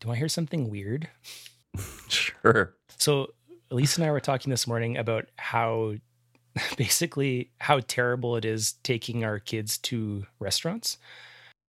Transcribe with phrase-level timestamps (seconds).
[0.00, 1.08] Do I hear something weird?
[2.08, 2.74] Sure.
[2.96, 3.34] So
[3.70, 5.94] Elise and I were talking this morning about how
[6.76, 10.96] basically how terrible it is taking our kids to restaurants.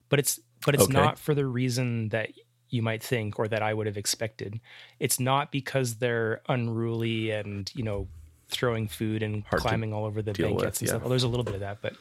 [0.08, 0.92] But it's but it's Okay.
[0.92, 2.30] not for the reason that
[2.68, 4.60] you might think or that I would have expected.
[5.00, 8.08] It's not because they're unruly and, you know,
[8.48, 10.88] throwing food and Hard climbing all over the deal with, and yeah.
[10.88, 11.02] stuff.
[11.02, 11.94] Well, there's a little bit of that, but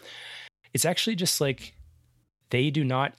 [0.74, 1.74] it's actually just like
[2.50, 3.14] they do not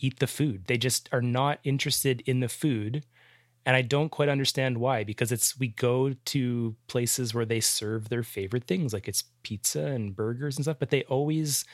[0.00, 0.64] eat the food.
[0.66, 3.04] They just are not interested in the food.
[3.66, 8.08] And I don't quite understand why, because it's we go to places where they serve
[8.08, 11.64] their favorite things, like it's pizza and burgers and stuff, but they always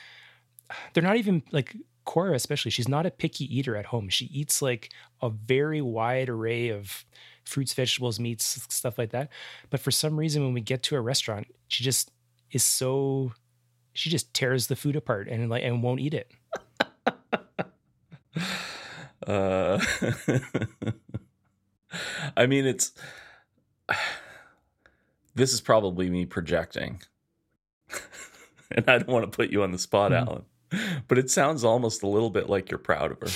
[0.93, 1.75] they're not even like
[2.07, 4.07] Cora, especially, she's not a picky eater at home.
[4.07, 4.91] She eats like
[5.21, 7.03] a very wide array of
[7.43, 9.29] fruits, vegetables, meats, stuff like that.
[9.69, 12.11] But for some reason, when we get to a restaurant, she just
[12.51, 13.33] is so
[13.93, 16.31] she just tears the food apart and like and won't eat it.
[19.27, 19.79] Uh,
[22.37, 22.93] I mean, it's.
[25.35, 26.99] This is probably me projecting.
[28.71, 30.25] and I don't want to put you on the spot, Mhm.
[30.27, 30.45] Allan.
[31.07, 33.27] But it sounds almost a little bit like you're proud of her.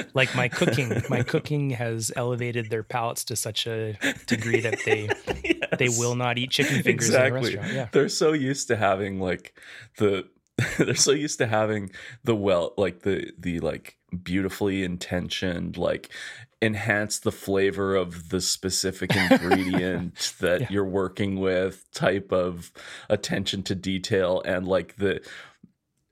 [0.14, 5.08] like my cooking, my cooking has elevated their palates to such a degree that they
[5.78, 7.72] they will not eat chicken fingers in a restaurant.
[7.72, 7.88] Yeah.
[7.92, 9.56] They're so used to having like
[9.98, 10.26] the
[10.78, 11.90] they're so used to having
[12.24, 16.10] the well like the the like beautifully intentioned like
[16.62, 20.66] enhance the flavor of the specific ingredient that Yeah.
[20.70, 22.72] you're working with type of
[23.08, 25.20] attention to detail and like the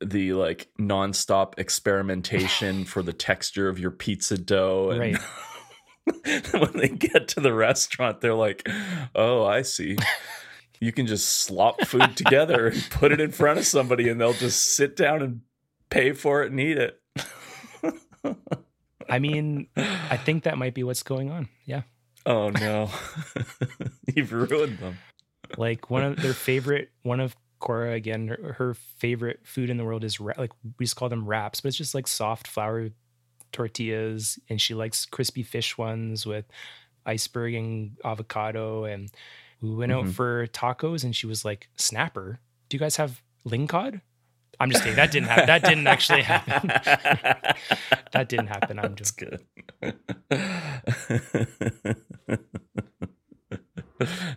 [0.01, 5.19] the like nonstop experimentation for the texture of your pizza dough and Right.
[6.55, 8.67] when they get to the restaurant, they're like,
[9.15, 9.99] "Oh, I see.
[10.81, 14.33] You can just slop food together and put it in front of somebody, and they'll
[14.33, 15.41] just sit down and
[15.91, 17.01] pay for it and eat it."
[19.09, 21.49] I mean, I think that might be what's going on.
[21.65, 21.83] Yeah.
[22.27, 22.91] Oh no,
[24.15, 24.99] you've ruined them.
[25.57, 29.85] Like one of their favorite, one of Cora again, her, her favorite food in the
[29.85, 32.91] world is ra- like we just call them wraps, but it's just like soft flour
[33.53, 36.45] tortillas, and she likes crispy fish ones with
[37.07, 38.85] iceberg and avocado.
[38.85, 39.11] And
[39.61, 40.15] we went out Mhm.
[40.15, 44.01] for tacos, and she was like, "Snapper, do you guys have lingcod?"
[44.61, 44.97] I'm just kidding.
[44.97, 45.47] That didn't happen.
[45.47, 46.69] That didn't actually happen.
[48.13, 48.79] that didn't happen.
[48.81, 49.45] I'm That's just good.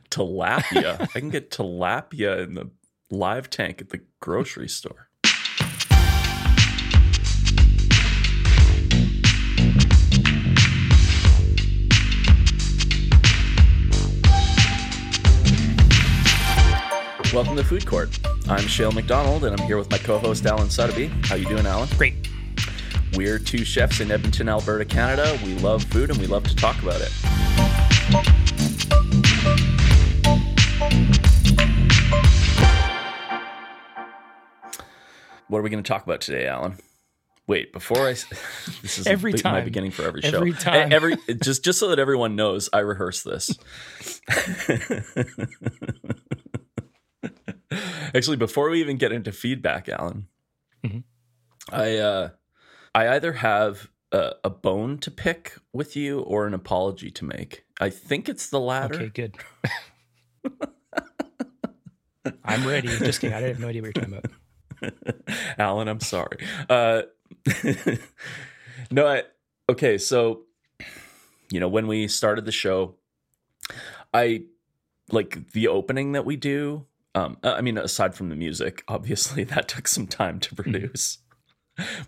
[0.10, 1.02] tilapia.
[1.02, 2.70] I can get tilapia in the
[3.10, 5.10] live tank at the grocery store.
[17.34, 18.20] Welcome to Food Court.
[18.50, 21.08] I'm Shale McDonald, and I'm here with my co-host Allan Suddaby.
[21.26, 21.88] How you doing, Allan?
[21.98, 22.14] great.
[23.16, 25.40] We're two chefs in Edmonton, Alberta, Canada.
[25.46, 28.22] We love food and we love to talk about it.
[35.48, 36.78] What are we going to talk about today, Allan?
[37.48, 38.12] Wait, before I
[38.82, 40.38] this is Every big- my beginning for every show.
[40.38, 40.94] Every time.
[40.94, 43.58] every just just so that everyone knows, I rehearse this.
[48.14, 50.28] Actually, before we even get into feedback, Allan,
[50.84, 51.04] Mhm.
[51.70, 52.30] I uh,
[52.94, 57.66] I either have a, a bone to pick with you or an apology to make.
[57.80, 58.96] I think it's the latter.
[58.96, 59.38] Okay, good.
[62.44, 62.88] I'm ready.
[62.88, 63.36] Just kidding.
[63.36, 65.58] I didn't have no idea what you're talking about.
[65.58, 66.38] Allan, I'm sorry.
[66.70, 67.04] Uh,
[68.92, 69.24] no, I,
[69.70, 69.98] okay.
[69.98, 70.44] So,
[71.52, 72.96] you know, when we started the show,
[74.14, 74.44] I
[75.12, 76.86] like the opening that we do.
[77.14, 81.20] Um, I mean, aside from the music, obviously that took some time to produce.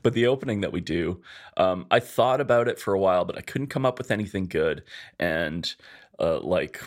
[0.04, 1.22] But the opening that we do,
[1.58, 4.46] um, I thought about it for a while, but I couldn't come up with anything
[4.46, 4.84] good.
[5.20, 5.74] And
[6.20, 6.82] uh, like,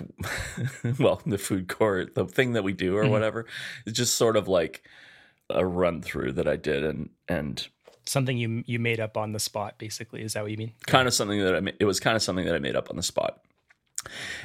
[0.99, 3.10] well, the food court, the thing that we do or Mhm.
[3.10, 3.47] whatever,
[3.87, 4.83] is just sort of like
[5.50, 7.66] a run through that I did, and and
[8.04, 10.22] Something you you made up on the spot, basically.
[10.22, 10.72] Is that what you mean?
[10.86, 12.89] kind of something that I ma- it was kind of something that I made up
[12.91, 13.41] on the spot.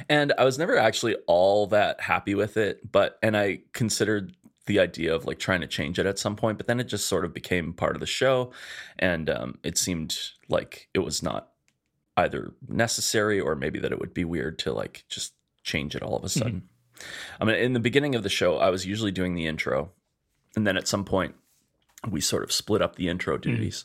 [0.08, 4.36] And I was never actually all that happy with it, but and I considered
[4.66, 7.06] the idea of like trying to change it at some point, but then it just
[7.06, 8.52] sort of became part of the show,
[8.98, 10.16] and um, it seemed
[10.48, 11.48] like it was not
[12.16, 15.32] either necessary or maybe that it would be weird to like just
[15.64, 16.68] change it all of a sudden.
[17.40, 19.90] I mean, in the beginning of the show, I was usually doing the intro,
[20.54, 21.34] and then at some point,
[22.08, 23.84] we sort of split up the intro duties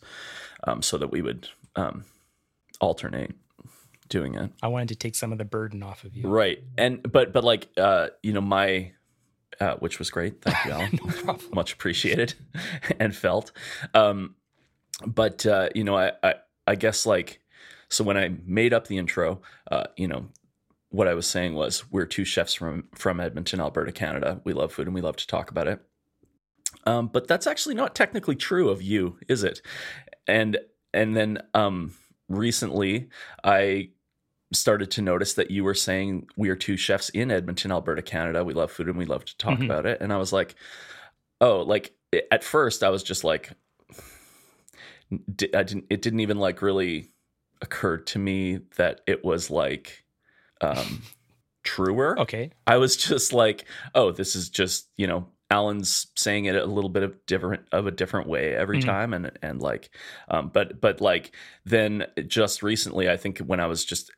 [0.66, 2.06] um, so that we would um,
[2.80, 3.36] alternate
[4.10, 4.52] doing it.
[4.62, 6.28] I wanted to take some of the burden off of you.
[6.28, 6.60] Right.
[6.78, 8.92] And but but like uh, you know my
[9.60, 10.42] uh, which was great.
[10.42, 11.00] Thank you, Allan.
[11.04, 11.50] No problem.
[11.54, 12.34] Much appreciated
[13.00, 13.52] and felt.
[13.94, 14.36] Um,
[15.06, 17.42] but uh, you know, I, I I guess like
[17.90, 20.28] so when I made up the intro, uh, you know,
[20.90, 24.42] what I was saying was we're two chefs from from Edmonton, Alberta, Canada.
[24.44, 25.80] We love food and we love to talk about it.
[26.86, 29.62] Um, but that's actually not technically true of you, is it?
[30.28, 30.58] And
[30.94, 31.94] and then um,
[32.30, 33.10] recently
[33.44, 33.90] I
[34.54, 38.44] started to notice that you were saying we are two chefs in Edmonton, Alberta, Canada.
[38.44, 39.66] We love food and we love to talk Mhm.
[39.66, 40.00] about it.
[40.02, 40.56] And I was like,
[41.42, 41.94] oh, like
[42.32, 43.52] at first I was just like,
[45.12, 45.18] I
[45.64, 45.86] didn't.
[45.90, 47.10] It didn't even like really
[47.62, 50.04] occur to me that it was like
[50.62, 51.02] um,
[51.64, 52.20] truer.
[52.20, 52.52] Okay.
[52.66, 53.66] I was just like,
[53.96, 57.88] oh, this is just you know Allan's saying it a little bit of different of
[57.88, 58.86] a different way every Mhm.
[58.86, 59.90] time, and and like,
[60.30, 61.34] um, but but like
[61.66, 64.12] then just recently, I think when I was just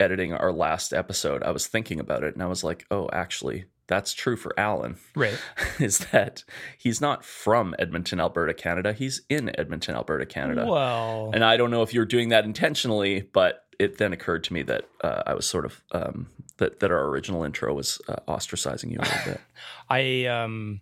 [0.00, 3.64] editing our last episode, I was thinking about it, and I was like, oh, actually,
[3.86, 4.98] that's true for Allan.
[5.16, 5.38] Right.
[5.80, 6.44] Is that
[6.76, 8.92] he's not from Edmonton, Alberta, Canada.
[8.92, 10.66] He's in Edmonton, Alberta, Canada.
[10.66, 14.52] Well, And I don't know if you're doing that intentionally, but it then occurred to
[14.52, 16.28] me that uh, I was sort of um,
[16.58, 19.40] that that our original intro was uh, ostracizing you a little bit.
[19.88, 20.80] I um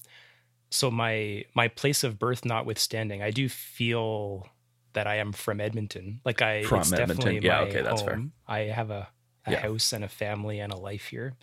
[0.70, 4.48] so my my place of birth notwithstanding, I do feel
[4.96, 6.20] that I am from Edmonton.
[6.24, 7.18] Like I From it's Edmonton?
[7.18, 8.14] definitely Yeah, my okay, that's fair.
[8.16, 8.32] home.
[8.48, 9.08] I have a,
[9.46, 9.60] a Yeah.
[9.60, 11.34] house and a family and a life here.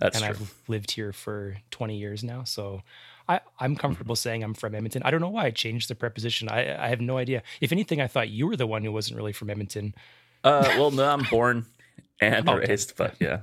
[0.00, 0.26] That's true.
[0.28, 0.44] and true.
[0.46, 2.42] I've lived here for 20 years now.
[2.44, 2.82] So
[3.28, 3.80] I, I'm Mm-hmm.
[3.80, 5.02] comfortable saying I'm from Edmonton.
[5.04, 6.48] I don't know why I changed the preposition.
[6.48, 7.42] I, I have no idea.
[7.60, 9.94] If anything, I thought you were the one who wasn't really from Edmonton.
[10.42, 11.66] Uh, well, no, I'm born
[12.20, 13.40] and Oh, raised, but yeah,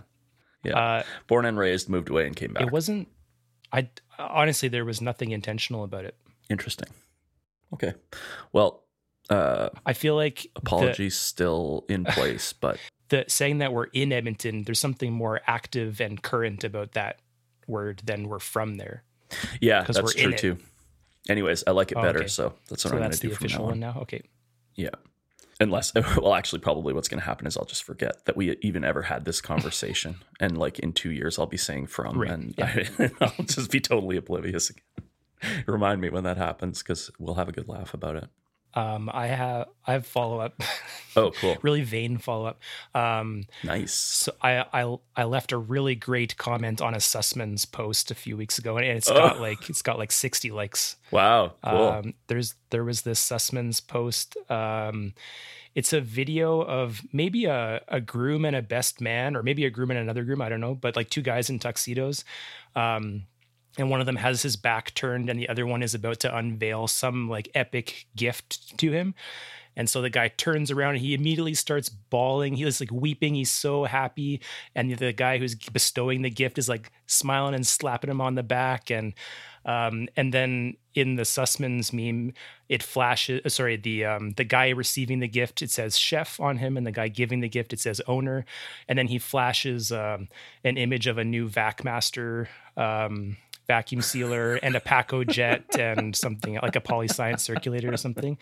[0.64, 0.78] Yeah.
[0.78, 2.64] Uh, born and raised, moved away and came back.
[2.64, 3.08] it wasn't,
[3.72, 3.88] I
[4.18, 6.16] honestly, there was nothing intentional about it.
[6.50, 6.90] Interesting.
[7.74, 7.94] Okay.
[8.52, 8.84] Well,
[9.30, 12.80] uh, I feel like the- apologies still in place, but
[13.10, 17.20] the saying that we're in Edmonton, there's something more active and current about that
[17.68, 19.04] word than we're from there.
[19.62, 20.58] yeah, that's we're true too.
[21.28, 22.28] Anyways, I like it Oh, better, okay.
[22.28, 24.00] so that's what so I'm going to the do from official one now.
[24.02, 24.22] Okay.
[24.76, 24.90] Yeah.
[25.60, 28.84] Unless, well, actually, probably what's going to happen is I'll just forget that we even
[28.86, 30.16] ever had this conversation.
[30.40, 32.86] and like in two years, I'll be saying from, Right, and yeah.
[33.20, 35.64] I, will just be totally oblivious again.
[35.68, 38.30] Remind me when that happens because we'll have a good laugh about it.
[38.76, 40.62] Um, I have I have follow up,
[41.16, 41.58] Oh, cool.
[41.64, 42.60] really vain follow up.
[42.94, 43.94] Um, Nice.
[43.94, 48.38] so I, I I left a really great comment on a Sussman's post a few
[48.38, 49.16] weeks ago, and it's Oh.
[49.16, 50.98] got like it's got like sixty likes.
[51.12, 51.54] Wow.
[51.64, 51.88] Cool.
[51.88, 54.38] Um, there's there was this Sussman's post.
[54.52, 55.14] Um,
[55.76, 59.70] it's a video of maybe a, a groom and a best man, or maybe a
[59.70, 60.42] groom and another groom.
[60.42, 62.24] I don't know, but like two guys in tuxedos.
[62.76, 63.24] Um,
[63.80, 66.36] and one of them has his back turned, and the other one is about to
[66.36, 69.16] unveil some like epic gift to him.
[69.76, 72.56] And so the guy turns around and he immediately starts bawling.
[72.56, 73.36] He was like weeping.
[73.36, 74.42] He's so happy.
[74.76, 78.44] And the guy who's bestowing the gift is like smiling and slapping him on the
[78.44, 78.92] back.
[78.92, 79.14] And
[79.66, 82.34] um, and then in the Sussman's meme,
[82.68, 83.42] it flashes.
[83.46, 86.88] uh, Sorry, the um, the guy receiving the gift it says chef on him, and
[86.88, 88.46] the guy giving the gift it says owner.
[88.88, 90.28] And then he flashes um,
[90.64, 93.38] an image of a new VacMaster um,
[93.70, 98.38] vacuum sealer and a Pacojet and something like a PolyScience circulator or something.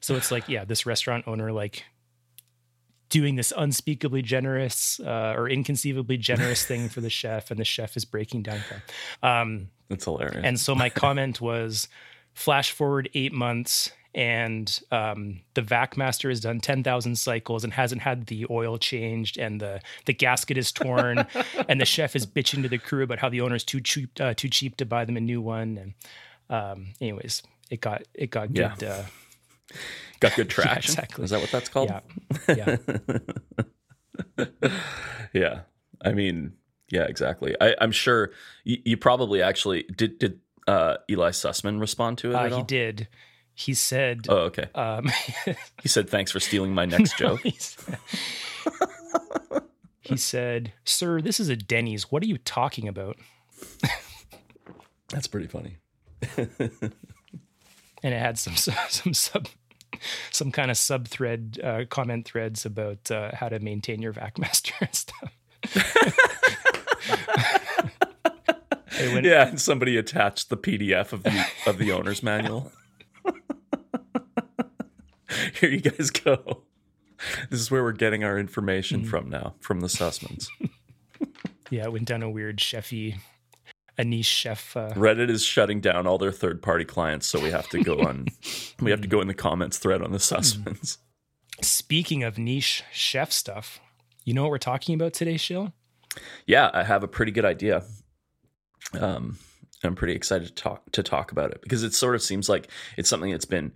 [0.00, 1.84] So it's like, yeah, this restaurant owner like
[3.08, 7.96] doing this unspeakably generous uh, or inconceivably generous thing for the chef, and the chef
[7.96, 8.60] is breaking down.
[9.22, 10.42] Um, That's hilarious.
[10.44, 11.88] and so my comment was
[12.32, 18.26] flash forward eight months and um, the VacMaster has done 10,000 cycles and hasn't had
[18.26, 21.26] the oil changed and the, the gasket is torn
[21.68, 24.32] and the chef is bitching to the crew about how the owner's too cheap, uh,
[24.34, 25.76] too cheap to buy them a new one.
[25.78, 25.94] And
[26.48, 28.74] um, anyways, it got, it got Yeah.
[28.78, 28.88] good.
[28.88, 29.02] Uh,
[30.20, 30.92] Got good traction.
[30.92, 31.24] exactly.
[31.24, 31.90] Is that what that's called?
[32.48, 32.76] yeah.
[34.38, 34.58] Yeah.
[35.32, 35.60] yeah.
[36.02, 36.52] I mean,
[36.90, 37.56] yeah, exactly.
[37.60, 38.30] I, I'm sure
[38.64, 40.18] you, you probably actually did.
[40.18, 43.08] Did uh, Eli Sussman respond to it Uh, he did.
[43.54, 44.68] He said, Oh, okay.
[44.74, 45.08] um,
[45.82, 47.98] He said, "Thanks for stealing my next joke." he said-
[50.00, 52.10] he said, Sir, this is a Denny's.
[52.12, 53.16] What are you talking about?
[55.08, 55.76] That's pretty funny.
[56.36, 56.52] and
[58.02, 58.56] it had some
[58.88, 59.48] some sub
[60.30, 64.72] some kind of sub thread uh, comment threads about uh, how to maintain your VacMaster
[64.80, 65.32] and stuff.
[69.12, 72.70] Went- Yeah, and somebody attached the PDF of the of the owner's manual.
[75.60, 76.62] Here you guys go.
[77.50, 79.06] This is where we're getting our information Mm.
[79.08, 80.48] from now, from the Sussmans.
[81.70, 83.16] yeah, it went down a weird chefy,
[83.96, 84.76] a niche chef.
[84.76, 88.00] Uh, Reddit is shutting down all their third party clients, so we have to go
[88.06, 88.26] on.
[88.80, 90.98] we have to go in the comments thread on the Sussmans.
[91.62, 93.80] speaking of niche chef stuff,
[94.24, 95.72] you know what we're talking about today, Shill?
[96.46, 97.84] Yeah, I have a pretty good idea.
[98.92, 99.38] Um,
[99.82, 102.68] I'm pretty excited to talk to talk about it because it sort of seems like
[102.96, 103.72] it's something that's been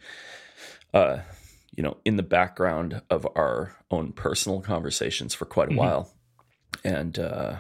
[0.95, 1.19] uh,
[1.78, 5.76] you know, in the background of our own personal conversations for quite a Mhm.
[5.76, 6.12] while.
[6.82, 7.58] And uh,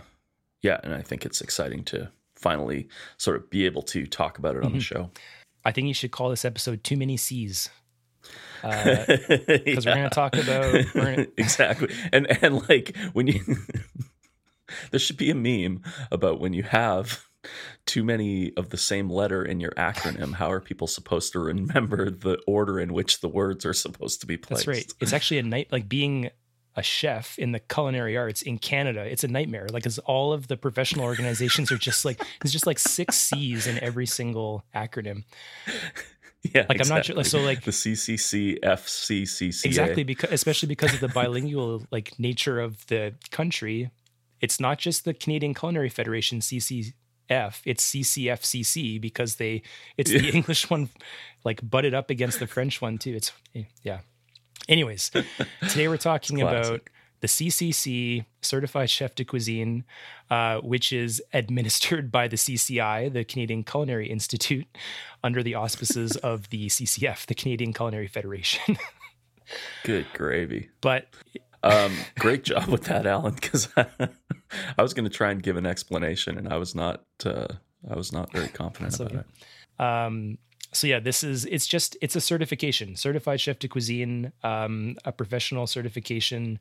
[0.60, 4.56] yeah, and I think it's exciting to finally sort of be able to talk about
[4.56, 4.82] it on the Mhm.
[4.82, 5.10] show.
[5.64, 7.70] I think you should call this episode "Too Many C's."
[8.60, 9.06] Because
[9.46, 13.40] Because we're going to talk about gonna, exactly, and and like when you,
[14.90, 17.24] there should be a meme about when you have
[17.86, 20.34] too many of the same letter in your acronym.
[20.34, 24.26] How are people supposed to remember the order in which the words are supposed to
[24.26, 24.66] be placed?
[24.66, 24.92] That's right.
[25.00, 26.30] It's actually a night like being
[26.76, 29.00] a chef in the culinary arts in Canada.
[29.02, 29.66] It's a nightmare.
[29.72, 33.66] Like, as all of the professional organizations are just like it's just like six C's
[33.66, 35.24] in every single acronym.
[36.54, 39.64] Yeah, Like, I'm not sure- like, so, like- the CCC FCCCA.
[39.66, 43.90] Exactly because especially because of the bilingual like nature of the country.
[44.40, 46.38] It's not just the Canadian Culinary Federation
[47.28, 47.60] CCF.
[47.64, 49.62] It's CCFCC because they
[49.96, 50.90] it's the English one
[51.44, 53.14] like butted up against the French one too.
[53.14, 53.32] It's
[53.82, 54.00] yeah.
[54.68, 55.10] Anyways,
[55.68, 56.80] today we're talking about
[57.20, 59.84] the CCC Certified Chef de Cuisine,
[60.30, 64.66] uh, which is administered by the CCI, the Canadian Culinary Institute,
[65.24, 68.76] under the auspices of the CCF, the Canadian Culinary Federation.
[69.84, 70.68] Good gravy.
[70.82, 71.06] but
[71.62, 73.34] Um, great job with that, Allan.
[73.34, 77.04] Because I, was going to try and give an explanation, and I was not.
[77.24, 77.48] Uh,
[77.88, 79.24] I was not very confident That's about okay.
[79.78, 79.82] it.
[79.82, 80.38] Um,
[80.72, 85.12] so yeah, this is it's just it's a certification, certified chef de cuisine, um, a
[85.12, 86.58] professional certification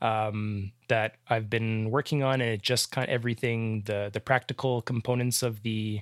[0.00, 4.82] um, that I've been working on, and it just kind of everything the the practical
[4.82, 6.00] components of the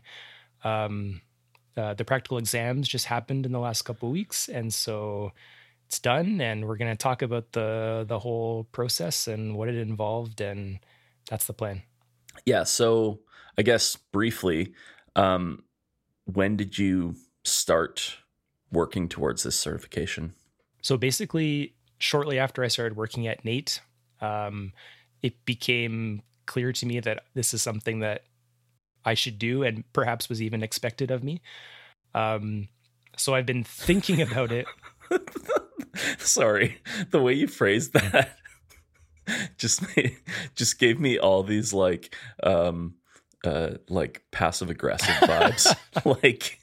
[0.64, 1.20] um,
[1.76, 5.32] uh, the practical exams just happened in the last couple of weeks, and so
[5.88, 9.76] it's done, and we're going to talk about the the whole process and what it
[9.76, 10.80] involved, and
[11.30, 11.80] that's the plan.
[12.44, 12.64] Yeah.
[12.64, 13.20] So
[13.56, 14.74] I guess briefly,
[15.16, 15.64] um,
[16.26, 18.18] when did you start
[18.70, 20.34] working towards this certification?
[20.82, 23.80] So basically, shortly after I started working at NAIT,
[24.20, 24.74] um,
[25.22, 28.24] it became clear to me that this is something that
[29.06, 31.40] I should do and perhaps was even expected of me.
[32.14, 32.68] Um,
[33.16, 34.66] so I've been thinking about it.
[36.18, 36.78] Sorry,
[37.10, 38.36] the way you phrased that
[39.58, 40.16] just made,
[40.54, 42.94] just gave me all these like um
[43.44, 45.74] uh like passive aggressive vibes.
[46.22, 46.58] like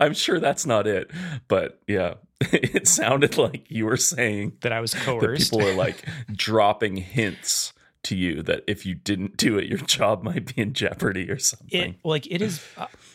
[0.00, 1.10] I'm sure that's not it,
[1.48, 2.14] but yeah,
[2.52, 5.52] it sounded like you were saying That I was coerced.
[5.52, 10.22] people are like dropping hints to you that if you didn't do it, your job
[10.22, 11.90] might be in jeopardy or something.
[11.90, 12.64] it like it is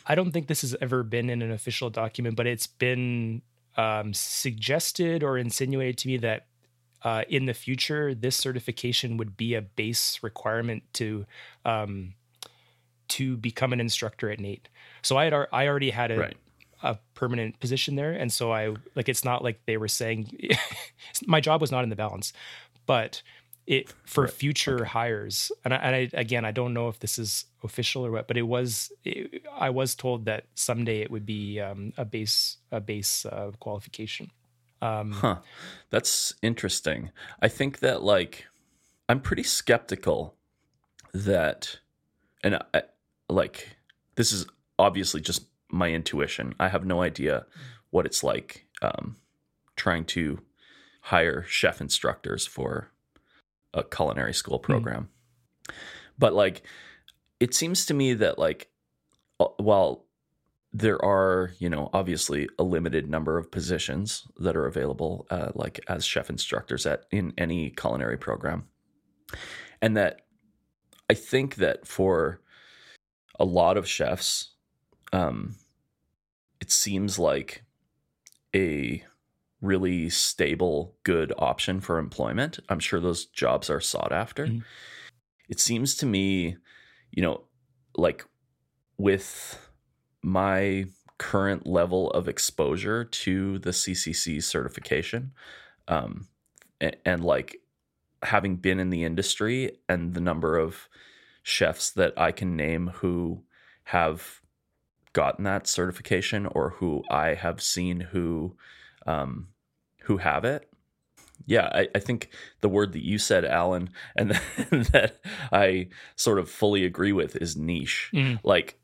[0.06, 3.42] i don't think this has ever been in an official document but it's been
[3.76, 6.46] um, suggested or insinuated to me that
[7.02, 11.26] uh, in the future this certification would be a base requirement to
[11.64, 12.14] um,
[13.08, 14.62] to become an instructor at nait
[15.02, 16.36] so i had i already had a, right.
[16.82, 20.30] a permanent position there and so i like it's not like they were saying
[21.26, 22.32] my job was not in the balance
[22.86, 23.22] but
[23.66, 24.32] it for Right.
[24.32, 28.12] future hires and I, and I again i don't know if this is official or
[28.12, 32.04] what but it was it, i was told that someday it would be um, a
[32.04, 34.30] base a base uh, qualification
[34.82, 35.38] um, Huh.
[35.88, 37.10] That's interesting.
[37.40, 38.44] I think that like
[39.08, 40.36] I'm pretty skeptical
[41.14, 41.78] that
[42.44, 42.82] and I,
[43.28, 43.78] like
[44.16, 44.46] this is
[44.78, 46.54] obviously just my intuition.
[46.60, 47.46] I have no idea
[47.90, 49.16] what it's like um
[49.76, 50.40] trying to
[51.00, 52.90] hire chef instructors for
[53.76, 55.08] a culinary school program.
[56.18, 56.62] But like
[57.38, 58.70] it seems to me that like
[59.38, 60.06] uh, while
[60.72, 65.80] there are, you know, obviously a limited number of positions that are available, uh, like
[65.88, 68.66] as chef instructors at in any culinary program,
[69.80, 70.22] and that
[71.08, 72.40] I think that for
[73.38, 74.54] a lot of chefs,
[75.12, 75.56] um,
[76.60, 77.64] it seems like
[78.54, 79.02] a
[79.60, 82.58] really stable, good option for employment.
[82.68, 84.46] I'm sure those jobs are sought after.
[84.46, 84.64] Mhm.
[85.48, 86.56] It seems to me,
[87.10, 87.44] you know,
[87.96, 88.24] like
[88.98, 89.58] with
[90.22, 90.86] my
[91.18, 95.32] current level of exposure to the CCC certification,
[95.88, 96.28] um,
[96.80, 97.56] and, and like
[98.22, 100.88] having been in the industry and the number of
[101.42, 103.44] chefs that I can name who
[103.84, 104.40] have
[105.12, 108.56] gotten that certification or who I have seen who
[109.06, 109.48] um,
[110.02, 110.68] who have it.
[111.46, 114.30] Yeah, I, I think the word that you said, Allan, and
[114.70, 115.20] that
[115.52, 118.10] I sort of fully agree with is niche.
[118.12, 118.78] Mm, like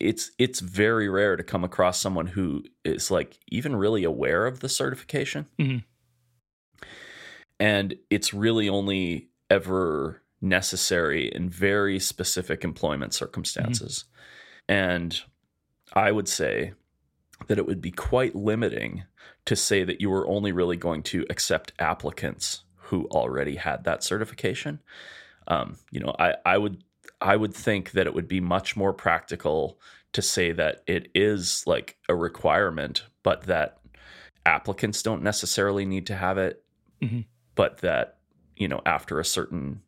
[0.00, 4.60] it's it's very rare to come across someone who is like even really aware of
[4.60, 5.46] the certification.
[5.58, 5.84] Mhm.
[7.60, 14.04] and it's really only ever necessary in very specific employment circumstances.
[14.68, 15.18] And
[15.92, 16.72] i would say
[17.46, 19.04] that it would be quite limiting
[19.46, 24.02] to say that you were only really going to accept applicants who already had that
[24.02, 24.80] certification.
[25.48, 26.82] Um, you know, I, I would
[27.20, 29.78] I would think that it would be much more practical
[30.12, 33.78] to say that it is like a requirement, but that
[34.46, 36.62] applicants don't necessarily need to have it,
[37.02, 37.20] mm-hmm.
[37.54, 38.18] but that
[38.56, 39.82] you know after a certain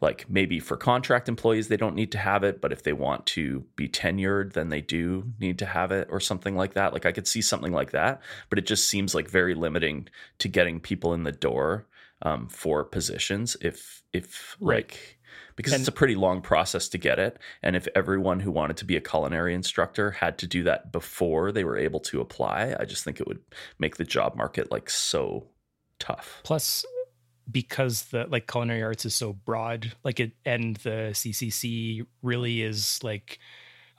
[0.00, 3.26] like maybe for contract employees they don't need to have it but if they want
[3.26, 7.04] to be tenured then they do need to have it or something like that like
[7.06, 10.78] i could see something like that but it just seems like very limiting to getting
[10.80, 11.86] people in the door
[12.22, 14.76] um, for positions if if Right.
[14.86, 15.18] like
[15.56, 18.76] because And- it's a pretty long process to get it and if everyone who wanted
[18.78, 22.74] to be a culinary instructor had to do that before they were able to apply
[22.80, 23.40] i just think it would
[23.78, 25.46] make the job market like so
[25.98, 26.84] tough plus
[27.50, 33.02] because the like culinary arts is so broad like it and the ccc really is
[33.02, 33.38] like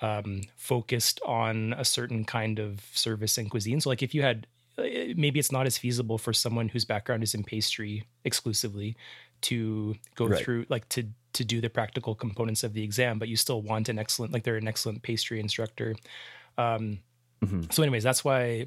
[0.01, 4.47] um focused on a certain kind of service and cuisine so like if you had
[4.77, 8.95] eh, maybe it's not as feasible for someone whose background is in pastry exclusively
[9.41, 10.43] to go Right.
[10.43, 11.03] through like to
[11.33, 14.43] to do the practical components of the exam but you still want an excellent like
[14.43, 15.95] they're an excellent pastry instructor
[16.57, 16.99] um
[17.43, 17.71] Mhm.
[17.73, 18.65] so anyways that's why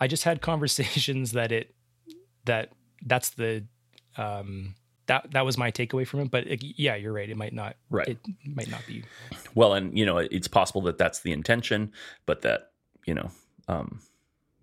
[0.00, 1.74] i just had conversations that it
[2.44, 2.72] that
[3.06, 3.64] that's the
[4.18, 4.74] um
[5.06, 7.30] that that was my takeaway from it but like, yeah you're right.
[7.30, 8.08] It might not right.
[8.08, 9.04] it might not be.
[9.54, 11.92] Well and you know it's possible that that's the intention
[12.26, 12.72] but that
[13.06, 13.30] you know
[13.68, 14.00] um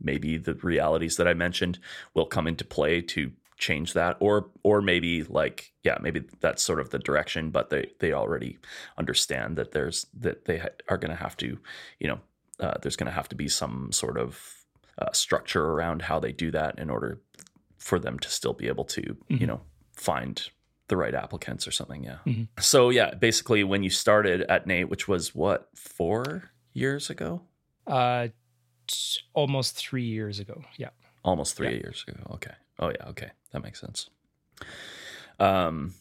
[0.02, 1.80] maybe the realities that i mentioned
[2.14, 6.80] will come into play to change that or or maybe like yeah maybe that's sort
[6.80, 8.58] of the direction but they they already
[8.98, 11.58] understand that there's that they ha- are going to have to
[12.00, 12.20] you know
[12.60, 14.42] uh, there's going to have to be some sort of
[14.98, 17.20] uh, structure around how they do that in order
[17.90, 19.48] for them to still be able to you Mhm.
[19.48, 19.62] know
[19.94, 20.50] find
[20.88, 22.48] the right applicants or something yeah Mhm.
[22.60, 27.30] so yeah basically when you started at nait which was what four years ago
[27.86, 28.28] uh
[28.88, 30.90] t- almost 3 years ago yeah
[31.24, 31.84] almost three Yeah.
[31.86, 34.10] years ago okay oh yeah okay that makes sense
[35.40, 35.94] um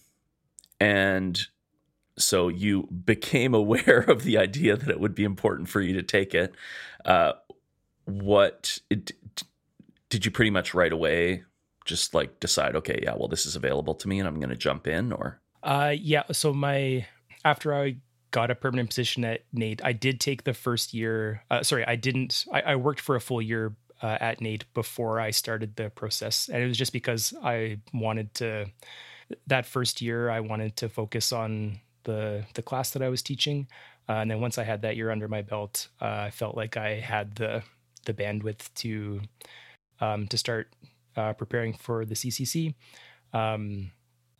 [0.80, 1.46] and
[2.16, 6.02] so you became aware of the idea that it would be important for you to
[6.02, 6.54] take it
[7.04, 7.32] uh
[8.06, 9.12] what it,
[10.10, 11.44] did you pretty much right away
[11.84, 14.56] just like decide okay yeah well this is available to me and i'm going to
[14.56, 16.24] jump in or Uh, yeah.
[16.30, 17.06] So my
[17.44, 17.96] after I
[18.30, 21.42] got a permanent position at NAIT, I did take the first year.
[21.50, 22.44] Uh, sorry, I didn't.
[22.52, 26.50] I, I worked for a full year uh, at NAIT before I started the process,
[26.52, 28.66] and it was just because I wanted to.
[29.46, 33.66] That first year, I wanted to focus on the the class that I was teaching,
[34.06, 36.76] uh, and then once I had that year under my belt, uh, I felt like
[36.76, 37.62] I had the
[38.04, 39.22] the bandwidth to
[40.00, 40.68] um, to start
[41.16, 42.74] uh, preparing for the CCC.
[43.32, 43.90] Um,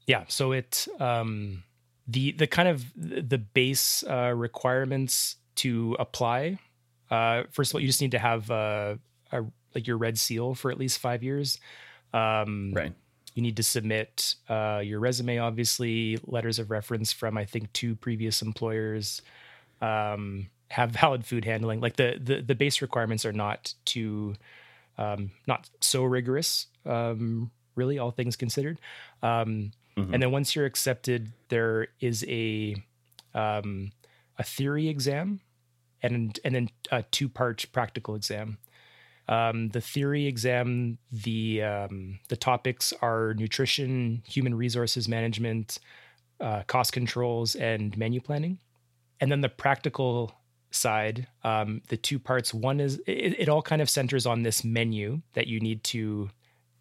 [0.06, 1.62] yeah so it um
[2.06, 6.58] the the kind of the base uh requirements to apply
[7.10, 8.96] uh first of all you just need to have uh
[9.32, 11.58] a like your red seal for at least five years.
[12.12, 12.92] Um right.
[13.34, 17.96] you need to submit uh your resume obviously letters of reference from i think two
[17.96, 19.22] previous employers
[19.80, 21.80] um have valid food handling.
[21.80, 24.34] Like the the, the base requirements are not too
[24.98, 28.78] um not so rigorous um really all things considered.
[29.22, 30.12] Um Mhm.
[30.12, 32.74] and then once you're accepted there is a
[33.33, 33.92] um
[34.38, 35.40] a theory exam
[36.02, 38.59] and and then a two part practical exam.
[39.26, 45.78] Um, the theory exam the um, the topics are nutrition human resources management
[46.40, 48.59] uh, cost controls and menu planning.
[49.20, 50.35] And then the practical
[50.74, 54.64] side um, the two parts one is it, it all kind of centers on this
[54.64, 56.30] menu that you need to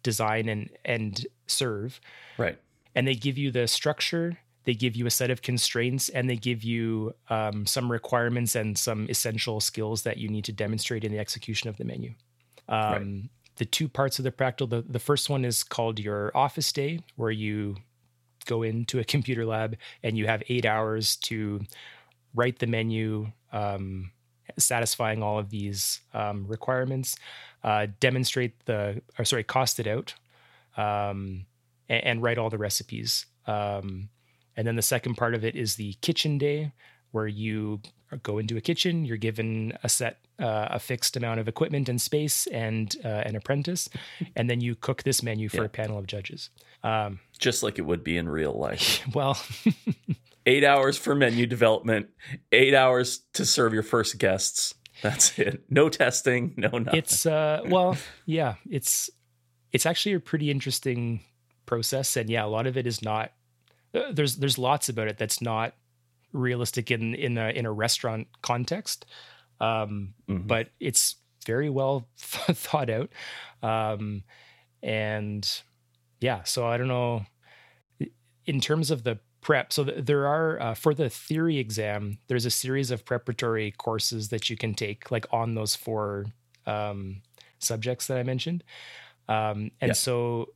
[0.02, 2.00] design and and serve.
[2.38, 2.58] Right.
[2.94, 6.36] And they give you the structure they give you a set of constraints and they
[6.36, 11.12] give you um, some requirements and some essential skills that you need to demonstrate in
[11.12, 12.14] the execution of the menu.
[12.68, 16.72] Um, the two parts of the practical the, the first one is called your office
[16.72, 17.76] day where you
[18.46, 21.60] go into a computer lab and you have eight hours to
[22.34, 24.10] write the menu um,
[24.58, 27.16] satisfying all of these um, requirements
[27.62, 30.14] uh, demonstrate the or sorry cost it out
[30.76, 31.46] um,
[31.88, 33.26] and, and write all the recipes.
[33.46, 34.08] Um,
[34.56, 36.72] and then the second part of it is the kitchen day
[37.12, 37.80] where you
[38.22, 42.00] go into a kitchen you're given a set uh, a fixed amount of equipment and
[42.00, 43.88] space and uh, an apprentice
[44.36, 45.64] and then you cook this menu for Yeah.
[45.64, 46.50] a panel of judges.
[46.82, 49.02] Um, just like it would be in real life.
[49.14, 49.36] well
[50.46, 52.08] eight hours for menu development,
[52.52, 54.74] eight hours to serve your first guests.
[55.02, 55.64] That's it.
[55.70, 56.98] No testing, no nothing.
[56.98, 59.10] it's uh well yeah it's
[59.72, 61.20] it's actually a pretty interesting
[61.66, 63.32] process and yeah a lot of it is not
[63.94, 65.74] uh, there's there's lots about it that's not
[66.32, 69.04] realistic in in a in a restaurant context
[69.60, 70.46] um Mhm.
[70.46, 73.10] but it's very well thought out.
[73.62, 74.22] Um,
[74.82, 75.46] and
[76.20, 77.26] yeah, so I don't know.
[78.46, 82.50] In terms of the prep, so there are uh, for the theory exam, there's a
[82.50, 86.26] series of preparatory courses that you can take, like on those four
[86.66, 87.20] um,
[87.60, 88.64] subjects that I mentioned.
[89.28, 89.92] Um, and yeah.
[89.92, 90.48] so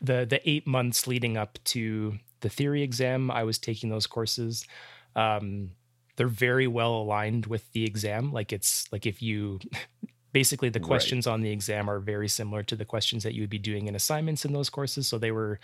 [0.00, 4.66] the the eight months leading up to the theory exam, I was taking those courses.
[5.14, 5.72] Um,
[6.16, 8.32] they're very well aligned with the exam.
[8.32, 9.60] Like it's like if you
[10.32, 11.34] basically the questions right.
[11.34, 13.94] on the exam are very similar to the questions that you would be doing in
[13.94, 15.06] assignments in those courses.
[15.06, 15.60] So they were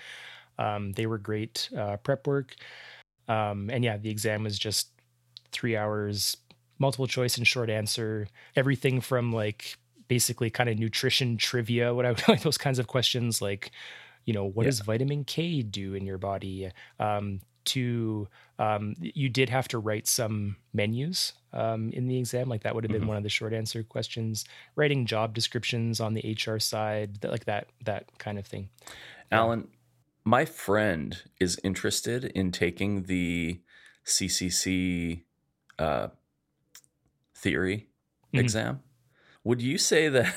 [0.59, 2.55] um, they were great uh, prep work.
[3.29, 4.89] Um, and yeah, the exam was just
[5.53, 6.37] three hours,
[6.79, 9.77] multiple choice and short answer, everything from like
[10.09, 13.71] basically kind of nutrition trivia, what I would like those kinds of questions like
[14.29, 14.69] you know what yeah.
[14.69, 20.07] does vitamin k do in your body um, to um, you did have to write
[20.07, 23.09] some menus um, in the exam like that would have been mm-hmm.
[23.09, 24.45] one of the short answer questions
[24.77, 28.69] writing job descriptions on the hr side like that that kind of thing
[29.33, 29.67] allan
[30.29, 33.59] my friend is interested in taking the
[34.05, 35.23] ccc
[35.79, 36.09] uh,
[37.35, 37.89] theory
[38.27, 38.39] mm-hmm.
[38.39, 38.81] exam
[39.43, 40.35] would you say that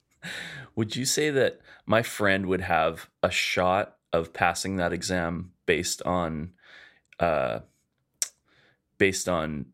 [0.74, 6.02] would you say that my friend would have a shot of passing that exam based
[6.02, 6.50] on
[7.20, 7.60] uh,
[8.98, 9.66] based on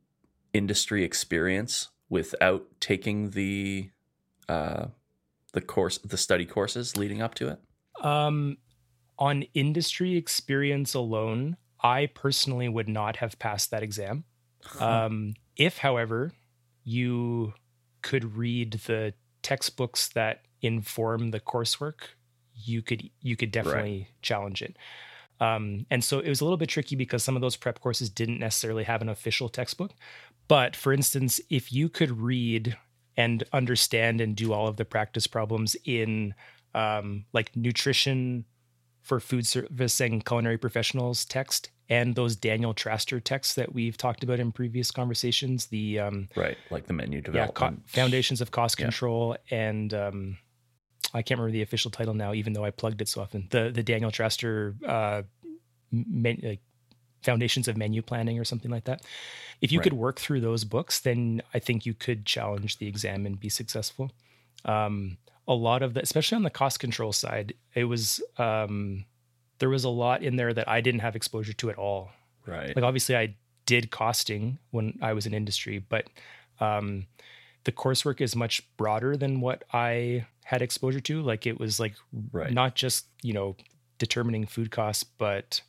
[0.53, 3.89] industry experience without taking the
[4.47, 4.89] uh,
[5.55, 7.59] the course the study courses leading up to it
[8.05, 8.59] um,
[9.19, 14.25] on industry experience alone i personally would not have passed that exam
[14.81, 16.33] um, if however
[16.85, 17.55] you
[18.03, 22.01] could read the textbooks that inform the coursework,
[22.55, 24.23] you could you could definitely right.
[24.23, 24.77] challenge it.
[25.41, 28.11] Um, and so it was a little bit tricky because some of those prep courses
[28.11, 29.93] didn't necessarily have an official textbook.
[30.49, 32.77] But for instance, if you could read
[33.17, 36.35] and understand and do all of the practice problems in
[36.75, 38.45] um, like nutrition
[39.09, 44.23] for food service and culinary professionals text and those Daniel Traster texts that we've talked
[44.23, 45.67] about in previous conversations.
[45.67, 49.59] The um, right, like the menu development, yeah, co- foundations of cost control, yeah.
[49.59, 50.39] and um,
[51.15, 53.49] I can't remember the official title now, even though I plugged it so often.
[53.51, 55.23] The the Daniel Traster uh,
[55.91, 56.61] men, like
[57.23, 59.03] foundations of menu planning or something like that.
[59.63, 59.85] If you right.
[59.85, 63.49] could work through those books, then I think you could challenge the exam and be
[63.49, 64.13] successful.
[64.65, 65.17] Um,
[65.49, 69.07] a lot of the, especially on the cost control side, it was um,
[69.59, 72.11] there was a lot in there that I didn't have exposure to at all.
[72.47, 72.77] Right.
[72.77, 73.35] Like obviously I
[73.67, 76.07] did costing when I was in industry, but
[76.61, 77.07] um,
[77.65, 81.23] the coursework is much broader than what I had exposure to.
[81.23, 81.95] Like it was like
[82.31, 82.53] right.
[82.53, 83.57] not just, you know,
[83.99, 85.61] determining food costs, but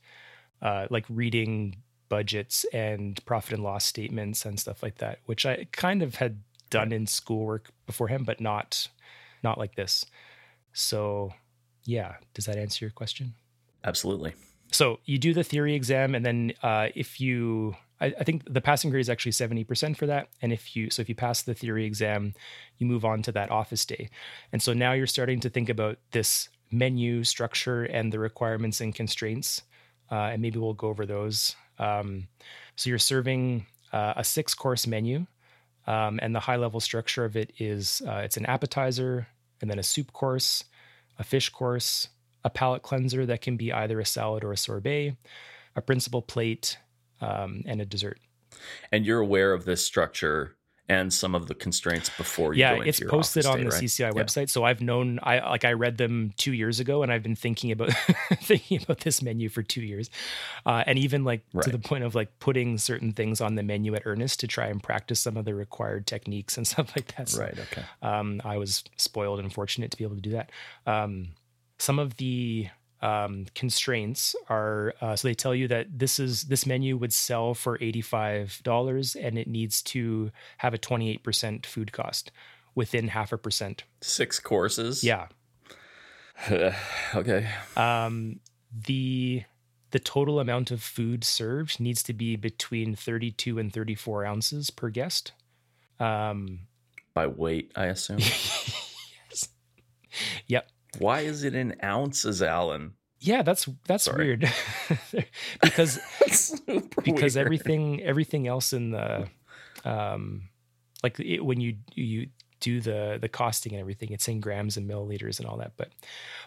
[0.61, 1.77] uh, like reading
[2.09, 6.41] budgets and profit and loss statements and stuff like that, which I kind of had
[6.69, 8.87] done in schoolwork beforehand, but not
[9.43, 10.05] not like this.
[10.73, 11.33] So
[11.85, 13.33] yeah, does that answer your question?
[13.83, 14.33] Absolutely.
[14.71, 18.61] So you do the theory exam, and then uh, if you, I, I, think the
[18.61, 20.27] passing grade is actually seventy percent for that.
[20.41, 22.33] And if you, so if you pass the theory exam,
[22.77, 24.09] you move on to that office day,
[24.51, 28.93] and so now you're starting to think about this menu structure and the requirements and
[28.93, 29.63] constraints,
[30.11, 31.55] uh, and maybe we'll go over those.
[31.79, 32.27] Um,
[32.75, 35.25] so you're serving uh, a six course menu,
[35.87, 39.27] um, and the high level structure of it is uh, it's an appetizer,
[39.61, 40.63] and then a soup course,
[41.17, 42.09] a fish course,
[42.43, 45.15] a palate cleanser that can be either a salad or a sorbet,
[45.75, 46.77] a principal plate,
[47.21, 48.19] um, and a dessert.
[48.91, 50.55] And you're aware of this structure
[50.89, 53.83] and some of the constraints before you yeah it's posted on day, the right?
[53.83, 54.45] cci website yeah.
[54.47, 57.71] so i've known i like i read them two years ago and i've been thinking
[57.71, 57.93] about
[58.41, 60.09] thinking about this menu for two years
[60.65, 61.63] uh, and even like right.
[61.63, 64.65] to the point of like putting certain things on the menu at earnest to try
[64.65, 68.41] and practice some of the required techniques and stuff like that so, right okay um,
[68.43, 70.51] i was spoiled and fortunate to be able to do that
[70.87, 71.29] um,
[71.77, 72.67] some of the
[73.01, 77.53] um, constraints are uh, so they tell you that this is this menu would sell
[77.53, 82.31] for $85 and it needs to have a 28% food cost
[82.75, 83.83] within half a percent.
[84.01, 85.03] Six courses?
[85.03, 85.27] Yeah.
[87.15, 87.49] Okay.
[87.75, 88.39] Um,
[88.71, 89.43] the
[89.91, 94.89] the total amount of food served needs to be between 32 and 34 ounces per
[94.89, 95.31] guest.
[95.99, 96.59] Um,
[97.13, 98.19] by weight i assume?
[99.29, 99.49] Yes.
[100.47, 102.93] Yep why is it in ounces, Allan?
[103.19, 104.25] Yeah, that's that's Sorry.
[104.27, 104.51] weird.
[105.61, 105.99] because
[107.03, 107.45] because weird.
[107.45, 109.27] everything everything else in the
[109.85, 110.49] um
[111.03, 114.89] like it, when you you do the the costing and everything it's in grams and
[114.89, 115.89] milliliters and all that but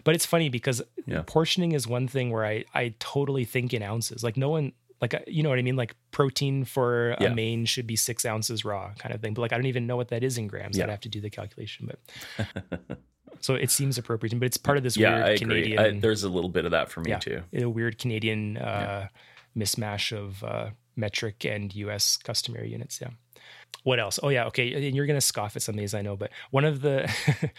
[0.04, 1.22] but it's funny because yeah.
[1.26, 5.20] portioning is one thing where i i totally think in ounces like no one like
[5.26, 5.74] you know what I mean?
[5.74, 7.32] Like protein for Yeah.
[7.32, 9.34] a main should be six ounces raw, kind of thing.
[9.34, 10.78] But like I don't even know what that is in grams.
[10.80, 12.98] I'd have to do the calculation, but
[13.42, 14.38] so it seems appropriate.
[14.38, 15.38] But it's part of this yeah, weird I agree.
[15.38, 15.78] Canadian.
[15.98, 17.18] I, there's a little bit of that for me Yeah.
[17.18, 17.42] too.
[17.52, 19.08] a weird Canadian uh,
[19.56, 22.98] mismatch of uh, metric and US customary units.
[23.02, 23.10] Yeah.
[23.84, 24.18] What else?
[24.22, 24.46] Oh, yeah.
[24.46, 24.86] Okay.
[24.88, 27.10] And you're going to scoff at some of these, I know, but one of the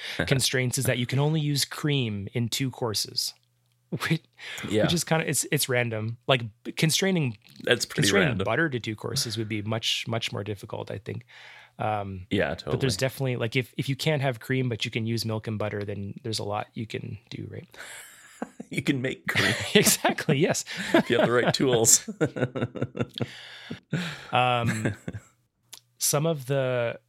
[0.25, 3.33] constraints is that you can only use cream in two courses.
[3.89, 4.23] Which,
[4.67, 6.17] Yeah, which is kind of it's it's random.
[6.27, 6.41] Like
[6.77, 8.45] constraining that's pretty constraining random.
[8.45, 11.25] butter to two courses would be much much more difficult, I think.
[11.79, 12.73] Um, yeah, totally.
[12.73, 15.47] But there's definitely like if if you can't have cream but you can use milk
[15.47, 17.67] and butter, then there's a lot you can do, right?
[18.69, 20.37] you can make cream exactly.
[20.37, 20.65] Yes.
[20.93, 22.07] if you have the right tools.
[24.31, 24.93] Um,
[25.97, 26.99] some of the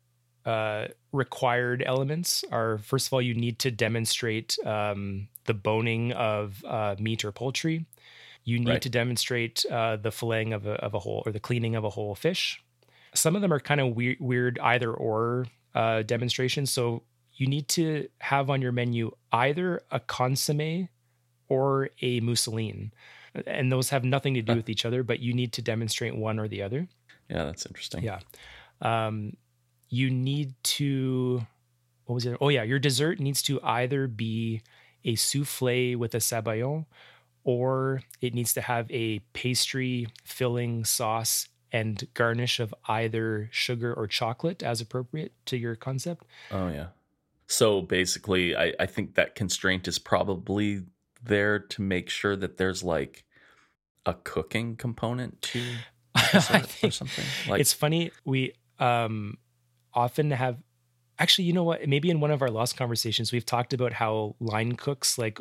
[0.45, 6.65] uh, required elements are first of all, you need to demonstrate um, the boning of
[6.67, 7.87] uh, meat or poultry.
[8.45, 8.83] You need Right.
[8.83, 11.91] to demonstrate uh, the filleting of a, of a whole or the cleaning of a
[11.91, 12.63] whole fish.
[13.15, 16.71] Some of them are kind of weird, weird either or uh, demonstrations.
[16.71, 20.89] So you need to have on your menu either a consomme
[21.49, 22.91] or a mousseline.
[23.47, 26.39] And those have nothing to do with each other, but you need to demonstrate one
[26.39, 26.87] or the other.
[27.29, 28.05] yeah, that's interesting.
[28.05, 28.21] Yeah.
[28.81, 29.37] Um,
[29.89, 31.45] you need to,
[32.05, 32.37] what was it?
[32.41, 32.63] Oh, yeah.
[32.63, 34.63] Your dessert needs to either be
[35.05, 36.87] a souffle with a sabayon
[37.43, 44.07] or it needs to have a pastry filling sauce and garnish of either sugar or
[44.07, 46.25] chocolate as appropriate to your concept.
[46.53, 46.87] Oh yeah.
[47.49, 50.85] So basically, I, I think that constraint is probably
[51.21, 53.25] there to make sure that there's like
[54.07, 55.63] a cooking component to
[56.33, 57.25] dessert or something.
[57.49, 58.13] Like it's funny.
[58.25, 59.39] We um,
[59.93, 60.63] often have,
[61.19, 61.89] actually, you know what?
[61.89, 65.41] Maybe in one of our lost conversations, we've talked about how line cooks like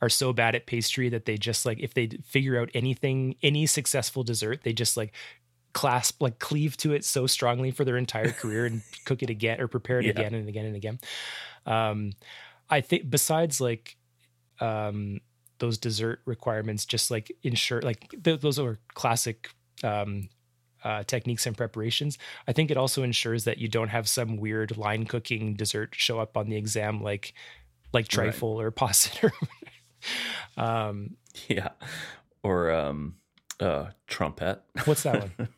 [0.00, 3.66] are so bad at pastry that they just like if they figure out anything, any
[3.66, 5.12] successful dessert, they just like
[5.76, 9.60] clasp like cleave to it so strongly for their entire career and cook it again
[9.60, 10.12] or prepare it Yeah.
[10.12, 10.98] again and again and again.
[11.66, 12.12] Um,
[12.70, 13.96] I think besides like
[14.60, 15.20] um
[15.58, 19.50] those dessert requirements, just like ensure like th- those are classic
[19.84, 20.28] um
[20.84, 22.16] uh, techniques and preparations.
[22.48, 26.20] I think it also ensures that you don't have some weird line cooking dessert show
[26.20, 27.34] up on the exam like
[27.92, 28.32] like Right.
[28.32, 29.32] trifle or posset or
[30.56, 31.16] um
[31.48, 31.70] yeah,
[32.42, 33.16] or um,
[33.60, 34.60] uh, trempette.
[34.84, 35.32] what's that one?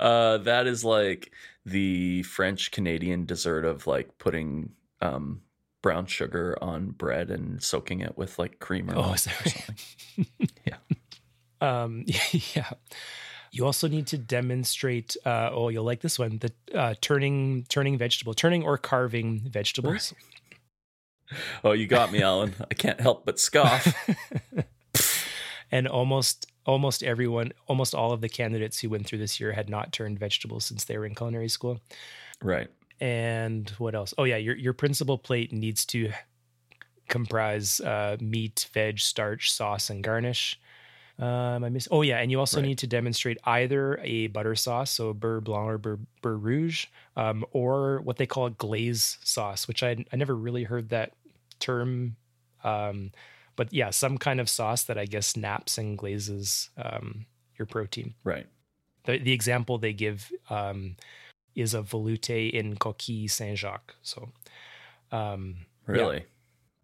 [0.00, 1.32] uh, that is like
[1.64, 5.42] the French Canadian dessert of like putting um
[5.82, 9.44] brown sugar on bread and soaking it with like cream or Oh, is that or
[9.44, 9.64] right?
[9.66, 10.48] something.
[10.66, 10.76] Yeah.
[11.60, 12.04] Um,
[12.54, 12.70] yeah.
[13.52, 15.16] You also need to demonstrate.
[15.24, 20.12] Uh, oh, you'll like this one: the uh, turning, turning vegetable, turning or carving vegetables.
[21.64, 22.54] Oh, you got me, Allan.
[22.70, 23.94] I can't help but scoff.
[25.70, 29.70] and almost, almost everyone, almost all of the candidates who went through this year had
[29.70, 31.80] not turned vegetables since they were in culinary school.
[32.42, 32.70] right.
[33.00, 34.14] And what else?
[34.16, 36.12] Oh yeah, your your principal plate needs to
[37.08, 40.58] comprise uh, meat, veg, starch, sauce, and garnish.
[41.18, 41.88] Um, I miss.
[41.90, 42.68] Oh yeah, and you also Right.
[42.68, 47.44] need to demonstrate either a butter sauce, so beurre blanc or beurre, beurre rouge, um,
[47.52, 51.14] or what they call a glaze sauce, which I I never really heard that
[51.58, 52.16] term.
[52.64, 53.12] Um,
[53.56, 57.26] but yeah, some kind of sauce that I guess naps and glazes um,
[57.58, 58.46] your protein Right.
[59.04, 60.96] the the example they give um,
[61.54, 63.94] is a velouté in coquille Saint Jacques.
[64.02, 64.28] So
[65.12, 66.24] um, Really?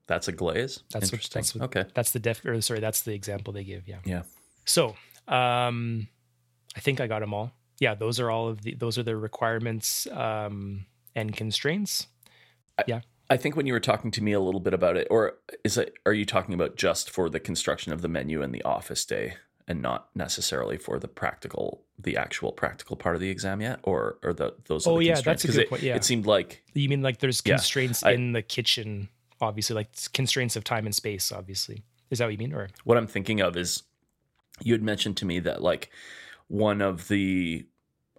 [0.06, 0.82] That's a glaze?
[0.92, 1.40] That's what- Interesting.
[1.40, 1.84] that's what- okay.
[1.94, 3.86] that's the def or sorry, that's the example they give.
[3.88, 4.00] Yeah.
[4.04, 4.22] Yeah.
[4.64, 4.96] So
[5.28, 6.08] um,
[6.76, 7.52] I think I got them all.
[7.80, 12.06] Yeah, those are all of the those are the requirements um, and constraints.
[12.78, 12.84] I
[13.36, 15.94] think when you were talking to me a little bit about it, or is it
[16.06, 19.34] are you talking about just for the construction of the menu and the office day
[19.68, 23.80] and not necessarily for the practical the actual practical part of the exam yet?
[23.84, 25.96] Or or the those are Oh, the yeah, that's a good it, point, yeah.
[25.96, 29.08] It seemed like You mean like there's Yeah, constraints I- in the kitchen,
[29.40, 31.82] obviously, like constraints of time and space, obviously.
[32.10, 32.52] Is that what you mean?
[32.52, 33.82] Or what I'm thinking of is
[34.60, 35.90] you had mentioned to me that like
[36.48, 37.64] one of the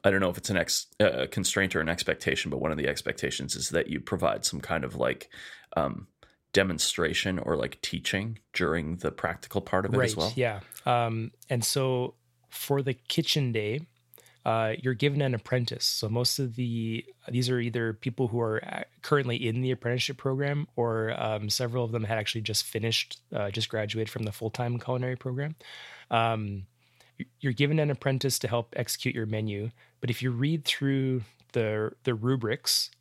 [0.03, 2.77] I don't know if it's an ex uh, constraint or an expectation, but one of
[2.77, 5.29] the expectations is that you provide some kind of like
[5.77, 6.07] um,
[6.51, 10.33] demonstration or like teaching during the practical part of it right, as well.
[10.35, 10.59] Yeah.
[10.85, 12.15] Um, and so
[12.49, 13.87] for the kitchen day,
[14.45, 15.85] uh, you're given an apprentice.
[15.85, 20.67] So most of the these are either people who are currently in the apprenticeship program,
[20.75, 24.49] or um, several of them had actually just finished, uh, just graduated from the full
[24.49, 25.55] time culinary program.
[26.11, 26.65] Um,
[27.39, 29.69] you're given an apprentice to help execute your menu,
[30.03, 31.21] but if you read through
[31.53, 32.91] the the rubrics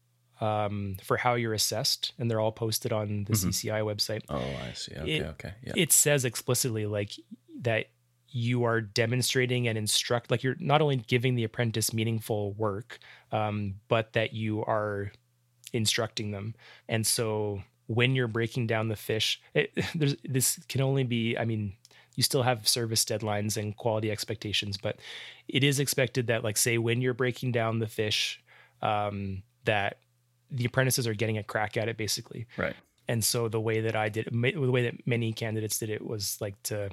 [0.40, 3.52] um, for how you're assessed, and they're all posted on the Mhm.
[3.52, 4.38] CCI website Oh,
[4.68, 4.94] I see.
[4.94, 5.72] Okay, It- okay, yeah.
[5.76, 7.10] it says explicitly like
[7.60, 7.86] that
[8.28, 12.98] you are demonstrating and instruct like you're not only giving the apprentice meaningful work
[13.32, 15.10] um, but that you are
[15.72, 16.54] instructing them
[16.88, 21.44] and so when you're breaking down the fish it, there's this can only be i
[21.44, 21.72] mean
[22.16, 24.98] you still have service deadlines and quality expectations but
[25.48, 28.42] it is expected that like say when you're breaking down the fish
[28.82, 29.98] um, that
[30.50, 32.76] the apprentices are getting a crack at it basically right
[33.08, 36.38] and so the way that i did the way that many candidates did it was
[36.40, 36.90] like to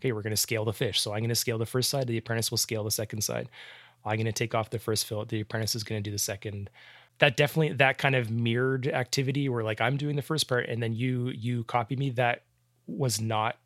[0.00, 1.00] okay, we're going to scale the fish.
[1.00, 3.48] So I'm going to scale the first side, the apprentice will scale the second side.
[4.04, 6.18] I'm going to take off the first fillet, the apprentice is going to do the
[6.18, 6.70] second.
[7.18, 10.80] That definitely that kind of mirrored activity where like I'm doing the first part and
[10.80, 12.44] then you you copy me that
[12.86, 13.56] was not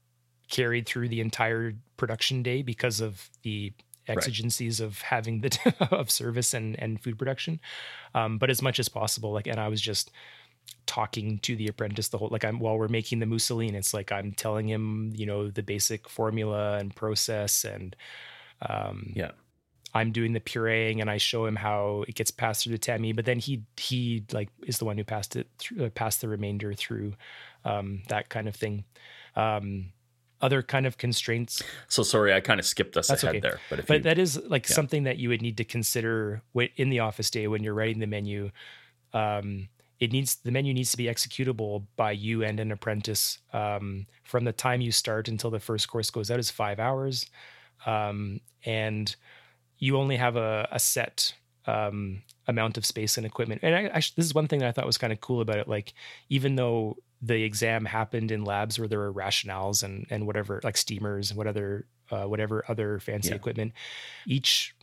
[0.52, 3.72] carried through the entire production day because of the
[4.06, 4.86] exigencies right.
[4.86, 7.58] of having the of service and and food production.
[8.14, 10.12] Um, but as much as possible, like and I was just
[10.86, 14.12] talking to the apprentice the whole like I'm while we're making the mousseline, it's like
[14.12, 17.96] I'm telling him, you know, the basic formula and process and
[18.68, 19.32] um yeah.
[19.94, 23.12] I'm doing the pureeing and I show him how it gets passed through the tammy,
[23.12, 26.28] but then he he like is the one who passed it through uh, passed the
[26.28, 27.14] remainder through
[27.64, 28.84] um that kind of thing.
[29.34, 29.92] Um
[30.42, 31.62] other kind of constraints.
[31.88, 33.40] So sorry, I kind of skipped us That's ahead okay.
[33.40, 34.74] there, but but you, that is like yeah.
[34.74, 36.42] something that you would need to consider
[36.76, 38.50] in the office day when you're writing the menu.
[39.14, 39.68] Um,
[40.02, 44.44] it needs the menu needs to be executable by you and an apprentice um, from
[44.44, 47.30] the time you start until the first course goes out is five hours
[47.86, 49.14] um, and
[49.78, 51.34] you only have a, a set
[51.68, 54.86] um, amount of space and equipment and I, this is one thing that i thought
[54.86, 55.94] was kind of cool about it like
[56.28, 60.76] even though the exam happened in labs where there were Rationals and and whatever like
[60.76, 63.36] steamers and whatever uh, whatever other fancy yeah.
[63.36, 63.72] equipment
[64.26, 64.74] each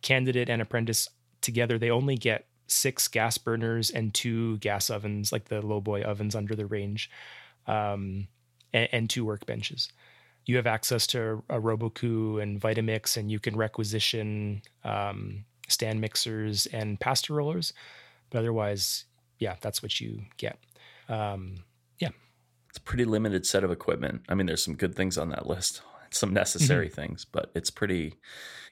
[0.00, 1.08] candidate and apprentice
[1.42, 6.02] together they only get six gas burners and two gas ovens, like the low boy
[6.02, 7.10] ovens under the range,
[7.66, 8.26] um,
[8.72, 9.88] and, and, two workbenches.
[10.46, 16.66] You have access to a Robot-Coupe and Vitamix, and you can requisition um, stand mixers
[16.66, 17.72] and pasta rollers.
[18.30, 19.04] But otherwise,
[19.38, 20.58] yeah, that's what you get.
[21.08, 21.56] Um,
[22.02, 22.10] yeah.
[22.68, 24.22] It's a pretty limited set of equipment.
[24.28, 26.94] I mean, there's some good things on that list, some necessary mm-hmm.
[26.94, 28.14] things, but it's pretty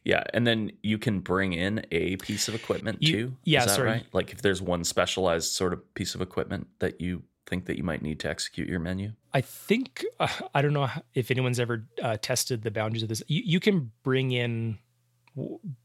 [0.05, 3.37] yeah, and then you can bring in a piece of equipment you, too.
[3.45, 4.07] Yeah, Is right?
[4.13, 7.83] Like if there's one specialized sort of piece of equipment that you think that you
[7.83, 9.13] might need to execute your menu.
[9.35, 13.23] I think uh, I don't know if anyone's ever uh, tested the boundaries of this.
[13.27, 14.79] You, you can bring in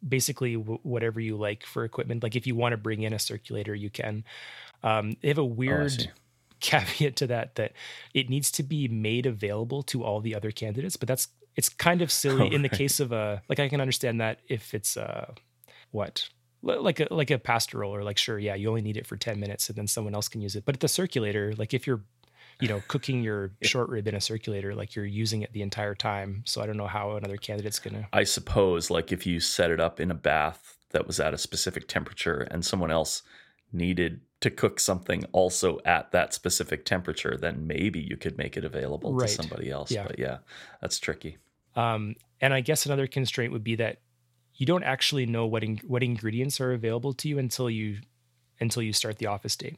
[0.07, 2.23] basically whatever you like for equipment.
[2.23, 4.23] Like if you want to bring in a circulator, you can.
[4.83, 6.07] Um, they have a oh, weird.
[6.07, 6.11] Oh,
[6.65, 7.73] caveat to that that
[8.13, 12.01] it needs to be made available to all the other candidates but that's it's kind
[12.01, 14.97] of silly oh, in the case of a like I can understand that if it's
[14.97, 15.33] uh
[15.91, 16.29] what?
[16.61, 19.17] Like a like a pasta roller or like sure yeah you only need it for
[19.17, 20.65] 10 minutes and then someone else can use it.
[20.65, 22.01] But at the circulator like if you're
[22.61, 25.93] you know cooking your short rib in a circulator like you're using it the entire
[25.93, 29.71] time so i don't know how another candidate's gonna i suppose like if you set
[29.71, 33.23] it up in a bath that was at a specific temperature and someone else
[33.71, 38.63] needed to cook something also at that specific temperature then maybe you could make it
[38.63, 39.27] available right.
[39.27, 40.05] to somebody else yeah.
[40.05, 40.37] but yeah
[40.81, 41.37] that's tricky
[41.75, 43.99] um, and I guess another constraint would be that
[44.55, 47.97] you don't actually know what in, what ingredients are available to you until you
[48.59, 49.75] until you start the office day.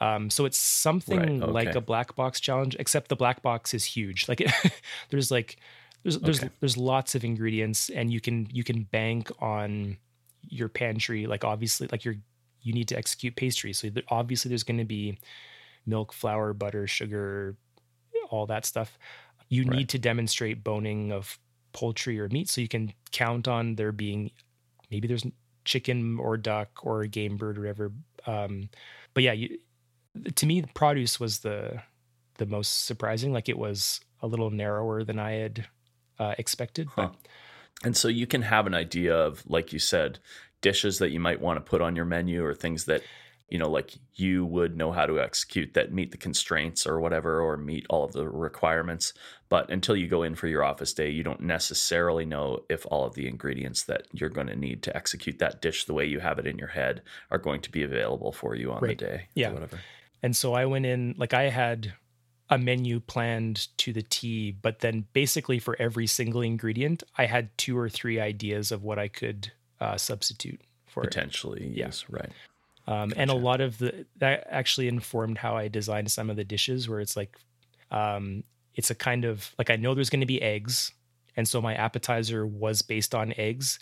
[0.00, 1.52] Um, so it's something right, okay.
[1.52, 4.28] like a black box challenge, except the black box is huge.
[4.28, 4.52] Like it,
[5.10, 5.56] there's like
[6.02, 6.50] there's there's okay.
[6.60, 9.96] there's lots of ingredients, and you can you can bank on
[10.42, 11.26] your pantry.
[11.26, 12.16] Like obviously, like you're
[12.62, 15.18] you need to execute pastry, so obviously there's going to be
[15.86, 17.56] milk, flour, butter, sugar,
[18.30, 18.98] all that stuff
[19.52, 19.76] you right.
[19.76, 21.38] need to demonstrate boning of
[21.74, 24.30] poultry or meat so you can count on there being
[24.90, 25.26] maybe there's
[25.66, 27.92] chicken or duck or a game bird or whatever
[28.26, 28.70] um,
[29.12, 29.58] but yeah you,
[30.34, 31.82] to me the produce was the
[32.38, 35.66] the most surprising like it was a little narrower than i had
[36.18, 37.10] uh, expected huh.
[37.84, 40.18] and so you can have an idea of like you said
[40.62, 43.02] dishes that you might want to put on your menu or things that
[43.48, 47.40] you know like you would know how to execute that meet the constraints or whatever
[47.42, 49.12] or meet all of the requirements.
[49.50, 53.04] But until you go in for your office day you don't necessarily know if all
[53.04, 56.20] of the ingredients that you're going to need to execute that dish the way you
[56.20, 58.98] have it in your head are going to be available for you on right.
[58.98, 59.52] the day yeah.
[59.52, 59.78] whatever.
[60.22, 61.92] And so i went in like i had
[62.52, 67.56] a menu planned to the T, but then basically for every single ingredient, I had
[67.56, 69.50] two or three ideas of what I could
[69.82, 71.64] uh, substitute for potentially.
[71.64, 71.76] It.
[71.76, 72.16] Yes, yeah.
[72.16, 72.32] right.
[72.86, 73.20] Um, gotcha.
[73.20, 76.88] And a lot of the that actually informed how I designed some of the dishes,
[76.88, 77.36] where it's like,
[77.90, 80.92] um, it's a kind of like I know there's going to be eggs,
[81.36, 83.78] and so my appetizer was based on eggs,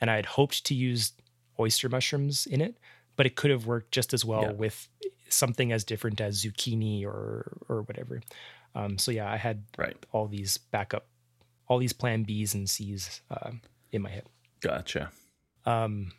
[0.00, 1.12] and I had hoped to use
[1.58, 2.76] oyster mushrooms in it,
[3.16, 4.52] but it could have worked just as well yeah.
[4.52, 4.88] with
[5.28, 8.20] something as different as zucchini or or whatever.
[8.74, 9.96] Um, so yeah, I had right.
[10.12, 11.06] all these backup
[11.68, 13.50] all these plan Bs and Cs uh,
[13.92, 14.24] in my head.
[14.60, 15.10] Gotcha.
[15.66, 16.12] Um,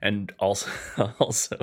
[0.00, 0.70] and also
[1.18, 1.56] also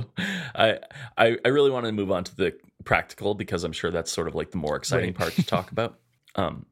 [0.53, 0.79] I,
[1.17, 2.53] I i really want to move on to the
[2.83, 5.15] practical because i'm sure that's sort of like the more exciting Right.
[5.15, 5.99] part to talk about
[6.35, 6.65] um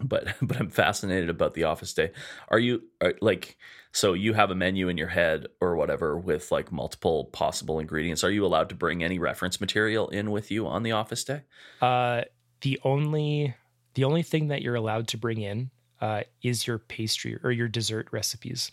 [0.00, 2.10] but but i'm fascinated about the office day
[2.48, 3.56] are you are, like
[3.92, 8.22] so you have a menu in your head or whatever with like multiple possible ingredients
[8.22, 11.40] are you allowed to bring any reference material in with you on the office day
[11.80, 12.22] uh,
[12.60, 13.54] the only
[13.94, 17.68] the only thing that you're allowed to bring in uh, is your pastry or your
[17.68, 18.70] dessert recipes.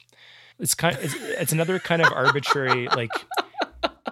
[0.60, 3.12] It's kind it's, it's another kind of arbitrary like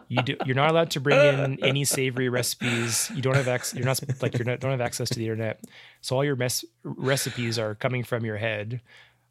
[0.07, 3.11] you do you're not allowed to bring in any savory recipes.
[3.13, 3.77] You don't have access.
[3.77, 5.63] You're not like you're not don't have access to the internet.
[6.01, 8.81] So all your mess recipes are coming from your head.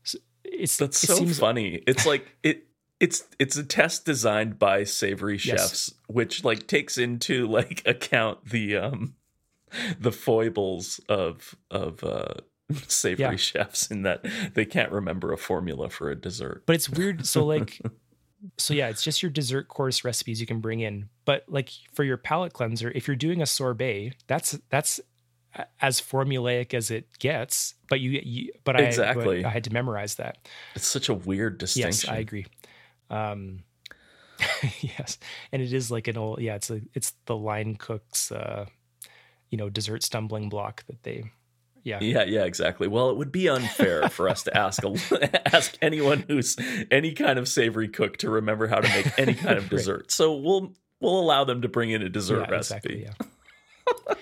[0.02, 2.66] So it's that's it so seems- funny it's like it
[3.00, 5.42] it's it's a test designed by savory Yes.
[5.44, 9.14] chefs which like takes into like account the um
[9.98, 12.34] the foibles of of uh
[12.88, 13.36] savory Yeah.
[13.36, 16.64] chefs in that they can't remember a formula for a dessert.
[16.66, 17.80] But it's weird so like
[18.58, 21.08] so yeah it's just your dessert course recipes you can bring in.
[21.24, 25.00] But like for your palate cleanser if you're doing a sorbet that's that's
[25.80, 29.40] as formulaic as it gets but you, you but i Exactly.
[29.42, 30.48] but i had to memorize that.
[30.74, 32.46] It's such a weird distinction yes i agree.
[33.08, 33.62] Um
[34.82, 35.18] yes
[35.52, 38.66] and it is like an old yeah it's a it's the line cooks uh
[39.48, 41.24] you know dessert stumbling block that they
[41.87, 41.99] yeah.
[42.01, 42.89] Yeah yeah exactly.
[42.89, 44.95] Well it would be unfair for us to ask a,
[45.55, 46.57] ask anyone who's
[46.91, 49.70] any kind of savory cook to remember how to make any kind of Right.
[49.78, 50.11] dessert.
[50.11, 53.05] So we'll we'll allow them to bring in a dessert yeah, recipe.
[53.05, 54.14] exactly, yeah.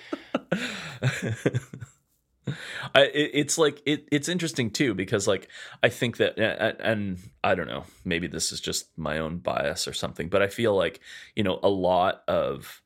[2.95, 5.49] I, it, it's like it, it's interesting too because like
[5.83, 9.89] I think that and, and I don't know maybe this is just my own bias
[9.89, 11.01] or something but I feel like
[11.35, 12.83] you know a lot of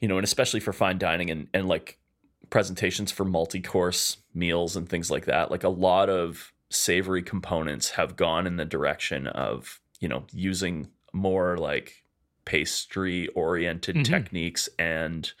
[0.00, 1.98] you know and especially for fine dining and and like
[2.50, 8.16] presentations for multi-course meals and things like that like a lot of savory components have
[8.16, 12.04] gone in the direction of you know using more like
[12.44, 14.04] pastry oriented Mhm.
[14.04, 15.32] techniques and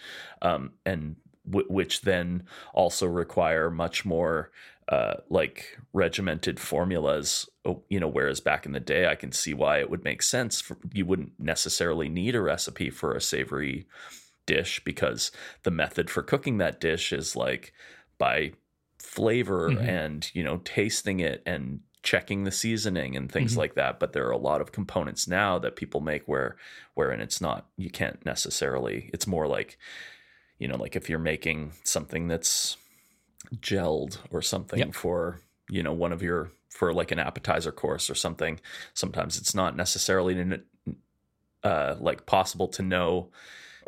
[0.42, 1.16] um and
[1.48, 2.44] w- which then
[2.74, 4.50] also require much more
[4.88, 7.48] uh, like regimented formulas.
[7.64, 10.22] Oh, You know, whereas back in the day, I can see why it would make
[10.22, 10.60] sense.
[10.60, 13.86] For, you wouldn't necessarily need a recipe for a savory
[14.46, 15.30] dish because
[15.64, 17.72] the method for cooking that dish is like
[18.18, 18.52] by
[18.98, 19.88] flavor Mhm.
[19.88, 23.58] and you know tasting it and checking the seasoning and things Mhm.
[23.58, 26.56] like that but there are a lot of components now that people make where
[26.94, 29.76] wherein it's not you can't necessarily it's more like
[30.58, 32.76] you know like if you're making something that's
[33.56, 34.94] gelled or something Yep.
[34.94, 38.60] for you know one of your for like an appetizer course or something
[38.94, 40.60] sometimes it's not necessarily
[41.64, 43.30] uh like possible to know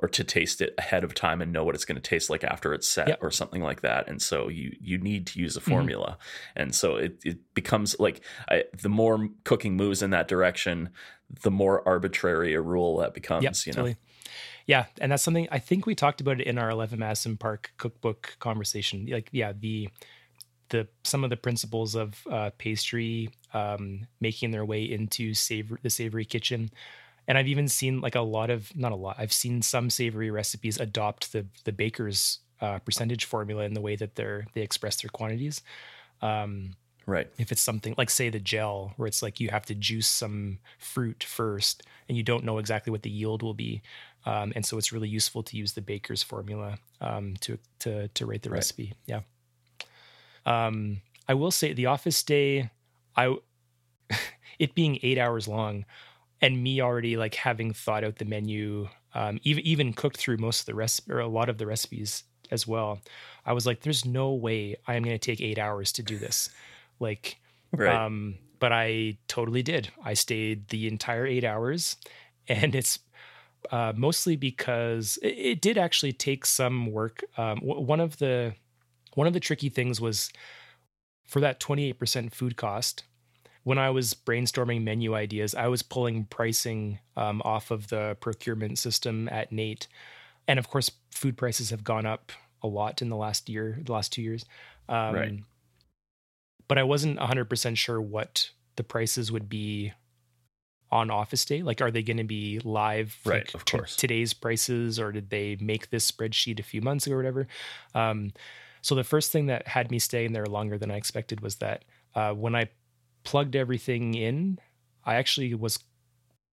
[0.00, 2.44] or to taste it ahead of time and know what it's going to taste like
[2.44, 3.18] after it's set Yep.
[3.22, 5.64] or something like that and so you you need to use a Mhm.
[5.70, 6.18] formula
[6.54, 10.90] and so it it becomes like I, the more cooking moves in that direction
[11.42, 13.96] the more arbitrary a rule that becomes Yep, you know totally.
[14.66, 17.72] Yeah, and that's something I think we talked about it in our Eleven Madison Park
[17.78, 19.06] cookbook conversation.
[19.10, 19.88] Like, yeah, the
[20.68, 25.88] the some of the principles of uh, pastry um, making their way into savor the
[25.88, 26.70] savory kitchen,
[27.28, 29.16] and I've even seen like a lot of not a lot.
[29.18, 33.94] I've seen some savory recipes adopt the the baker's uh, percentage formula in the way
[33.96, 35.62] that they're they express their quantities.
[36.22, 36.74] Um,
[37.06, 40.08] right if it's something like say the gel where it's like you have to juice
[40.08, 43.82] some fruit first and you don't know exactly what the yield will be
[44.26, 48.26] um, and so it's really useful to use the baker's formula um, to to to
[48.26, 48.58] rate the Right.
[48.58, 49.20] recipe yeah
[50.46, 52.70] um, i will say the office day
[53.16, 53.34] i
[54.58, 55.84] it being eight hours long
[56.40, 60.60] and me already like having thought out the menu um, even even cooked through most
[60.60, 63.00] of the rest or a lot of the recipes as well
[63.46, 66.18] i was like there's no way i am going to take eight hours to do
[66.18, 66.50] this.
[67.00, 67.38] Like
[67.72, 67.94] right.
[67.94, 69.90] um but i totally did.
[70.04, 71.96] I stayed the entire eight hours
[72.48, 72.98] and it's
[73.70, 78.54] uh, mostly because it, it did actually take some work um, w- one of the
[79.14, 80.30] one of the tricky things was
[81.26, 83.02] for that 28% food cost
[83.68, 88.78] when i was brainstorming menu ideas i was pulling pricing um, off of the procurement
[88.78, 89.86] system at NAIT
[90.48, 93.92] and of course food prices have gone up a lot in the last year the
[93.92, 94.44] last two years
[94.88, 95.38] um, Right.
[96.66, 99.92] but i wasn't 100% sure what the prices would be
[100.90, 103.96] on office day like are they going to be live Right, like, of t- course.
[103.96, 107.46] today's prices or did they make this spreadsheet a few months ago or whatever
[107.94, 108.32] um,
[108.80, 111.84] so the first thing that had me staying there longer than i expected was that
[112.14, 112.66] uh, when i
[113.30, 114.58] plugged everything in
[115.04, 115.78] i actually was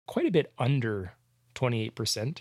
[0.07, 1.13] quite a bit under
[1.55, 2.41] 28%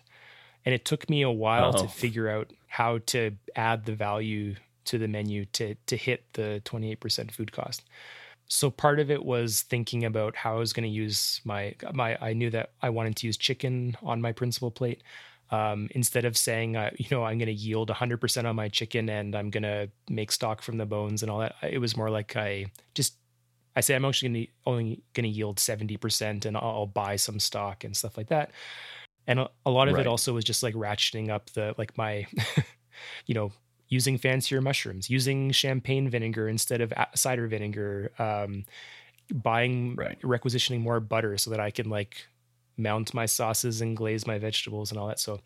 [0.65, 1.82] and it took me a while Oh.
[1.84, 4.55] to figure out how to add the value
[4.86, 7.84] to the menu to to hit the 28% food cost.
[8.47, 12.17] So part of it was thinking about how I was going to use my my
[12.29, 15.01] I knew that I wanted to use chicken on my principal plate.
[15.51, 19.09] Um, instead of saying, uh, you know, I'm going to yield 100% on my chicken
[19.09, 22.09] and I'm going to make stock from the bones and all that, it was more
[22.09, 23.15] like I just
[23.76, 24.45] I say I'm actually gonna,
[24.78, 28.51] only going to yield 70% and I'll, I'll, buy some stock and stuff like that.
[29.28, 30.01] And a, a lot of right.
[30.01, 32.26] it also was just like ratcheting up the, like my,
[33.26, 33.51] you know,
[33.88, 38.65] using fancier mushrooms, using champagne vinegar instead of cider vinegar, um,
[39.34, 40.17] buying, right.
[40.24, 42.28] requisitioning more butter so that I can like
[42.78, 45.19] mount my sauces and glaze my vegetables and all that.
[45.19, 45.39] So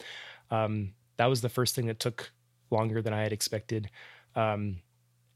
[0.51, 2.31] um, that was the first thing that took
[2.71, 3.89] longer than I had expected.
[4.35, 4.77] Um,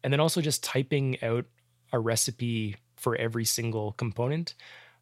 [0.04, 1.46] and then also just typing out
[1.92, 4.56] a recipe for every single component.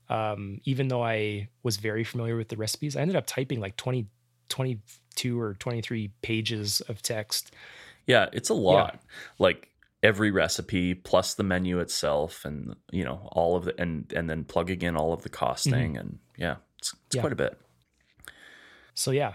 [0.09, 3.75] Um, even though I was very familiar with the recipes, I ended up typing like
[3.75, 4.07] 20,
[4.49, 7.53] 22 or 23 pages of text.
[8.05, 8.93] Yeah, it's a lot.
[8.93, 8.99] Yeah.
[9.39, 9.69] Like
[10.03, 14.43] every recipe plus the menu itself and you know all of the and and then
[14.43, 15.97] plugging in all of the costing mm-hmm.
[15.97, 17.21] and yeah it's, it's yeah.
[17.21, 17.59] quite a bit
[18.93, 19.33] so yeah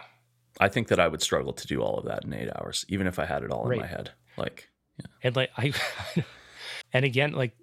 [0.60, 3.06] i think that i would struggle to do all of that in eight hours even
[3.06, 3.74] if i had it all right.
[3.74, 5.06] in my head like yeah.
[5.24, 5.72] and like i
[6.92, 7.56] and again like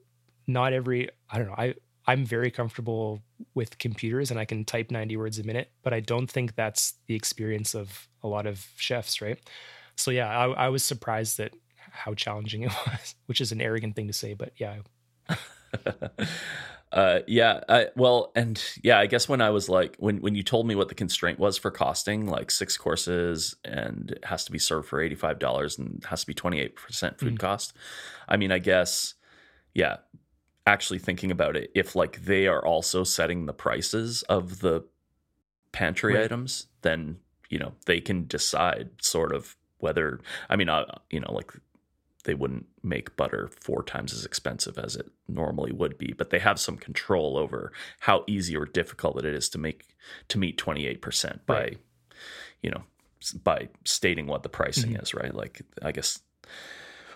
[0.48, 1.56] not every I don't know.
[1.58, 1.76] I
[2.08, 3.22] I'm very comfortable
[3.54, 6.96] with computers and I can type 90 words a minute, but I don't think that's
[7.06, 9.38] the experience of a lot of chefs, right?
[9.96, 13.96] So yeah, I, I was surprised that how challenging it was, which is an arrogant
[13.96, 14.78] thing to say, but yeah.
[16.92, 20.42] uh, yeah, I, well, and yeah, I guess when I was like, when when you
[20.42, 24.52] told me what the constraint was for costing, like six courses and it has to
[24.52, 27.40] be served for eighty five dollars and has to be twenty eight percent food mm.
[27.40, 27.74] cost.
[28.28, 29.14] I mean, I guess,
[29.74, 29.98] yeah,
[30.66, 34.84] actually thinking about it, if like they are also setting the prices of the
[35.72, 36.26] pantry right.
[36.26, 37.18] items, then
[37.50, 40.20] you know they can decide sort of whether.
[40.50, 41.52] I mean, uh, you know, like
[42.26, 46.40] they wouldn't make butter four times as expensive as it normally would be, but they
[46.40, 49.96] have some control over how easy or difficult it is to make
[50.28, 51.78] to meet twenty eight percent by, right.
[52.62, 52.84] you know,
[53.44, 55.02] by stating what the pricing mm-hmm.
[55.02, 55.14] is.
[55.14, 55.34] Right?
[55.34, 56.20] Like, I guess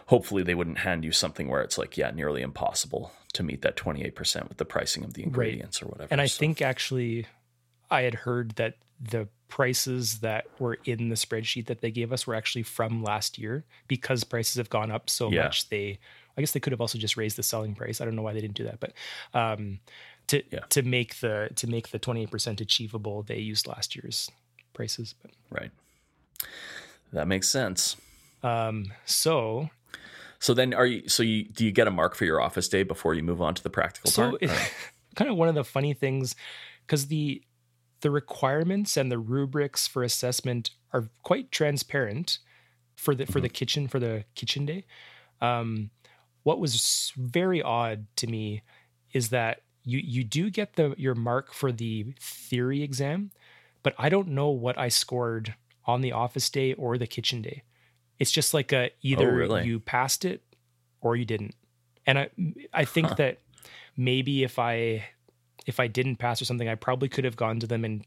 [0.07, 3.75] hopefully they wouldn't hand you something where it's like yeah nearly impossible to meet that
[3.75, 5.87] 28% with the pricing of the ingredients right.
[5.87, 6.39] or whatever and i so.
[6.39, 7.25] think actually
[7.89, 12.25] i had heard that the prices that were in the spreadsheet that they gave us
[12.25, 15.43] were actually from last year because prices have gone up so yeah.
[15.43, 15.99] much they
[16.37, 18.33] i guess they could have also just raised the selling price i don't know why
[18.33, 18.93] they didn't do that but
[19.33, 19.79] um,
[20.27, 20.59] to yeah.
[20.69, 24.31] to make the to make the 28% achievable they used last year's
[24.73, 25.71] prices but right
[27.11, 27.95] that makes sense
[28.41, 29.69] um, so
[30.43, 31.07] so then, are you?
[31.07, 33.55] So you do you get a mark for your office day before you move on
[33.55, 34.41] to the practical so part?
[34.45, 34.55] So
[35.15, 36.35] kind of one of the funny things,
[36.85, 37.41] because the
[38.01, 42.39] the requirements and the rubrics for assessment are quite transparent
[42.97, 43.43] for the for mm-hmm.
[43.43, 44.83] the kitchen for the kitchen day.
[45.39, 45.91] Um,
[46.43, 48.63] what was very odd to me
[49.13, 53.31] is that you you do get the your mark for the theory exam,
[53.81, 57.63] but I don't know what I scored on the office day or the kitchen day.
[58.19, 59.65] It's just like a either oh, really?
[59.65, 60.43] you passed it
[61.01, 61.55] or you didn't.
[62.05, 62.29] And I
[62.73, 63.15] I think huh.
[63.15, 63.39] that
[63.95, 65.05] maybe if I
[65.65, 68.05] if I didn't pass or something, I probably could have gone to them and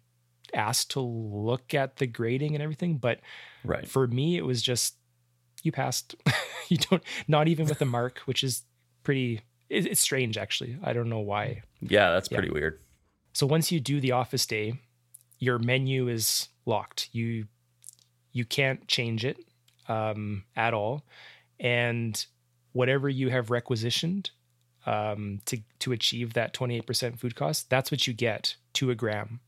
[0.55, 2.99] asked to look at the grading and everything.
[2.99, 3.21] But
[3.65, 3.87] right.
[3.87, 4.97] for me, it was just
[5.63, 6.15] you passed.
[6.69, 8.63] you don't not even with a mark, which is
[9.03, 9.41] pretty.
[9.69, 10.79] It, it's strange, actually.
[10.83, 11.63] I don't know why.
[11.81, 12.39] Yeah, that's yeah.
[12.39, 12.81] pretty weird.
[13.33, 14.81] So once you do the office day,
[15.39, 17.09] your menu is locked.
[17.13, 17.47] You
[18.33, 19.39] you can't change it
[19.89, 21.05] um, at all,
[21.59, 22.27] and
[22.73, 24.31] whatever you have requisitioned
[24.85, 29.41] um, to to achieve that 28% food cost, that's what you get to a gram.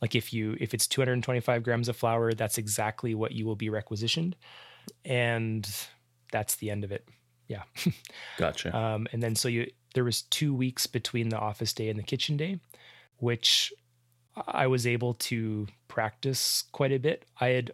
[0.00, 3.70] Like if you if it's 225 grams of flour, that's exactly what you will be
[3.70, 4.36] requisitioned,
[5.04, 5.68] and
[6.30, 7.08] that's the end of it.
[7.48, 7.62] Yeah,
[8.38, 8.76] gotcha.
[8.76, 12.02] Um, and then so you there was two weeks between the office day and the
[12.02, 12.60] kitchen day,
[13.18, 13.72] which
[14.48, 17.24] I was able to practice quite a bit.
[17.40, 17.72] I had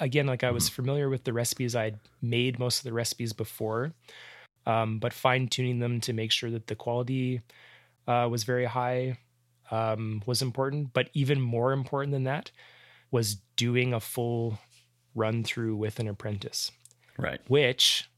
[0.00, 1.76] again, like I was familiar with the recipes.
[1.76, 3.92] I'd made most of the recipes before,
[4.66, 7.42] um, but fine tuning them to make sure that the quality
[8.08, 9.18] uh, was very high
[9.70, 10.92] um, was important.
[10.92, 12.50] But even more important than that
[13.10, 14.58] was doing a full
[15.14, 16.70] run through with an apprentice.
[17.18, 17.40] Right.
[17.48, 18.08] Which,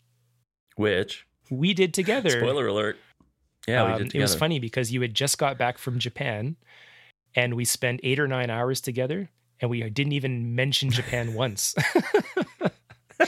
[0.76, 2.30] which we did together.
[2.30, 2.97] Spoiler alert.
[3.66, 6.57] Yeah, um, It was funny because you had just got back from Japan,
[7.37, 9.30] and we spent eight or nine hours together
[9.63, 11.75] and we didn't even mention Japan once.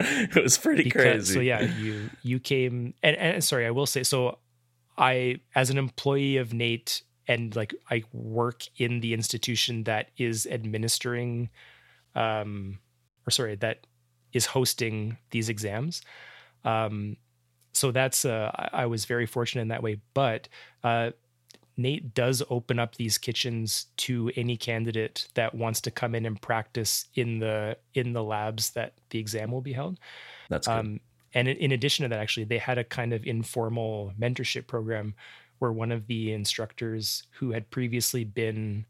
[0.00, 1.34] it was pretty because, crazy.
[1.34, 4.38] So yeah, you you came and, and sorry, I will say so.
[4.96, 10.46] I as an employee of NAIT and like I work in the institution that is
[10.46, 11.50] administering,
[12.14, 12.78] um,
[13.26, 13.86] or sorry, that
[14.32, 16.02] is hosting these exams.
[16.64, 17.16] Um,
[17.72, 20.00] so that's uh, I was very fortunate in that way.
[20.14, 20.48] But
[20.84, 21.10] uh,
[21.76, 26.40] NAIT does open up these kitchens to any candidate that wants to come in and
[26.40, 29.98] practice in the in the labs that the exam will be held.
[30.48, 30.72] That's good.
[30.72, 31.00] Um,
[31.34, 35.14] and in addition to that, actually, they had a kind of informal mentorship program
[35.58, 38.86] where one of the instructors who had previously been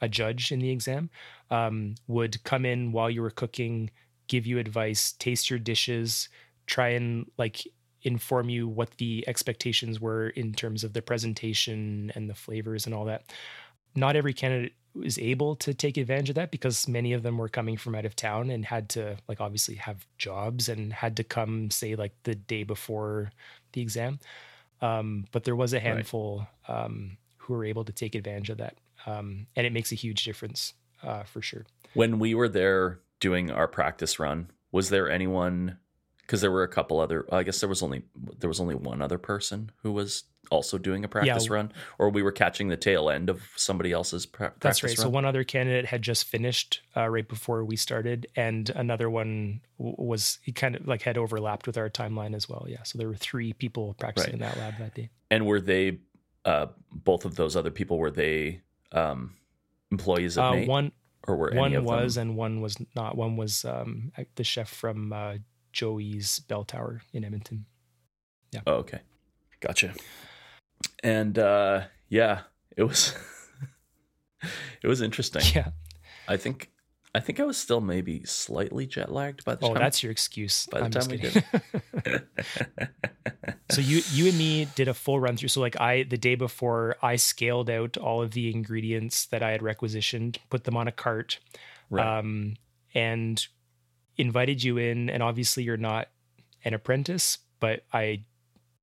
[0.00, 1.08] a judge in the exam
[1.50, 3.90] um, would come in while you were cooking,
[4.26, 6.28] give you advice, taste your dishes,
[6.66, 7.66] try and like
[8.04, 12.94] inform you what the expectations were in terms of the presentation and the flavors and
[12.94, 13.24] all that.
[13.96, 17.48] Not every candidate was able to take advantage of that because many of them were
[17.48, 21.24] coming from out of town and had to like obviously have jobs and had to
[21.24, 23.32] come say like the day before
[23.72, 24.20] the exam.
[24.80, 26.84] Um, but there was a handful right.
[26.84, 28.76] um, who were able to take advantage of that,
[29.06, 31.64] um, and it makes a huge difference uh, for sure.
[31.94, 35.78] When we were there doing our practice run, was there anyone
[36.26, 38.02] because there were a couple other i guess there was only
[38.38, 41.54] there was only one other person who was also doing a practice yeah.
[41.54, 44.98] run or we were catching the tail end of somebody else's pra- practice that's right
[44.98, 45.04] run?
[45.04, 49.60] so one other candidate had just finished uh, right before we started and another one
[49.78, 52.98] w- was he kind of like had overlapped with our timeline as well yeah so
[52.98, 54.34] there were three people practicing right.
[54.34, 55.98] in that lab that day and were they
[56.44, 58.60] uh, both of those other people were they
[58.92, 59.34] um,
[59.90, 60.92] employees of uh, one
[61.26, 65.34] or were one was and one was not one was um, the chef from uh,
[65.74, 67.66] Joey's Bell Tower in Edmonton.
[68.52, 68.60] Yeah.
[68.66, 69.00] Oh, okay.
[69.60, 69.92] Gotcha.
[71.02, 72.42] And uh yeah,
[72.76, 73.14] it was
[74.82, 75.42] it was interesting.
[75.54, 75.70] Yeah.
[76.28, 76.70] I think
[77.14, 79.76] I think I was still maybe slightly jet lagged by the oh, time.
[79.76, 80.66] Oh, that's your excuse.
[80.66, 81.44] By the I'm time we did.
[83.70, 85.48] so you you and me did a full run through.
[85.48, 89.50] So like I the day before I scaled out all of the ingredients that I
[89.50, 91.38] had requisitioned, put them on a cart,
[91.90, 92.18] right.
[92.18, 92.54] um,
[92.94, 93.46] and
[94.16, 96.08] invited you in, and obviously you're not
[96.64, 98.24] an apprentice, but I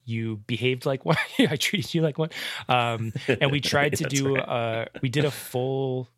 [0.05, 1.17] you behaved like one.
[1.39, 2.29] I treated you like one.
[2.67, 4.47] Um, and we tried to do right.
[4.47, 6.09] uh, we did a full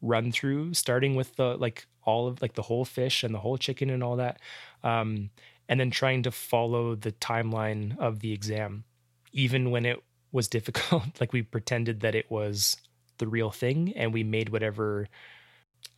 [0.00, 3.56] run through, starting with the like all of like the whole fish and the whole
[3.56, 4.38] chicken and all that,
[4.82, 5.30] um,
[5.68, 8.84] and then trying to follow the timeline of the exam,
[9.32, 10.02] even when it
[10.32, 11.20] was difficult.
[11.20, 12.76] like we pretended that it was
[13.18, 15.08] the real thing, and we made whatever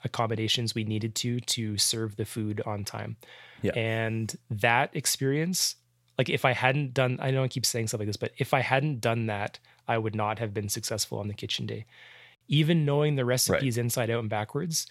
[0.04, 3.16] accommodations we needed to to serve the food on time.
[3.62, 3.72] Yeah.
[3.72, 5.76] And that experience,
[6.18, 8.54] like if I hadn't done, I know I keep saying stuff like this, but if
[8.54, 9.58] I hadn't done that,
[9.88, 11.86] I would not have been successful on the kitchen day.
[12.48, 13.84] Even knowing the recipes right.
[13.84, 14.86] inside out and backwards,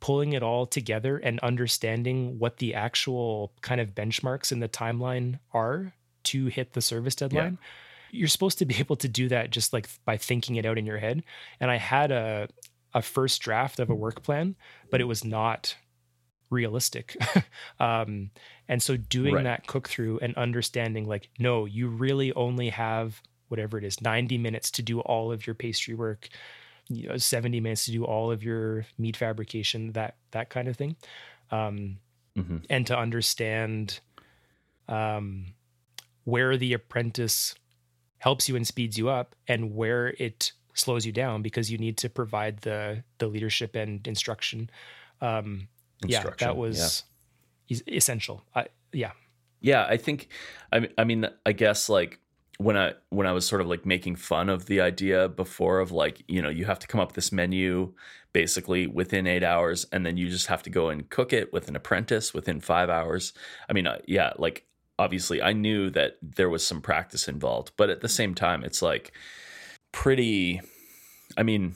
[0.00, 5.38] pulling it all together and understanding what the actual kind of benchmarks in the timeline
[5.52, 5.92] are
[6.24, 7.58] to hit the service deadline.
[7.60, 7.68] Yeah
[8.12, 10.86] you're supposed to be able to do that just like by thinking it out in
[10.86, 11.24] your head.
[11.58, 12.48] And I had a
[12.94, 14.54] a first draft of a work plan,
[14.90, 15.76] but it was not
[16.50, 17.16] realistic.
[17.80, 18.30] um,
[18.68, 19.44] and so doing right.
[19.44, 24.38] that cook through and understanding like, no, you really only have whatever it is, 90
[24.38, 26.28] minutes to do all of your pastry work,
[26.88, 30.76] you know, 70 minutes to do all of your meat fabrication, that, that kind of
[30.76, 30.96] thing.
[31.50, 31.98] Um,
[32.36, 32.58] mm-hmm.
[32.70, 34.00] and to understand,
[34.88, 35.54] um,
[36.24, 37.54] where the apprentice
[38.18, 41.98] helps you and speeds you up and where it slows you down because you need
[41.98, 44.70] to provide the the leadership and instruction.
[45.20, 45.68] Um,
[46.02, 47.04] instruction yeah, that was
[47.68, 47.78] yeah.
[47.88, 48.44] essential.
[48.54, 49.12] I, yeah.
[49.60, 50.28] Yeah, I think.
[50.72, 52.18] I I mean, I guess like
[52.58, 55.92] when I when I was sort of like making fun of the idea before of
[55.92, 57.92] like you know you have to come up with this menu
[58.32, 61.68] basically within eight hours and then you just have to go and cook it with
[61.68, 63.34] an apprentice within five hours.
[63.68, 64.64] I mean, uh, yeah, like
[64.98, 68.80] obviously I knew that there was some practice involved, but at the same time, it's
[68.82, 69.12] like
[69.92, 70.60] pretty
[71.36, 71.74] I mean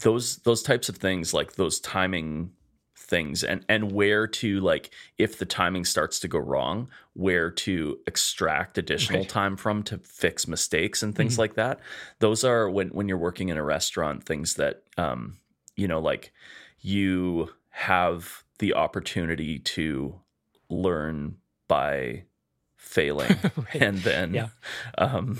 [0.00, 2.52] those those types of things like those timing
[2.96, 7.98] things and and where to like if the timing starts to go wrong where to
[8.06, 11.40] extract additional time from to fix mistakes and things mm-hmm.
[11.40, 11.80] like that
[12.20, 15.36] those are when when you're working in a restaurant things that um
[15.76, 16.32] you know like
[16.80, 20.14] you have the opportunity to
[20.68, 22.22] learn by
[22.80, 23.82] failing right.
[23.82, 24.48] and then yeah.
[24.98, 25.38] um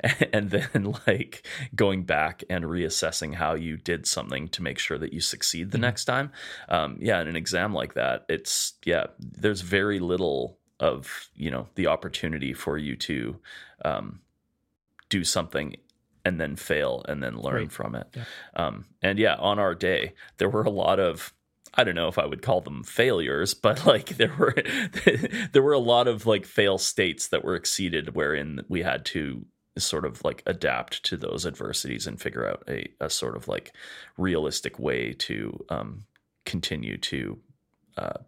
[0.32, 1.46] and then like
[1.76, 5.76] going back and reassessing how you did something to make sure that you succeed the
[5.76, 5.82] mm-hmm.
[5.82, 6.32] next time
[6.70, 11.68] um yeah in an exam like that it's yeah there's very little of you know
[11.76, 13.38] the opportunity for you to
[13.84, 14.20] um
[15.08, 15.76] do something
[16.24, 17.72] and then fail and then learn right.
[17.72, 18.24] from it yeah.
[18.56, 21.32] um and yeah on our day there were a lot of
[21.74, 24.54] I don't know if I would call them failures, but like there were
[25.52, 29.44] there were a lot of like fail states that were exceeded wherein we had to
[29.78, 33.72] sort of like adapt to those adversities and figure out a, a sort of like
[34.18, 36.04] realistic way to um,
[36.44, 37.38] continue to
[37.96, 38.18] uh,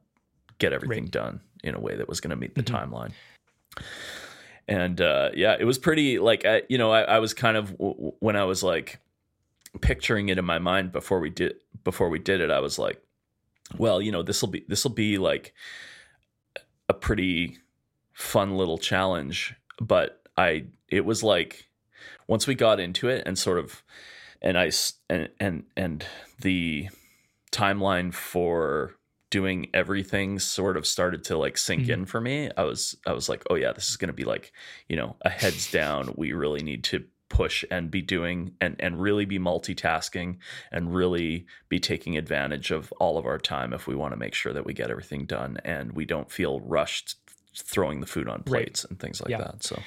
[0.58, 1.10] get everything Right.
[1.10, 2.88] done in a way that was going to meet the Mhm.
[2.88, 3.12] timeline.
[4.66, 7.72] And uh, yeah, it was pretty like I, you know I, I was kind of
[7.76, 8.98] w- when I was like
[9.82, 13.02] picturing it in my mind before we did before we did it, I was like,
[13.78, 15.54] well, you know, this will be this will be like
[16.88, 17.58] a pretty
[18.12, 21.68] fun little challenge, but I it was like
[22.28, 23.82] once we got into it and sort of
[24.42, 24.70] and I
[25.08, 26.06] and and and
[26.40, 26.88] the
[27.52, 28.94] timeline for
[29.30, 31.90] doing everything sort of started to like sink Mhm.
[31.90, 32.50] in for me.
[32.56, 34.52] I was I was like, oh yeah, this is going to be like,
[34.88, 36.14] you know, a heads down.
[36.16, 40.36] We really need to push and be doing and and really be multitasking
[40.70, 44.34] and really be taking advantage of all of our time if we want to make
[44.34, 47.16] sure that we get everything done and we don't feel rushed
[47.56, 48.66] throwing the food on Right.
[48.66, 49.38] plates and things like Yeah.
[49.38, 49.62] that.
[49.64, 49.82] So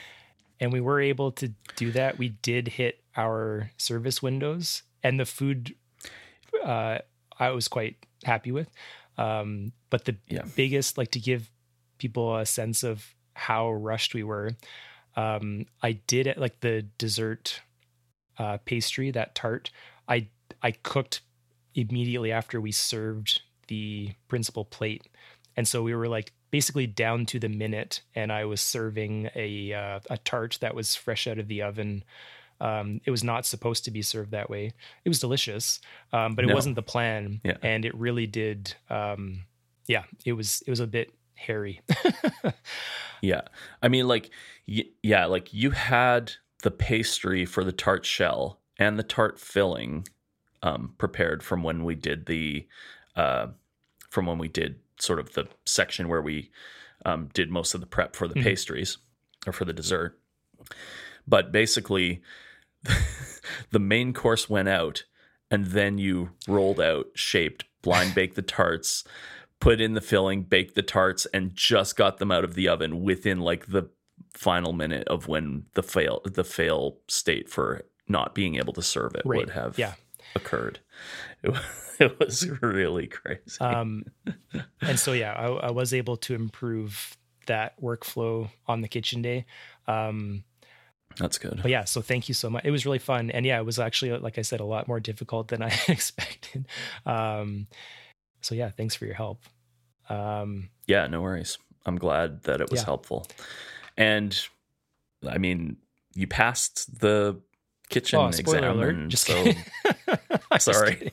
[0.59, 2.17] and we were able to do that.
[2.17, 5.75] We did hit our service windows, and the food
[6.63, 6.99] uh,
[7.39, 8.69] I was quite happy with.
[9.17, 10.45] Um, but the Yeah.
[10.55, 11.51] biggest, like to give
[11.99, 14.51] people a sense of how rushed we were,
[15.18, 17.61] um, I did it like the dessert
[18.38, 19.70] uh, pastry, that tart.
[20.07, 20.28] I
[20.63, 21.22] I cooked
[21.76, 25.03] immediately after we served the principal plate,
[25.57, 29.74] and so we were like basically down to the minute and i was serving a
[29.74, 32.01] uh, a tart that was fresh out of the oven
[32.61, 34.72] um, it was not supposed to be served that way
[35.03, 35.82] it was delicious
[36.13, 36.53] um, but it No.
[36.55, 37.57] wasn't the plan Yeah.
[37.61, 39.43] and it really did um,
[39.88, 41.81] yeah it was it was a bit hairy
[43.21, 43.41] Yeah.
[43.81, 44.29] I mean, like,
[44.67, 46.33] y- yeah, like you had
[46.63, 50.07] the pastry for the tart shell and the tart filling
[50.61, 52.67] um, prepared from when we did the,
[53.15, 53.47] uh,
[54.09, 56.51] from when we did sort of the section where we
[57.05, 58.43] um, did most of the prep for the Mhm.
[58.43, 58.97] pastries
[59.47, 60.19] or for the dessert.
[61.27, 62.21] But basically,
[63.71, 65.05] the main course went out
[65.49, 69.03] and then you rolled out, shaped, blind baked the tarts,
[69.60, 73.01] put in the filling, baked the tarts, and just got them out of the oven
[73.01, 73.89] within like the
[74.34, 79.14] final minute of when the fail the fail state for not being able to serve
[79.16, 79.38] it Right.
[79.38, 79.93] would have Yeah.
[80.36, 80.80] occurred.
[81.43, 81.53] It,
[81.99, 83.60] it was really crazy.
[83.60, 84.05] um,
[84.82, 89.45] and so yeah I, I was able to improve that workflow on the kitchen day
[89.88, 90.43] um,
[91.18, 91.60] That's good.
[91.62, 93.80] but yeah so thank you so much it was really fun and yeah it was
[93.80, 96.66] actually like i said a lot more difficult than i expected
[97.05, 97.68] um
[98.47, 99.39] so yeah thanks for your help
[100.09, 101.57] um Yeah, no worries.
[101.85, 102.85] I'm glad that it was Yeah.
[102.85, 103.27] helpful.
[103.97, 104.31] And
[105.27, 105.77] I mean,
[106.15, 107.41] you passed the
[107.89, 109.33] kitchen oh exam, alert just so.
[109.35, 109.65] I'm
[110.53, 111.11] just Sorry.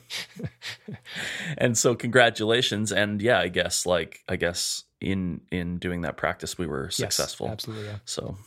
[1.57, 2.91] and so congratulations.
[2.91, 6.95] And yeah, I guess like I guess in in doing that practice, we were Yes,
[6.95, 7.49] successful.
[7.49, 8.37] absolutely yeah So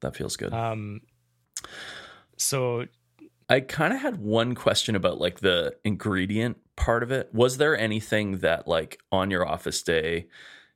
[0.00, 0.52] that feels good.
[0.52, 1.00] um
[2.36, 2.84] so
[3.48, 7.30] I kind of had one question about like the ingredient part of it.
[7.32, 10.28] Was there anything that like on your office day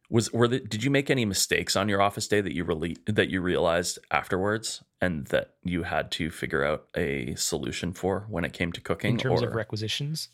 [0.09, 2.97] was were the, did you make any mistakes on your office day that you really
[3.07, 8.45] that you realized afterwards and that you had to figure out a solution for when
[8.45, 10.29] it came to cooking in terms or of requisitions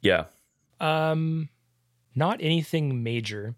[0.00, 0.24] yeah
[0.80, 1.48] Um,
[2.14, 3.54] not anything major.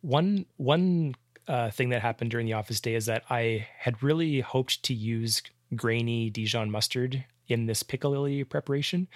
[0.00, 1.14] One one
[1.46, 4.94] uh, thing that happened during the office day is that I had really hoped to
[4.94, 5.42] use
[5.76, 9.08] grainy Dijon mustard in this piccalilli preparation,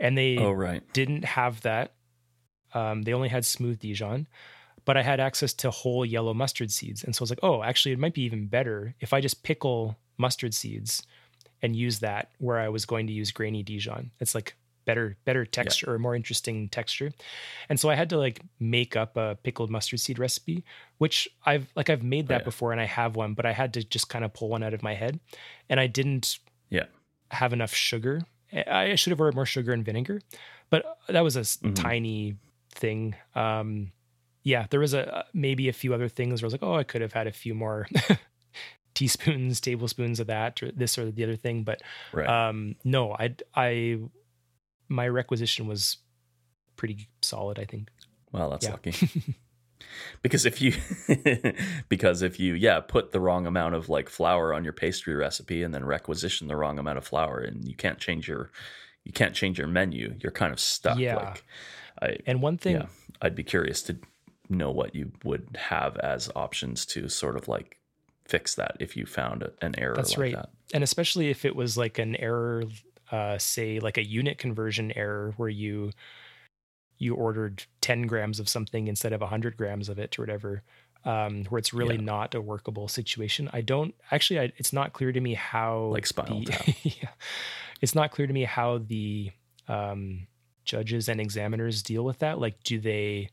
[0.00, 1.92] and they oh right didn't have that.
[2.74, 4.26] Um, they only had smooth Dijon,
[4.84, 7.62] but I had access to whole yellow mustard seeds, and so I was like, oh,
[7.62, 11.02] actually, it might be even better if I just pickle mustard seeds
[11.62, 14.10] and use that where I was going to use grainy Dijon.
[14.20, 17.12] It's like better better texture or more interesting texture.
[17.68, 20.64] And so I had to like make up a pickled mustard seed recipe,
[20.98, 22.44] which I've like I've made that yeah.
[22.44, 24.74] before and I have one, but I had to just kind of pull one out
[24.74, 25.20] of my head.
[25.68, 26.38] And I didn't
[26.70, 26.86] Yeah.
[27.30, 28.22] have enough sugar.
[28.52, 30.20] I should have ordered more sugar and vinegar,
[30.70, 31.74] but that was a Mhm.
[31.74, 32.36] tiny
[32.74, 33.14] thing.
[33.34, 33.92] Um,
[34.42, 36.82] yeah, there was a maybe a few other things where I was like, oh, I
[36.84, 37.86] could have had a few more
[38.94, 41.62] teaspoons, tablespoons of that, or this or the other thing.
[41.62, 41.82] But
[42.12, 43.98] right um, no, I I
[44.88, 45.98] my requisition was
[46.76, 47.58] pretty solid.
[47.58, 47.90] I think.
[48.32, 48.72] well that's yeah.
[48.72, 48.92] lucky
[50.22, 50.72] because if you
[51.88, 55.62] because if you yeah put the wrong amount of like flour on your pastry recipe
[55.62, 58.50] and then requisition the wrong amount of flour and you can't change your
[59.04, 61.16] you can't change your menu you're kind of stuck Yeah.
[61.16, 61.44] like
[62.02, 62.86] i And one thing, yeah
[63.22, 63.96] i'd be curious to
[64.48, 67.78] know what you would have as options to sort of like
[68.26, 70.34] fix that if you found an error That's like right.
[70.34, 72.64] that and especially if it was like an error
[73.10, 75.90] uh say like a unit conversion error where you
[76.98, 80.62] you ordered 10 grams of something instead of 100 grams of it or whatever
[81.04, 82.12] um where it's really Yeah.
[82.14, 86.06] not a workable situation i don't actually I, it's not clear to me how Like
[86.06, 86.66] Spinal the, Tap.
[87.02, 87.12] yeah,
[87.80, 89.32] it's not clear to me how the
[89.76, 90.26] um
[90.64, 93.30] judges and examiners deal with that like do they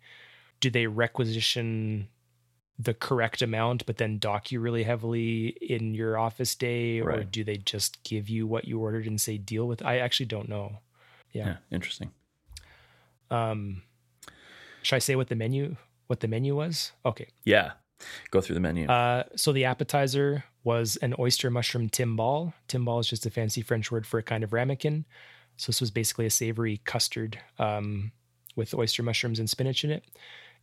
[0.60, 2.08] do they requisition
[2.80, 7.44] the correct amount, but then dock you really heavily in your office day, or do
[7.44, 9.82] they just give you what you ordered and say deal with?
[9.84, 10.68] I actually don't know.
[11.32, 11.46] Yeah.
[11.48, 11.58] Yeah.
[11.72, 12.12] Interesting.
[13.32, 13.82] Um,
[14.88, 15.76] should I say what the menu
[16.08, 16.94] what the menu was?
[17.06, 17.28] Okay.
[17.44, 17.74] Yeah.
[18.32, 18.88] Go through the menu.
[18.88, 22.54] Uh, so the appetizer was an oyster mushroom timbale.
[22.70, 25.04] Timbale is just a fancy French word for a kind of ramekin.
[25.58, 28.14] So this was basically a savory custard um,
[28.56, 30.06] with oyster mushrooms and spinach in it.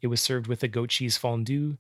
[0.01, 1.77] It was served with a goat cheese fondue,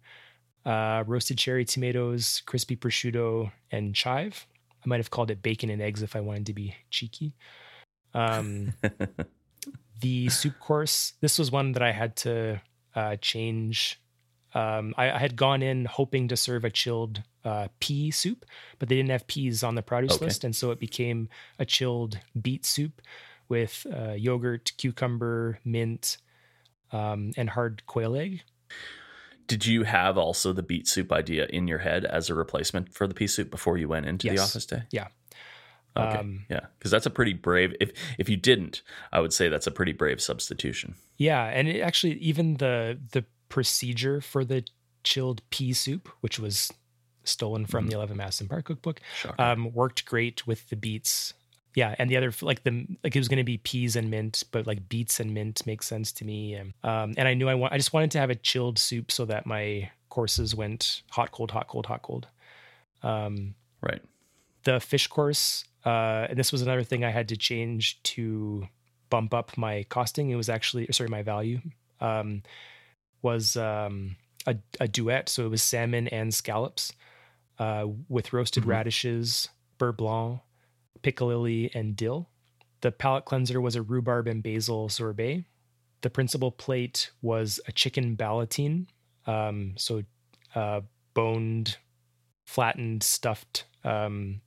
[0.66, 4.46] uh, roasted cherry tomatoes, crispy prosciutto, and chive.
[4.84, 7.32] I might have called it bacon and eggs if I wanted to be cheeky.
[8.12, 8.74] Um,
[10.04, 12.60] the soup course, this was one that I had to
[12.94, 13.98] uh, change.
[14.54, 18.44] Um, I, I had gone in hoping to serve a chilled uh, pea soup,
[18.78, 20.26] but they didn't have peas on the produce Okay.
[20.26, 20.44] list.
[20.44, 21.28] And so it became
[21.58, 23.00] a chilled beet soup
[23.48, 26.18] with uh, yogurt, cucumber, mint,
[26.92, 28.42] um, and hard quail egg.
[29.46, 33.06] Did you have also the beet soup idea in your head as a replacement for
[33.06, 34.82] the pea soup before you went into the office day?
[34.90, 35.08] Yeah.
[35.96, 36.18] Okay.
[36.18, 37.74] Um, yeah, because that's a pretty brave.
[37.80, 38.82] If if you didn't,
[39.12, 40.96] I would say that's a pretty brave substitution.
[41.18, 44.64] Yeah, and it actually even the the procedure for the
[45.04, 46.72] chilled pea soup, which was
[47.22, 47.90] stolen from Mhm.
[47.90, 49.00] the Eleven Madison Park cookbook,
[49.38, 51.32] um, worked great with the beets.
[51.76, 54.42] Yeah, and the other like the like it was going to be peas and mint,
[54.50, 56.54] but like beets and mint makes sense to me.
[56.54, 59.10] And, um, and I knew I want I just wanted to have a chilled soup
[59.12, 62.26] so that my courses went hot, cold, hot, cold, hot, cold.
[63.02, 64.02] Um, right.
[64.64, 68.66] the fish course uh and this was another thing i had to change to
[69.10, 71.60] bump up my costing it was actually sorry my value
[72.00, 72.42] um
[73.22, 74.16] was um
[74.46, 76.92] a, a duet so it was salmon and scallops
[77.58, 78.68] uh with roasted Mhm.
[78.68, 80.40] radishes beurre blanc
[81.02, 82.28] piccalilli and dill
[82.80, 85.44] the palate cleanser was a rhubarb and basil sorbet
[86.00, 88.86] the principal plate was a chicken ballotine
[89.26, 90.02] um so
[90.54, 90.80] uh
[91.14, 91.76] boned
[92.46, 94.40] flattened stuffed um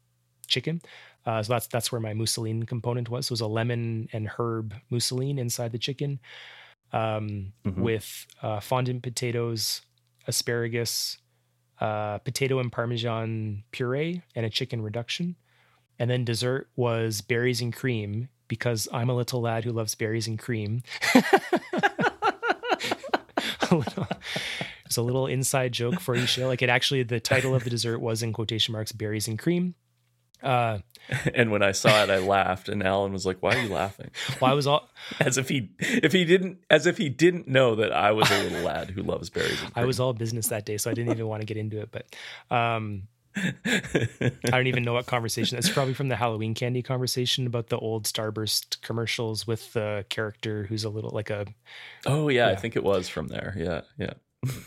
[0.48, 0.82] chicken.
[1.28, 3.26] Uh, so that's that's where my mousseline component was.
[3.28, 6.20] So it was a lemon and herb mousseline inside the chicken,
[6.94, 7.76] um, Mhm.
[7.82, 9.82] with uh, fondant potatoes,
[10.26, 11.18] asparagus,
[11.82, 15.36] uh, potato and parmesan puree, and a chicken reduction.
[16.00, 20.28] And then dessert was berries and cream because I'm a little lad who loves berries
[20.28, 20.82] and cream.
[23.72, 24.08] a little,
[24.86, 26.26] it's a little inside joke for you.
[26.46, 29.76] Like it actually, the title of the dessert was in quotation marks berries and cream.
[30.44, 30.80] Uh,
[31.34, 34.12] And when I saw it, I laughed, and Allan was like, "Why are you laughing?"
[34.42, 37.76] well, I was all As if he, if he didn't, as if he didn't know
[37.76, 39.62] that I was a little lad who loves berries.
[39.62, 41.80] And I was all business that day, so I didn't even want to get into
[41.80, 41.90] it.
[41.92, 42.14] But
[42.54, 43.04] um,
[43.36, 45.58] I don't even know what conversation.
[45.58, 50.66] It's probably from the Halloween candy conversation about the old Starburst commercials with the character
[50.66, 51.46] who's a little like a.
[52.06, 53.56] oh yeah, I think it was from there.
[53.58, 54.14] Yeah, yeah.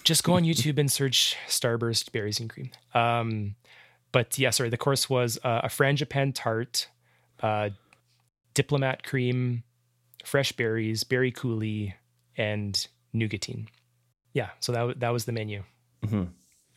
[0.05, 2.71] Just go on YouTube and search Starburst berries and cream.
[2.95, 3.55] Um,
[4.13, 4.71] but yeah, sorry.
[4.71, 6.89] The course was uh, a frangipane tart,
[7.43, 7.71] uh,
[8.55, 9.63] diplomat cream,
[10.25, 11.93] fresh berries, berry coulis,
[12.37, 13.69] and nougatine.
[14.33, 15.65] Yeah, so that that was the menu.
[16.09, 16.25] hmm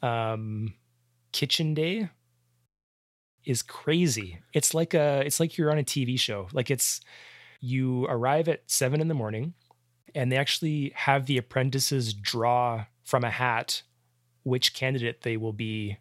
[0.01, 0.73] um
[1.31, 2.09] kitchen day
[3.45, 6.99] is crazy it's like a it's like you're on a tv show like it's
[7.61, 9.53] you arrive at seven in the morning
[10.13, 13.81] and they actually have the apprentices draw from a hat
[14.43, 15.97] which candidate they will be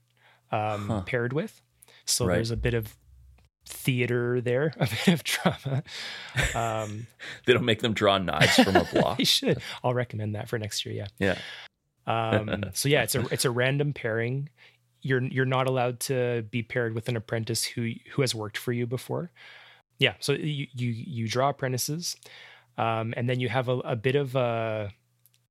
[0.52, 1.00] um, Huh.
[1.02, 1.60] paired with
[2.04, 2.34] so Right.
[2.36, 2.94] there's a bit of
[3.66, 5.82] theater there a bit of drama
[6.54, 7.06] um
[7.46, 9.16] They don't make them draw knives from a block.
[9.20, 11.38] I should i'll recommend that for next year yeah Yeah.
[12.06, 14.48] um, so yeah, it's a it's a random pairing.
[15.02, 18.72] You're you're not allowed to be paired with an apprentice who who has worked for
[18.72, 19.30] you before.
[19.98, 22.16] Yeah, so you you you draw apprentices,
[22.76, 24.90] um, and then you have a, a bit of a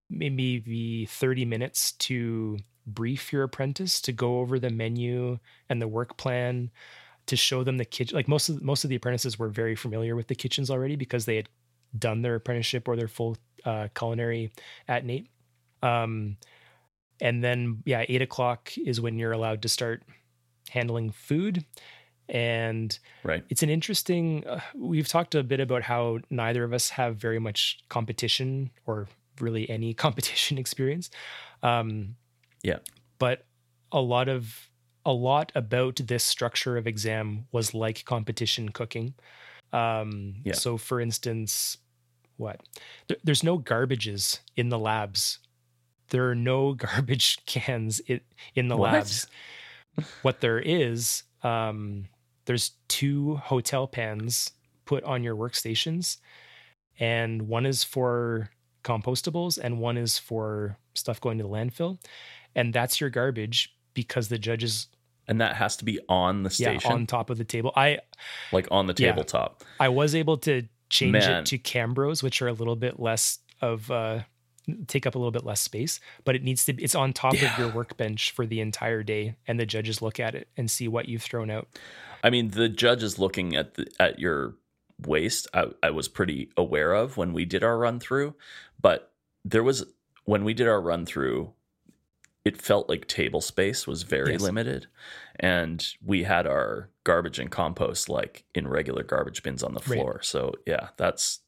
[0.10, 6.18] maybe thirty minutes to brief your apprentice to go over the menu and the work
[6.18, 6.72] plan
[7.28, 8.16] to show them the kitchen.
[8.16, 11.26] Like most of most of the apprentices were very familiar with the kitchens already because
[11.26, 11.50] they had
[11.98, 14.52] done their apprenticeship or their full uh, culinary
[14.88, 15.28] at NAIT.
[15.84, 16.38] Um,
[17.20, 20.04] and then yeah, eight o'clock is when you're allowed to start
[20.70, 21.66] handling food.
[22.30, 23.44] And Right.
[23.50, 24.48] it's an interesting.
[24.48, 29.08] Uh, we've talked a bit about how neither of us have very much competition or
[29.40, 31.10] really any competition experience.
[31.62, 32.16] Um,
[32.64, 32.80] Yeah.
[33.20, 33.46] but
[33.92, 34.70] a lot of
[35.06, 39.14] a lot about this structure of exam was like competition cooking.
[39.74, 40.54] Um, Yeah.
[40.54, 41.78] So, for instance,
[42.38, 42.62] what
[43.08, 45.40] there, there's no garbages in the labs.
[46.10, 48.22] There are no garbage cans in,
[48.56, 48.94] in the What?
[48.94, 49.28] labs.
[50.22, 52.08] What there is, um,
[52.46, 54.52] there's two hotel pans
[54.86, 56.18] put on your workstations,
[57.00, 58.52] and one is for
[58.84, 62.00] compostables and one is for stuff going to the landfill.
[62.56, 64.88] And that's your garbage because the judges
[65.28, 67.72] and that has to be on the station, yeah, on top of the table.
[67.76, 68.00] I
[68.52, 69.10] like on the Yeah.
[69.10, 69.64] tabletop.
[69.80, 71.44] I was able to change Man.
[71.44, 74.22] it to Cambros, which are a little bit less of uh
[74.88, 77.58] take up a little bit less space, but it needs to it's on top of
[77.58, 81.08] your workbench for the entire day and the judges look at it and see what
[81.08, 81.68] you've thrown out.
[82.24, 84.56] I mean, the judge is looking at the, at your
[85.00, 85.48] waste.
[85.54, 88.36] I, I was pretty aware of when we did our run through,
[88.80, 89.12] but
[89.44, 89.86] there was
[90.26, 91.54] when we did our run through,
[92.44, 94.42] it felt like table space was very Yes.
[94.42, 94.88] limited,
[95.40, 100.00] and we had our garbage and compost like in regular garbage bins on the Right.
[100.00, 100.22] floor.
[100.22, 101.40] So yeah, that's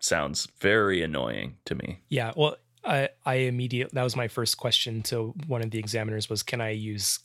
[0.00, 2.00] sounds very annoying to me.
[2.08, 6.28] Yeah, well, I I immediately that was my first question to one of the examiners
[6.28, 7.20] was can I use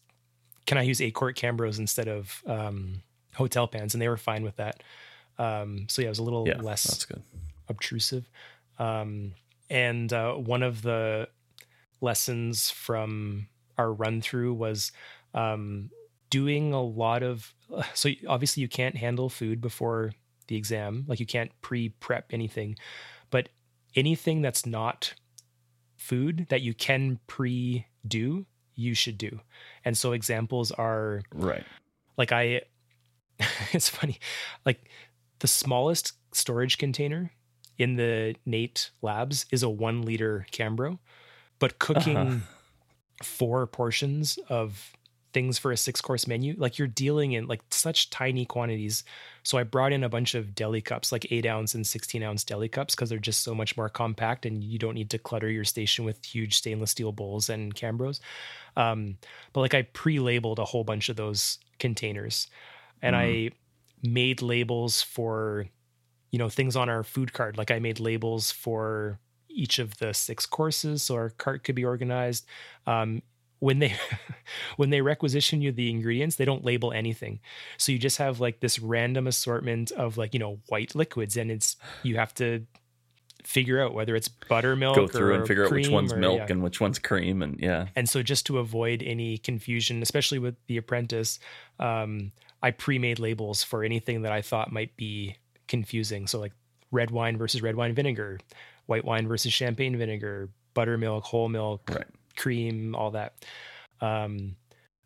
[0.66, 3.02] can I use Acort Cambros instead of um,
[3.34, 4.82] hotel pans, and they were fine with that.
[5.38, 7.06] Um, so yeah, it was a little Yeah, less
[7.68, 8.30] obtrusive.
[8.78, 9.34] Um,
[9.70, 11.28] and uh, one of the
[12.02, 13.48] lessons from
[13.78, 14.92] our run through was
[15.34, 15.90] um,
[16.30, 17.54] doing a lot of.
[17.94, 20.14] So obviously, you can't handle food before
[20.48, 22.76] the exam, like you can't pre prep anything,
[23.30, 23.50] but
[23.96, 25.14] anything that's not
[25.98, 28.46] food that you can pre do,
[28.76, 29.40] you should do.
[29.86, 31.64] And so examples are Right.
[32.18, 32.62] like I
[33.72, 34.20] it's funny
[34.66, 34.90] like
[35.40, 37.32] the smallest storage container
[37.78, 41.00] in the NAIT labs is a 1 liter Cambro
[41.60, 42.38] but cooking Uh-huh.
[43.24, 44.94] four portions of
[45.32, 49.04] things for a six course menu like you're dealing in like such tiny quantities
[49.44, 52.44] so I brought in a bunch of deli cups like 8 ounce and 16 ounce
[52.44, 55.48] deli cups because they're just so much more compact and you don't need to clutter
[55.50, 58.22] your station with huge stainless steel bowls and Cambros
[58.76, 59.18] um,
[59.54, 62.48] but like I pre-labeled a whole bunch of those containers,
[63.02, 63.52] and I
[64.02, 65.66] made labels for,
[66.32, 67.58] you know, things on our food card.
[67.58, 71.86] Like I made labels for each of the six courses, so our cart could be
[71.86, 72.46] organized.
[72.88, 73.22] Um,
[73.60, 73.96] when they
[74.78, 77.40] when they requisition you the ingredients, they don't label anything,
[77.78, 81.52] so you just have like this random assortment of like you know white liquids, and
[81.52, 82.66] it's you have to
[83.44, 86.40] figure out whether it's buttermilk Go through or and figure out which one's or- milk
[86.40, 86.48] yeah.
[86.50, 90.56] and which one's cream, and yeah, And so, just to avoid any confusion, especially with
[90.68, 91.40] The Apprentice,
[91.80, 92.32] um,
[92.62, 95.38] I pre made labels for anything that I thought might be
[95.68, 96.28] confusing.
[96.28, 96.54] So, like
[96.92, 98.40] red wine versus red wine vinegar,
[98.90, 102.08] white wine versus champagne vinegar, buttermilk, whole milk, right.
[102.36, 103.46] cream, all that.
[104.02, 104.56] Um,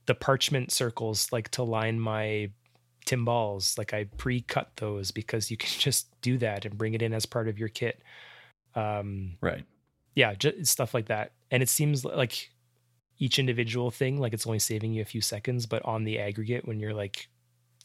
[0.05, 2.49] the parchment circles, like to line my
[3.05, 7.01] timbales, like I pre cut those because you can just do that and bring it
[7.01, 8.01] in as part of your kit.
[8.75, 9.65] Um, Right.
[10.15, 11.34] yeah, just stuff like that.
[11.51, 12.49] And it seems like
[13.19, 16.65] each individual thing, like it's only saving you a few seconds, but on the aggregate,
[16.65, 17.27] when you're like,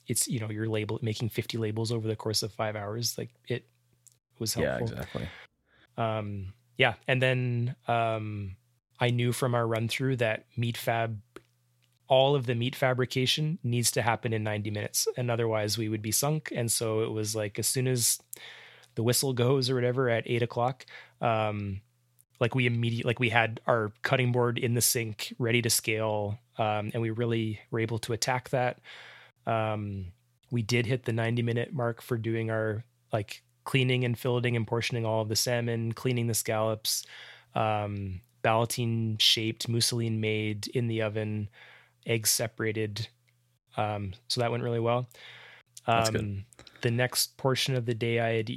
[0.06, 3.30] it's you know, you're label making 50 labels over the course of five hours, like
[3.48, 3.66] it
[4.38, 4.86] was helpful.
[4.86, 5.28] Yeah, exactly.
[5.98, 8.56] Um, yeah, and then um,
[8.98, 11.20] I knew from our run through that meat fab,
[12.06, 16.00] all of the meat fabrication needs to happen in 90 minutes, and otherwise we would
[16.00, 16.50] be sunk.
[16.54, 18.18] And so it was like as soon as
[18.94, 20.86] the whistle goes or whatever at eight o'clock,
[21.20, 21.82] um,
[22.40, 26.38] like we immediately like we had our cutting board in the sink ready to scale,
[26.56, 28.78] um, and we really were able to attack that.
[29.46, 30.12] Um,
[30.50, 34.66] we did hit the 90 minute mark for doing our like cleaning and filleting and
[34.66, 37.04] portioning all of the salmon, cleaning the scallops,
[37.54, 41.50] um, ballotine shaped, mousseline made in the oven,
[42.06, 43.08] eggs separated.
[43.76, 45.06] Um, so that went really well.
[45.86, 46.44] That's Um, good.
[46.80, 48.50] The next portion of the day, I had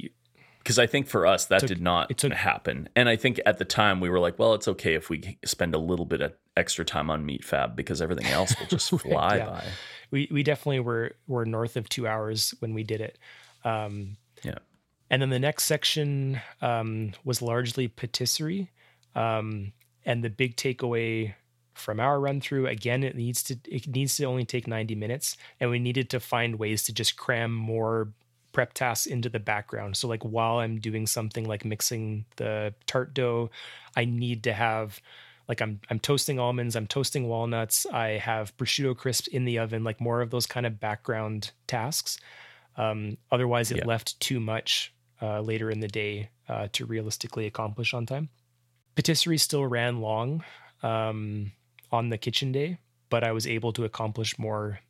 [0.60, 3.58] Because I think for us that Took- did not took- happen, and I think at
[3.58, 6.32] the time we were like, well, it's okay if we spend a little bit of
[6.56, 9.44] extra time on meat fab because everything else will just fly yeah.
[9.46, 9.64] by.
[10.10, 13.18] we we definitely were were north of two hours when we did it.
[13.62, 14.58] Um, Yeah.
[15.12, 18.70] And then the next section um, was largely patisserie,
[19.14, 19.72] um,
[20.06, 21.34] and the big takeaway
[21.74, 25.38] from our run through again it needs to it needs to only take 90 minutes
[25.58, 28.12] and we needed to find ways to just cram more
[28.52, 29.96] prep tasks into the background.
[29.96, 33.50] So like while i'm doing something like mixing the tart dough
[33.96, 35.00] i need to have
[35.48, 39.82] like i'm i'm toasting almonds i'm toasting walnuts i have prosciutto crisps in the oven
[39.82, 42.18] like more of those kind of background tasks.
[42.76, 43.86] Um, otherwise it Yeah.
[43.86, 44.92] left too much
[45.22, 48.28] uh, later in the day uh, to realistically accomplish on time
[48.94, 50.44] patisserie still ran long
[50.82, 51.52] um,
[51.90, 52.78] on the kitchen day,
[53.10, 54.80] but I was able to accomplish more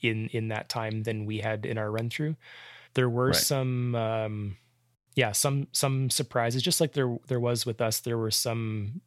[0.00, 2.36] in in that time than we had in our run through.
[2.94, 3.36] There were Right.
[3.36, 4.56] some, um,
[5.14, 8.00] yeah, some some surprises, just like there there was with us.
[8.00, 9.00] There were some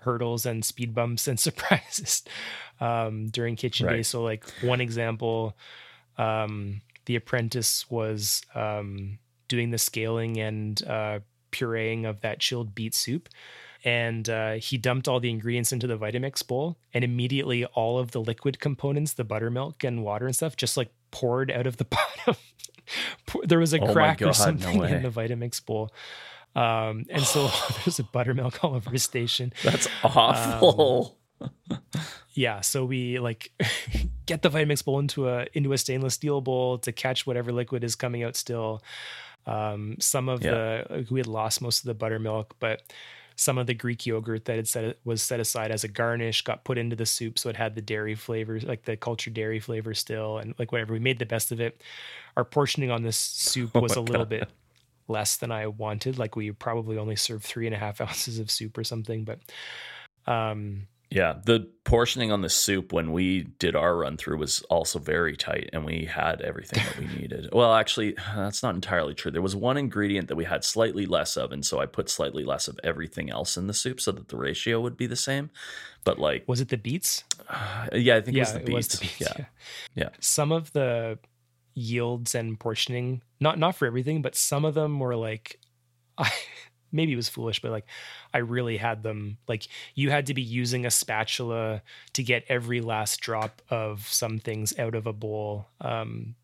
[0.00, 2.22] hurdles and speed bumps and surprises
[2.80, 4.02] um, during kitchen day.
[4.02, 5.56] So, like one example,
[6.18, 9.18] um, the apprentice was um,
[9.48, 11.20] doing the scaling and uh,
[11.52, 13.28] pureeing of that chilled beet soup.
[13.84, 18.12] And uh, he dumped all the ingredients into the Vitamix bowl, and immediately all of
[18.12, 21.84] the liquid components, the buttermilk and water and stuff, just like poured out of the
[22.26, 22.36] bottom.
[23.44, 24.90] there was a Oh crack God, or something way.
[24.92, 25.92] in the Vitamix bowl.
[26.56, 27.50] Um, and so
[27.84, 29.52] there's a buttermilk all over his station.
[29.62, 31.18] That's awful.
[32.36, 33.52] Yeah, so we like
[34.26, 37.84] get the Vitamix bowl into a into a stainless steel bowl to catch whatever liquid
[37.84, 38.82] is coming out still.
[39.46, 40.50] Um, some of Yeah.
[40.50, 42.82] the we had lost most of the buttermilk, but
[43.36, 46.64] some of the Greek yogurt that had set was set aside as a garnish got
[46.64, 49.92] put into the soup, so it had the dairy flavors, like the cultured dairy flavor
[49.94, 50.92] still, and like whatever.
[50.94, 51.82] We made the best of it.
[52.36, 54.28] Our portioning on this soup Oh was my a little God.
[54.28, 54.50] bit
[55.08, 56.18] less than I wanted.
[56.18, 59.40] Like we probably only served three and a half ounces of soup or something, but
[60.26, 64.98] um Yeah, the portioning on the soup when we did our run through was also
[64.98, 67.50] very tight, and we had everything that we needed.
[67.52, 69.30] Well, actually, that's not entirely true.
[69.30, 72.42] There was one ingredient that we had slightly less of, and so I put slightly
[72.42, 75.50] less of everything else in the soup so that the ratio would be the same.
[76.02, 77.22] But like, was it the beets?
[77.92, 79.20] yeah, I think yeah, it was the beets.
[79.20, 79.44] Yeah,
[79.94, 80.08] yeah.
[80.18, 81.20] Some of the
[81.74, 85.60] yields and portioning, not not for everything, but some of them were like,
[86.18, 86.32] I
[86.94, 87.84] maybe it was foolish, but like
[88.32, 91.82] I really had them like you had to be using a spatula
[92.14, 96.34] to get every last drop of some things out of a bowl um,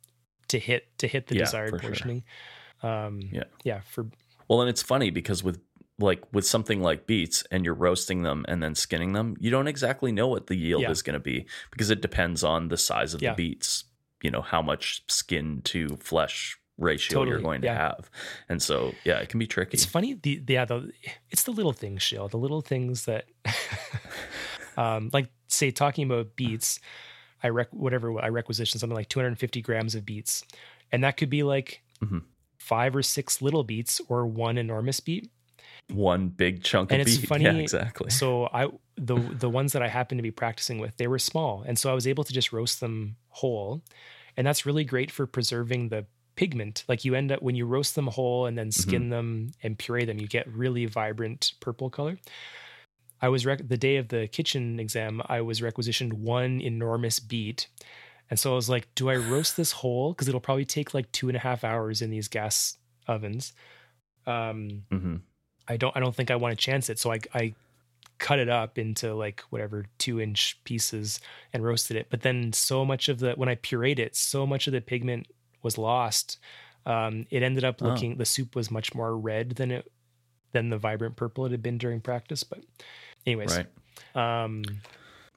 [0.48, 1.88] to hit to hit the Yeah, desired for sure.
[1.90, 2.24] portioning.
[2.82, 3.44] Um, Yeah.
[3.64, 3.80] yeah.
[3.80, 4.06] For
[4.48, 5.60] Well, and it's funny because with
[5.98, 9.68] like with something like beets and you're roasting them and then skinning them, you don't
[9.68, 10.90] exactly know what the yield Yeah.
[10.90, 13.30] is going to be because it depends on the size of Yeah.
[13.32, 13.84] the beets,
[14.22, 17.74] you know, how much skin to flesh ratio you're going to yeah.
[17.76, 18.10] have.
[18.48, 19.74] And so, yeah, it can be tricky.
[19.74, 20.14] It's funny.
[20.14, 20.90] The, the yeah, the
[21.30, 22.26] it's the little things, Shale.
[22.28, 23.26] The little things that,
[24.76, 26.80] um, like say talking about beets,
[27.42, 30.44] I rec whatever I requisition something like 250 grams of beets,
[30.92, 32.22] and that could be like Mhm.
[32.58, 35.30] five or six little beets or one enormous beet.
[35.92, 37.26] One big chunk And of it's beet.
[37.28, 38.10] funny, Yeah, exactly.
[38.10, 41.62] So I the the ones that I happened to be practicing with, they were small,
[41.66, 43.82] and so I was able to just roast them whole,
[44.36, 46.06] and that's really great for preserving the
[46.40, 46.84] pigment.
[46.88, 50.06] Like you end up when you roast them whole and then skin them and puree
[50.06, 52.16] them, you get really vibrant purple color.
[53.20, 57.66] I was rec- the day of the kitchen exam, I was requisitioned one enormous beet.
[58.30, 60.14] And so I was like, do I roast this whole?
[60.14, 63.52] Because it'll probably take like two and a half hours in these gas ovens.
[64.26, 65.16] Um, hmm
[65.68, 66.98] I don't I don't think I want to chance it.
[66.98, 67.54] So I I
[68.18, 71.20] cut it up into like whatever two inch pieces
[71.52, 72.06] and roasted it.
[72.08, 75.26] But then so much of the when I pureed it, so much of the pigment
[75.62, 76.38] was lost.
[76.86, 77.86] Um, it ended up Oh.
[77.88, 79.90] looking the soup was much more red than it
[80.52, 82.42] than the vibrant purple it had been during practice.
[82.42, 82.60] But
[83.26, 84.44] anyways, Right.
[84.44, 84.62] um,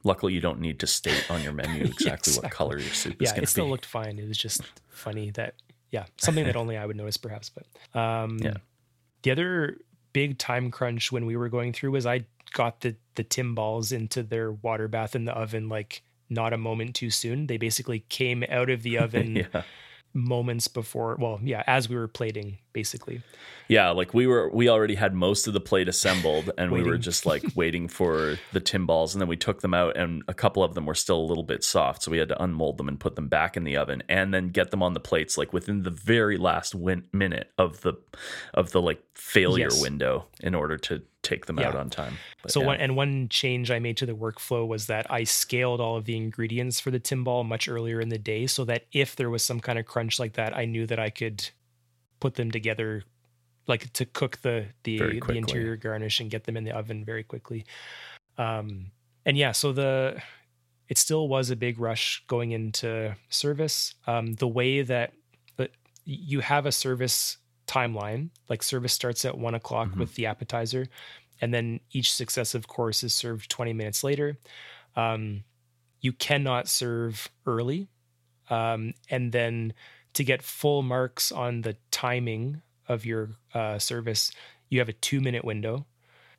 [0.05, 2.49] Luckily, you don't need to state on your menu exactly what exactly.
[2.49, 3.71] color your soup is yeah, going it still be.
[3.71, 4.19] looked fine.
[4.19, 5.55] It was just funny that
[5.91, 7.49] yeah, something that only I would notice perhaps.
[7.49, 7.65] But
[7.99, 8.55] um, Yeah.
[9.21, 9.77] the other
[10.11, 14.23] big time crunch when we were going through was I got the the timbales into
[14.23, 17.47] their water bath in the oven like not a moment too soon.
[17.47, 19.63] They basically came out of the oven yeah.
[20.13, 21.15] Moments before.
[21.19, 23.21] Well, yeah, as we were plating, basically.
[23.69, 26.97] Yeah, like we were, we already had most of the plate assembled, and we were
[26.97, 30.63] just like waiting for the timbales, and then we took them out, and a couple
[30.63, 32.99] of them were still a little bit soft, so we had to unmold them and
[32.99, 35.83] put them back in the oven, and then get them on the plates like within
[35.83, 37.93] the very last win- minute of the
[38.53, 39.81] of the like failure Yes.
[39.81, 42.17] window in order to take them out on time.
[42.41, 42.67] But so yeah.
[42.67, 46.03] one and one change I made to the workflow was that I scaled all of
[46.03, 49.41] the ingredients for the timbale much earlier in the day so that if there was
[49.41, 51.49] some kind of crunch like that, I knew that I could
[52.23, 53.03] put them together
[53.67, 54.97] like to cook the the,
[55.27, 57.65] the interior garnish and get them in the oven very quickly.
[58.37, 58.91] Um
[59.25, 60.21] and yeah, so the
[60.91, 63.95] it still was a big rush going into service.
[64.07, 65.13] Um the way that
[65.57, 65.71] but
[66.05, 67.37] you have a service
[67.67, 69.99] timeline, like service starts at one o'clock Mhm.
[69.99, 70.87] with the appetizer
[71.41, 74.37] and then each successive course is served 20 minutes later.
[74.95, 75.43] Um,
[75.99, 77.89] you cannot serve early.
[78.49, 79.73] Um, and then
[80.13, 84.31] to get full marks on the timing of your uh, service,
[84.69, 85.85] you have a two minute window.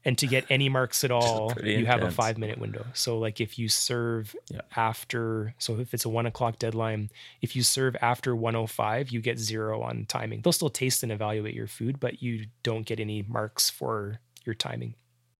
[0.06, 2.84] And to get any marks at all, you have a five minute window.
[2.92, 4.60] So, like if you serve Yeah.
[4.76, 7.10] after, so if it's a one o'clock deadline,
[7.40, 10.42] if you serve after 105, you get zero on timing.
[10.42, 14.54] They'll still taste and evaluate your food, but you don't get any marks for your
[14.54, 14.94] timing.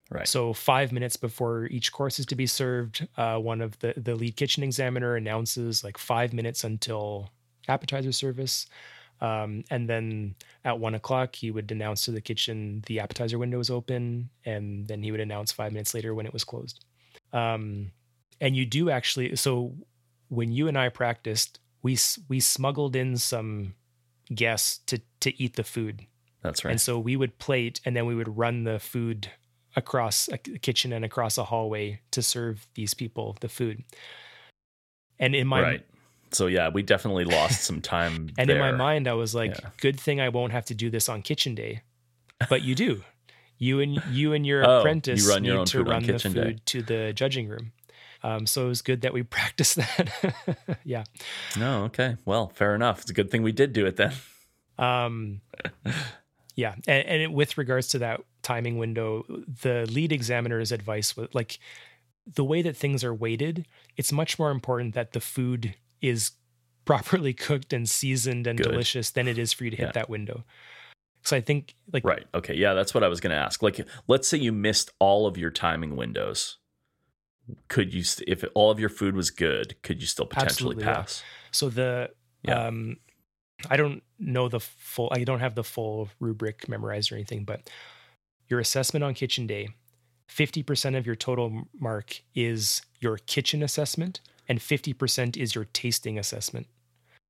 [0.09, 3.93] right, So five minutes before each course is to be served, uh, one of the
[3.97, 7.29] the lead kitchen examiner announces like five minutes until
[7.67, 8.67] appetizer service,
[9.21, 13.57] um, and then at one o'clock he would announce to the kitchen the appetizer window
[13.57, 16.85] was open, and then he would announce five minutes later when it was closed.
[17.33, 17.91] Um,
[18.41, 19.73] and you do actually so
[20.29, 21.97] when you and I practiced, we
[22.27, 23.75] we smuggled in some
[24.33, 26.05] guests to to eat the food
[26.41, 26.71] That's right.
[26.71, 29.31] And so we would plate and then we would run the food
[29.75, 33.83] across a kitchen and across a hallway to serve these people the food.
[35.19, 35.85] And in my right.
[36.35, 38.31] So yeah, we definitely lost some time.
[38.37, 38.57] and there.
[38.57, 39.69] in my mind I was like, Yeah.
[39.81, 41.81] good thing I won't have to do this on kitchen day.
[42.49, 43.03] But you do.
[43.57, 46.33] You and you and your Oh, you apprentice run your need to run the kitchen
[46.33, 46.43] day.
[46.43, 47.71] food to the judging room.
[48.23, 50.77] Um, so it was good that we practiced that.
[50.83, 51.03] yeah.
[51.57, 52.17] No, okay.
[52.25, 53.01] Well, fair enough.
[53.01, 54.13] It's a good thing we did do it then.
[54.77, 55.41] Um,
[56.55, 59.23] yeah, and, and it, with regards to that timing window,
[59.61, 61.59] the lead examiner's advice was like
[62.25, 63.65] the way that things are weighted.
[63.95, 65.75] It's much more important that the food
[66.07, 66.31] is
[66.85, 68.69] properly cooked and seasoned and Good.
[68.69, 69.91] delicious than it is for you to hit Yeah.
[69.93, 70.43] that window.
[71.23, 72.25] So I think like Right.
[72.35, 72.53] Okay.
[72.55, 73.63] Yeah, that's what I was going to ask.
[73.63, 76.57] Like, let's say you missed all of your timing windows.
[77.67, 80.83] Could you, st- if all of your food was good, could you still potentially Absolutely,
[80.83, 80.93] yeah.
[80.95, 81.23] pass?
[81.51, 82.11] So the
[82.43, 82.67] Yeah.
[82.67, 82.97] um
[83.69, 87.69] I don't know the full I don't have the full rubric memorized or anything, but
[88.47, 89.69] your assessment on kitchen day,
[90.29, 96.67] 50% of your total mark is your kitchen assessment and 50% is your tasting assessment.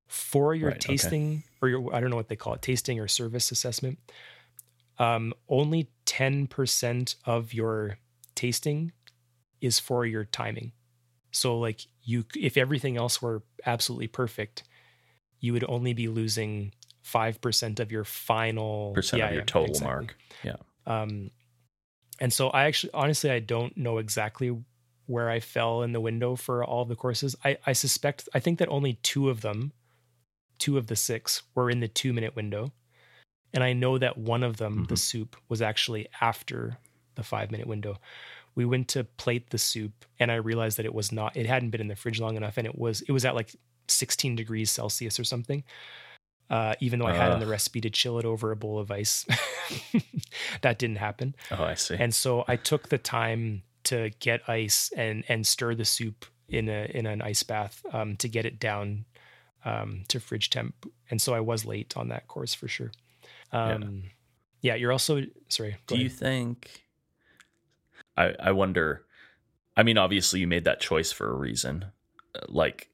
[0.07, 0.87] For your Right, okay.
[0.87, 3.97] tasting or your I don't know what they call it, tasting or service assessment,
[4.99, 7.97] um only 10% of your
[8.35, 8.91] tasting
[9.61, 10.71] is for your timing.
[11.31, 14.63] So like you if everything else were absolutely perfect,
[15.39, 16.71] you would only be losing
[17.03, 19.87] 5% of your final Percent Yeah, of your yeah, total exactly.
[19.87, 20.17] mark.
[20.43, 20.55] Yeah.
[20.85, 21.31] Um
[22.19, 24.55] and so I actually honestly I don't know exactly
[25.07, 27.35] where I fell in the window for all of the courses.
[27.43, 29.71] I I suspect I think that only 2 of them,
[30.59, 32.71] 2 of the 6 were in the 2 minute window.
[33.53, 34.99] And I know that one of them, the Mhm.
[34.99, 36.77] soup, was actually after
[37.15, 37.97] the 5 minute window
[38.55, 41.69] we went to plate the soup and i realized that it was not it hadn't
[41.71, 43.53] been in the fridge long enough and it was it was at like
[43.87, 45.63] 16 degrees celsius or something
[46.49, 48.91] uh, even though i had in the recipe to chill it over a bowl of
[48.91, 49.25] ice
[50.61, 51.95] that didn't happen Oh, I see.
[51.95, 56.69] and so i took the time to get ice and and stir the soup in
[56.69, 59.05] a in an ice bath um, to get it down
[59.63, 62.91] um, to fridge temp and so i was late on that course for sure
[63.51, 64.03] um,
[64.61, 64.75] yeah.
[64.75, 66.83] you're also sorry Do you think?
[68.17, 69.05] I I wonder.
[69.77, 71.85] I mean, obviously, you made that choice for a reason.
[72.35, 72.89] Uh, Like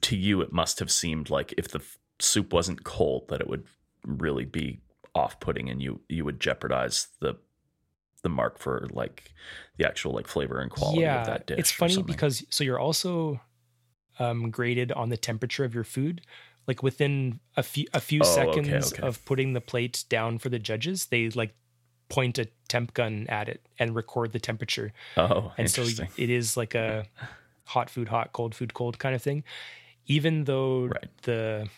[0.00, 3.48] to you, it must have seemed like if the f- soup wasn't cold, that it
[3.48, 3.64] would
[4.04, 4.80] really be
[5.14, 7.36] off-putting, and you you would jeopardize the
[8.22, 9.32] the mark for like
[9.76, 11.58] the actual like flavor and quality of that dish.
[11.58, 13.40] It's funny because so you're also
[14.18, 16.22] um, graded on the temperature of your food.
[16.66, 19.02] Like within a few a few Oh, seconds okay.
[19.06, 21.54] of putting the plate down for the judges, they like
[22.08, 24.92] point a temp gun at it and record the temperature.
[25.16, 25.82] oh, And so
[26.16, 27.06] it is like a
[27.64, 29.42] hot food hot, cold food cold kind of thing.
[30.06, 31.08] Even though Right.
[31.22, 31.68] the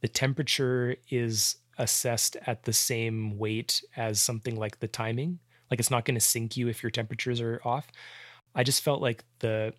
[0.00, 5.38] the temperature is assessed at the same weight as something like the timing,
[5.72, 7.86] like it's not going to sink you if your temperatures are off.
[8.54, 9.72] I just felt like the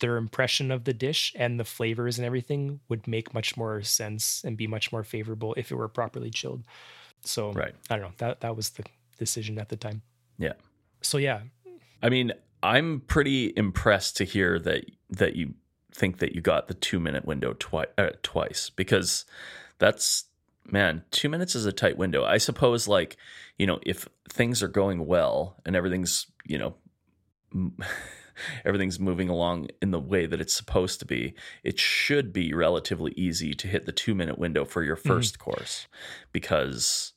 [0.00, 4.42] their impression of the dish and the flavors and everything would make much more sense
[4.44, 6.64] and be much more favorable if it were properly chilled.
[7.22, 7.74] So right.
[7.88, 8.12] I don't know.
[8.18, 8.84] That that was the
[9.16, 10.02] decision at the time.
[10.36, 10.52] Yeah.
[11.00, 11.40] So yeah,
[12.02, 12.32] I mean,
[12.62, 15.54] I'm pretty impressed to hear that that you
[15.92, 19.24] think that you got the two minute window twice uh, twice because
[19.78, 20.26] that's
[20.66, 22.22] man, two minutes is a tight window.
[22.22, 23.16] I suppose, like
[23.58, 26.74] you know, if things are going well and everything's you know.
[28.64, 31.34] Everything's moving along in the way that it's supposed to be.
[31.62, 35.12] It should be relatively easy to hit the two minute window for your mm-hmm.
[35.12, 35.86] 1st course
[36.32, 37.12] because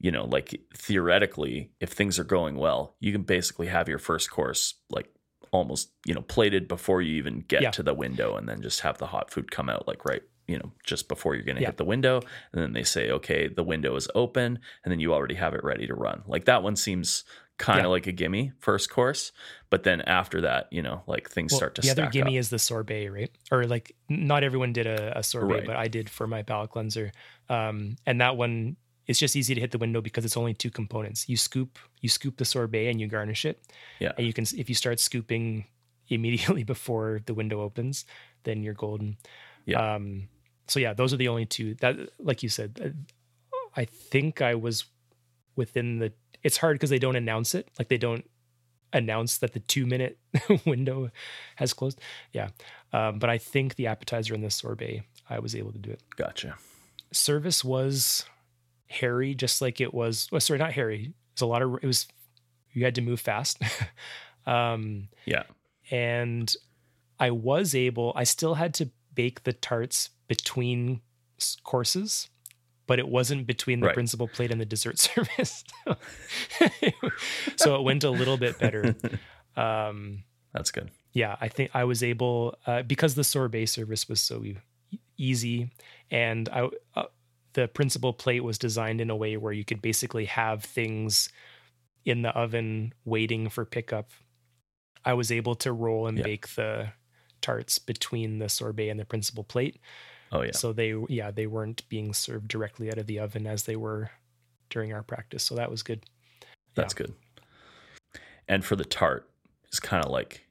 [0.00, 4.30] you know, like theoretically, if things are going well, you can basically have your first
[4.30, 5.08] course like
[5.50, 7.70] almost, you know, plated before you even get Yeah.
[7.72, 10.58] to the window and then just have the hot food come out like right, you
[10.58, 11.68] know, just before you're going to Yeah.
[11.68, 12.20] hit the window.
[12.52, 14.58] And then they say, okay, the window is open.
[14.82, 16.22] And then you already have it ready to run.
[16.26, 17.24] Like that one seems
[17.58, 17.88] kind of Yeah.
[17.90, 19.32] like a gimme first course.
[19.68, 22.40] But then after that, you know, like things well, start to the other gimme up.
[22.40, 23.30] is the sorbet, right?
[23.52, 25.66] Or like not everyone did a, a sorbet, Right.
[25.66, 27.12] but I did for my palate cleanser.
[27.48, 28.76] Um, and that one
[29.06, 31.28] it's just easy to hit the window because it's only two components.
[31.30, 33.60] You scoop you scoop the sorbet and you garnish it.
[34.00, 34.12] Yeah.
[34.16, 35.66] And you can if you start scooping
[36.08, 38.04] immediately before the window opens,
[38.44, 39.16] then you're golden.
[39.66, 39.94] Yeah.
[39.96, 40.28] Um,
[40.68, 42.94] so yeah, those are the only two that, like you said,
[43.76, 44.84] I think I was
[45.56, 46.12] within the.
[46.42, 47.68] It's hard because they don't announce it.
[47.78, 48.24] Like they don't
[48.92, 50.18] announce that the two minute
[50.66, 51.10] window
[51.56, 52.00] has closed.
[52.32, 52.48] Yeah.
[52.92, 56.00] Um, but I think the appetizer and the sorbet, I was able to do it.
[56.16, 56.56] Gotcha.
[57.12, 58.24] Service was
[58.86, 60.28] hairy, just like it was.
[60.32, 61.04] Well, sorry, not hairy.
[61.06, 61.74] It was a lot of.
[61.82, 62.06] It was.
[62.72, 63.60] You had to move fast.
[64.46, 65.44] um, Yeah.
[65.90, 66.54] and
[67.18, 71.00] I was able, I still had to bake the tarts between
[71.64, 72.28] courses.
[72.86, 73.94] but it wasn't between the Right.
[73.94, 75.62] principal plate and the dessert service.
[77.56, 78.96] so it went a little bit better.
[79.56, 80.22] Um,
[80.52, 80.88] That's good.
[81.12, 84.44] yeah, I think I was able uh, because the sorbet service was so
[85.16, 85.72] easy,
[86.12, 87.06] and I uh,
[87.54, 91.28] the principal plate was designed in a way where you could basically have things
[92.04, 94.10] in the oven waiting for pickup.
[95.04, 96.24] I was able to roll and Yeah.
[96.24, 96.92] bake the
[97.40, 99.80] tarts between the sorbet and the principal plate,
[100.30, 100.52] Oh yeah.
[100.52, 104.10] so they yeah they weren't being served directly out of the oven as they were
[104.70, 105.42] during our practice.
[105.42, 106.04] So that was good.
[106.74, 107.14] That's good.
[108.46, 109.28] And for the tart,
[109.66, 110.46] it's kind of like,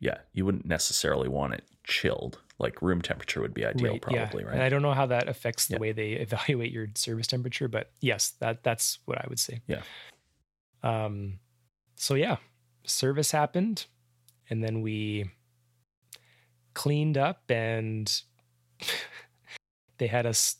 [0.00, 2.38] yeah, you wouldn't necessarily want it chilled.
[2.58, 4.48] Like room temperature would be ideal, probably, yeah.
[4.48, 4.54] right?
[4.54, 5.80] And I don't know how that affects the Yeah.
[5.80, 9.60] way they evaluate your service temperature, but yes, that that's what I would say.
[9.66, 9.82] Yeah.
[10.82, 11.40] Um.
[11.96, 12.36] So yeah,
[12.84, 13.86] service happened,
[14.48, 15.30] and then we
[16.74, 18.10] cleaned up, and
[19.98, 20.56] they had us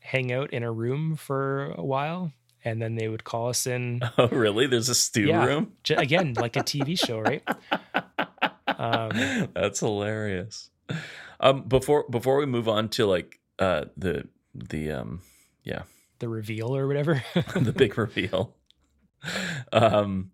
[0.00, 2.32] hang out in a room for a while,
[2.64, 4.66] and then they would call us in oh, really?
[4.66, 5.44] There's a stew Yeah.
[5.44, 5.72] room?
[5.82, 7.42] j- again like a TV show, right?
[8.78, 10.68] Um, That's hilarious.
[11.40, 15.22] Um, before before we move on to like uh the the um
[15.64, 15.84] yeah
[16.18, 17.24] The reveal or whatever.
[17.54, 18.54] the big reveal.
[19.72, 20.30] Um,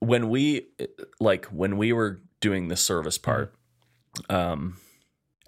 [0.00, 0.66] when we
[1.20, 3.54] like when we were doing the service part,
[4.28, 4.76] um,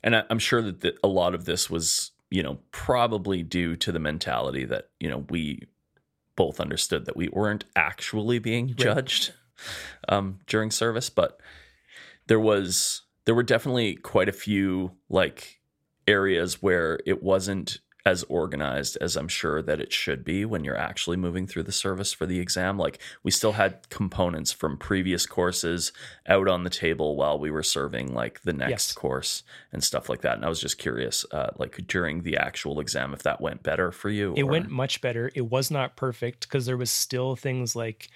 [0.03, 3.77] and I, I'm sure that the, a lot of this was you know probably due
[3.77, 5.67] to the mentality that you know we
[6.37, 9.33] both understood that we weren't actually being judged
[10.09, 11.41] um, during service, but
[12.27, 15.61] there was there were definitely quite a few like
[16.07, 20.77] areas where it wasn't as organized as I'm sure that it should be when you're
[20.77, 22.79] actually moving through the service for the exam.
[22.79, 25.93] Like we still had components from previous courses
[26.27, 28.93] out on the table while we were serving like the next Yes.
[28.93, 30.37] course and stuff like that.
[30.37, 33.93] And I was just curious, uh, like during the actual exam, if that went better
[33.93, 34.35] for you.
[34.37, 35.31] It or- went much better.
[35.35, 38.09] It was not perfect because there was still things like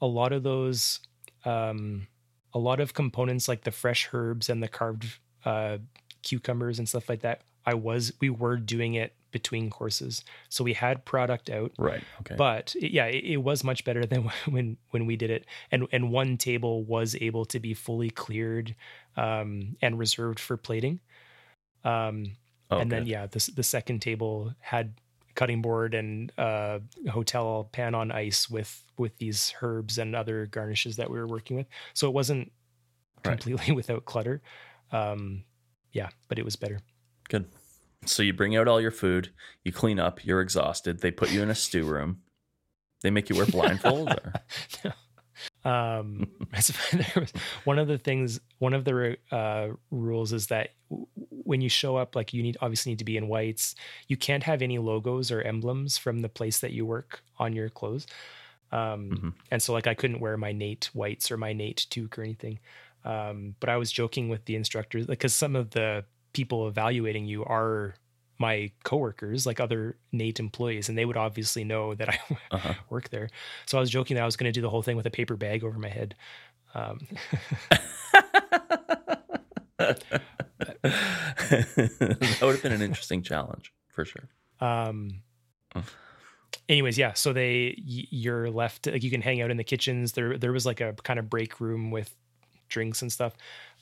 [0.00, 1.00] a lot of those,
[1.44, 2.06] um,
[2.54, 5.78] a lot of components like the fresh herbs and the carved uh,
[6.22, 7.42] cucumbers and stuff like that.
[7.66, 11.72] I was, we were doing it between courses, so we had product out.
[11.78, 12.02] right.
[12.20, 12.34] Okay.
[12.36, 16.10] But yeah, it, it was much better than when when we did it, and and
[16.10, 18.74] one table was able to be fully cleared
[19.16, 21.00] um, and reserved for plating.
[21.84, 22.36] Um,
[22.70, 24.94] oh, and then yeah the, the second table had
[25.36, 30.96] cutting board and uh hotel pan on ice with with these herbs and other garnishes
[30.96, 32.50] that we were working with so it wasn't
[33.24, 33.38] Right.
[33.40, 34.42] completely without clutter
[34.90, 35.44] um
[35.92, 36.80] yeah but it was better
[37.28, 37.46] Good.
[38.06, 39.30] So you bring out all your food,
[39.64, 41.00] you clean up, you're exhausted.
[41.00, 42.22] They put you in a stew room.
[43.02, 44.16] They make you wear blindfolds.
[44.84, 44.92] Or?
[45.64, 46.26] um
[46.92, 47.32] there was-
[47.64, 50.70] one of the things one of the uh rules is that
[51.30, 53.76] when you show up like you need obviously need to be in whites
[54.08, 57.68] you can't have any logos or emblems from the place that you work on your
[57.68, 58.04] clothes
[58.72, 59.32] um Mhm.
[59.52, 62.58] and so like i couldn't wear my nait whites or my nait toque or anything
[63.04, 66.04] um but i was joking with the instructors because some of the
[66.38, 67.94] people evaluating you are
[68.38, 72.18] my coworkers like other nait employees and they would obviously know that i
[72.56, 72.74] Uh-huh.
[72.88, 73.28] work there.
[73.66, 75.10] So I was joking that I was going to do the whole thing with a
[75.10, 76.14] paper bag over my head.
[76.74, 77.00] Um,
[79.78, 80.02] that
[82.42, 84.28] would have been an interesting challenge for sure.
[84.60, 85.22] um,
[86.68, 87.12] anyways, yeah.
[87.14, 90.12] So they, you're left like you can hang out in the kitchens.
[90.12, 92.14] There, there was like a kind of break room with
[92.68, 93.34] drinks and stuff.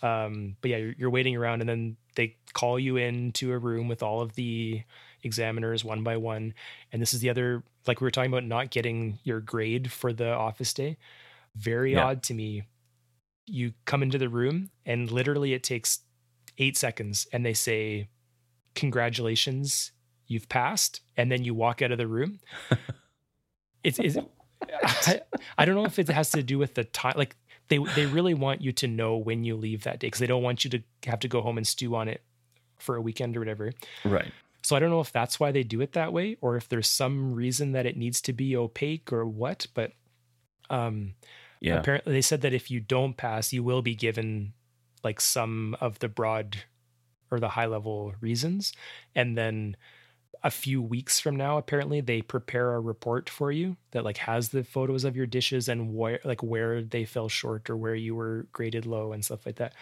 [0.02, 3.88] Um, but yeah, you're, you're waiting around, and then they call you into a room
[3.88, 4.82] with all of the
[5.22, 6.54] examiners one by one.
[6.92, 10.12] And this is the other, like we were talking about, not getting your grade for
[10.12, 10.96] the office day.
[11.54, 12.04] Very Yeah.
[12.04, 12.64] odd to me.
[13.46, 16.00] You come into the room, and literally it takes
[16.58, 18.08] eight seconds, and they say,
[18.74, 19.92] "Congratulations,
[20.26, 22.40] you've passed," and then you walk out of the room.
[23.84, 24.16] It's, it's
[24.82, 25.20] I,
[25.58, 27.14] I don't know if it has to do with the time.
[27.16, 27.36] Like
[27.68, 30.42] they they really want you to know when you leave that day because they don't
[30.42, 32.22] want you to have to go home and stew on it
[32.78, 33.72] for a weekend or whatever.
[34.04, 34.32] Right.
[34.62, 36.88] So I don't know if that's why they do it that way or if there's
[36.88, 39.66] some reason that it needs to be opaque or what.
[39.74, 39.92] But
[40.70, 41.14] um,
[41.60, 41.78] Yeah.
[41.78, 44.52] apparently they said that if you don't pass, you will be given
[45.04, 46.64] like some of the broad
[47.30, 48.72] or the high level reasons,
[49.14, 49.76] and then
[50.44, 54.48] a few weeks from now apparently they prepare a report for you that like has
[54.50, 58.14] the photos of your dishes and where like where they fell short or where you
[58.14, 59.72] were graded low and stuff like that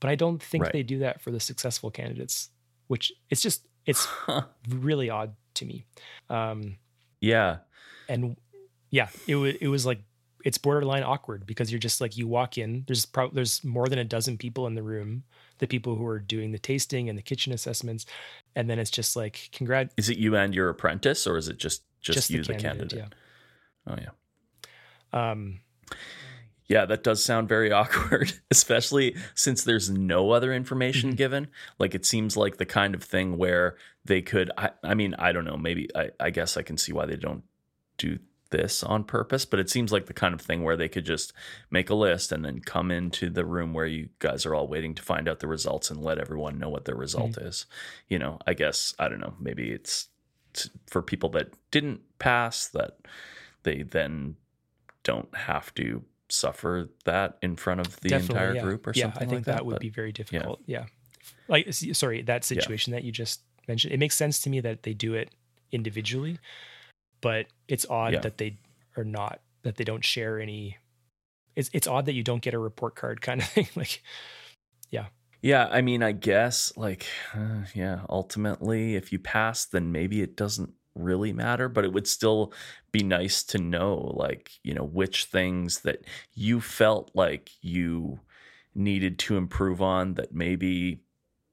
[0.00, 0.72] but i don't think Right.
[0.72, 2.50] they do that for the successful candidates
[2.88, 4.06] which it's just it's
[4.68, 5.84] really odd to me
[6.30, 6.76] um
[7.20, 7.58] Yeah.
[8.08, 8.36] and
[8.90, 10.00] yeah it was it was like
[10.44, 13.98] it's borderline awkward because you're just like you walk in there's probably there's more than
[13.98, 15.24] a dozen people in the room
[15.58, 18.06] the people who are doing the tasting and the kitchen assessments
[18.58, 19.92] and then it's just like congrat.
[19.96, 22.54] Is it you and your apprentice, or is it just just, Just the you, the
[22.54, 23.14] candidate, candidate?
[23.86, 25.30] Oh yeah.
[25.32, 25.60] Um,
[26.66, 31.16] Yeah, that does sound very awkward, especially since there's no other information Mhm.
[31.16, 31.48] given.
[31.78, 35.32] Like it seems like the kind of thing where they could I, I mean, I
[35.32, 37.44] don't know, maybe I, I guess I can see why they don't
[37.96, 38.18] do
[38.50, 41.32] this on purpose, but it seems like the kind of thing where they could just
[41.70, 44.94] make a list and then come into the room where you guys are all waiting
[44.94, 47.46] to find out the results and let everyone know what their result mm.
[47.46, 47.66] is.
[48.08, 50.08] You know, I guess I don't know, maybe it's
[50.86, 52.98] for people that didn't pass that
[53.62, 54.36] they then
[55.02, 58.62] don't have to suffer that in front of the definitely, entire yeah.
[58.62, 59.66] group or yeah, something I think like that, that.
[59.66, 60.60] would but- be very difficult.
[60.66, 60.86] Yeah.
[61.48, 64.92] Like, sorry, that situation that you just mentioned, it makes sense to me that they
[64.92, 65.30] do it
[65.72, 66.38] individually,
[67.20, 68.20] but it's odd Yeah.
[68.20, 68.58] that they
[68.96, 70.76] are not, that they don't share any.
[71.56, 73.68] It's, it's odd that you don't get a report card kind of thing.
[73.76, 74.02] like,
[74.90, 75.06] yeah.
[75.42, 80.36] Yeah, I mean, I guess like uh, yeah, ultimately if you pass then maybe it
[80.36, 82.52] doesn't really matter, but it would still
[82.90, 86.00] be nice to know like, you know, which things that
[86.34, 88.18] you felt like you
[88.74, 91.00] needed to improve on that maybe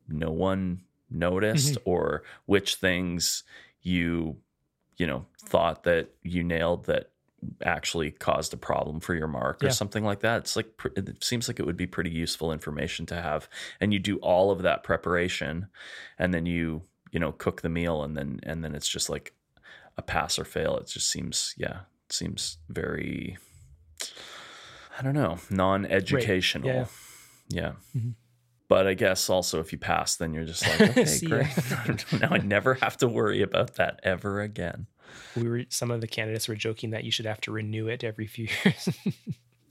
[0.07, 3.43] no one noticed or which things
[3.81, 4.37] you
[4.97, 7.11] you know thought that you nailed that
[7.63, 9.71] actually caused a problem for your mark or Yeah.
[9.73, 13.15] something like that it's like it seems like it would be pretty useful information to
[13.21, 13.47] have
[13.79, 15.67] and you do all of that preparation
[16.17, 16.81] and then you
[17.11, 19.33] you know cook the meal and then and then it's just like
[19.97, 23.37] a pass or fail it just seems yeah it seems very
[24.97, 26.85] i don't know non-educational Yeah.
[27.49, 28.13] yeah Mhm.
[28.67, 32.37] But i guess also if you pass then you're just like okay great now i
[32.37, 34.87] never have to worry about that ever again
[35.35, 38.03] we were, some of the candidates were joking that you should have to renew it
[38.03, 38.89] every few years.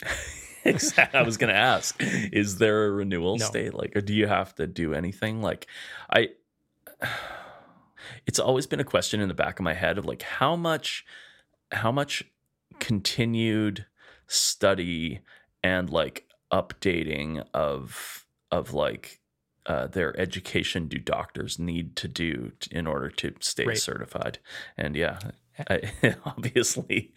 [0.65, 1.19] exactly.
[1.19, 3.45] I was going to ask, is there a renewal No.
[3.45, 3.75] state?
[3.75, 5.43] Like, or do you have to do anything?
[5.43, 5.67] Like,
[6.11, 6.31] I,
[8.27, 11.05] it's always been a question in the back of my head of like, how much,
[11.73, 12.25] how much
[12.79, 13.87] continued
[14.27, 15.21] study
[15.63, 18.24] and like updating of,
[18.59, 19.21] of like,
[19.67, 23.79] uh, their education do doctors need to do t- in order to stay Right.
[23.79, 24.39] certified?
[24.77, 25.19] And yeah,
[25.71, 25.93] I,
[26.27, 27.13] obviously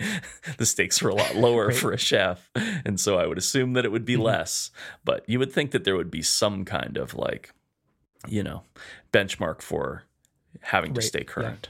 [0.58, 1.76] the stakes are a lot lower Right.
[1.76, 2.52] for a chef
[2.86, 4.22] and so i would assume that it would be Mhm.
[4.32, 4.70] less
[5.04, 7.52] but you would think that there would be some kind of like
[8.28, 8.62] you know
[9.12, 10.04] benchmark for
[10.62, 11.70] having to stay current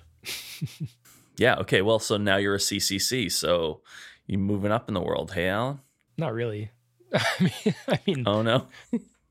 [1.38, 1.56] yeah.
[1.56, 3.80] okay well so now you're a ccc so
[4.26, 5.80] you're moving up in the world hey allan
[6.18, 6.72] Not really.
[7.14, 8.68] I mean, I mean, oh no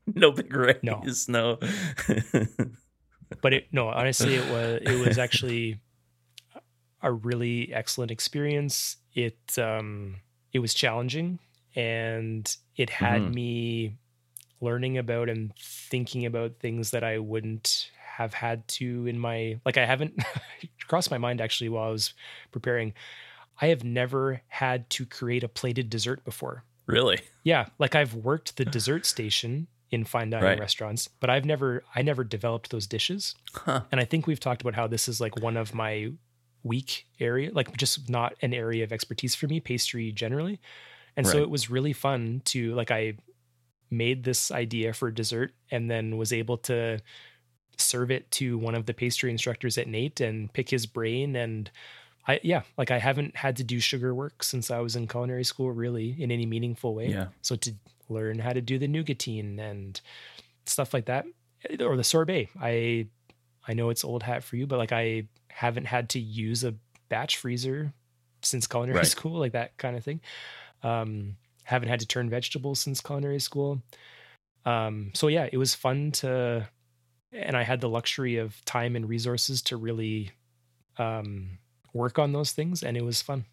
[0.15, 1.03] no big raise No.
[1.27, 1.59] no
[3.41, 5.79] but it no honestly it was it was actually
[7.03, 8.97] a really excellent experience.
[9.13, 10.15] It um
[10.53, 11.39] it was challenging
[11.75, 13.33] and it had Mhm.
[13.33, 13.95] me
[14.61, 19.77] learning about and thinking about things that i wouldn't have had to in my like
[19.77, 20.17] i haven't
[20.87, 22.13] crossed my mind actually while i was
[22.51, 22.93] preparing.
[23.61, 26.63] I have never had to create a plated dessert before.
[26.85, 27.19] Really?
[27.43, 30.59] Yeah, like I've worked the dessert station in fine dining Right.
[30.59, 33.35] restaurants, but I've never I never developed those dishes.
[33.53, 36.11] huh And I think we've talked about how this is like one of my
[36.63, 40.59] weak area, like just not an area of expertise for me, pastry generally.
[41.15, 43.13] And so it was really fun to like I
[43.89, 46.99] made this idea for dessert and then was able to
[47.77, 51.71] serve it to one of the pastry instructors at NAIT and pick his brain and
[52.27, 55.45] I yeah, like I haven't had to do sugar work since I was in culinary
[55.45, 57.07] school really in any meaningful way.
[57.07, 57.73] yeah So to
[58.09, 59.99] learn how to do the nougatine and
[60.65, 61.25] stuff like that,
[61.79, 63.07] or the sorbet, I
[63.67, 66.75] I know it's old hat for you, but like I haven't had to use a
[67.09, 67.93] batch freezer
[68.43, 69.07] since culinary Right.
[69.07, 70.21] school, like that kind of thing.
[70.83, 73.81] Um, haven't had to turn vegetables since culinary school.
[74.65, 76.67] Um, so yeah, it was fun to,
[77.31, 80.31] and I had the luxury of time and resources to really
[80.97, 81.57] um,
[81.93, 83.45] work on those things, and it was fun.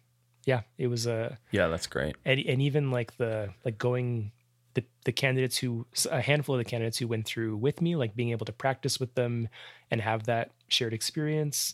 [0.45, 4.31] Yeah, it was a yeah that's great and, and even like the like going
[4.75, 8.15] the the candidates who a handful of the candidates who went through with me like
[8.15, 9.47] being able to practice with them
[9.89, 11.73] and have that shared experience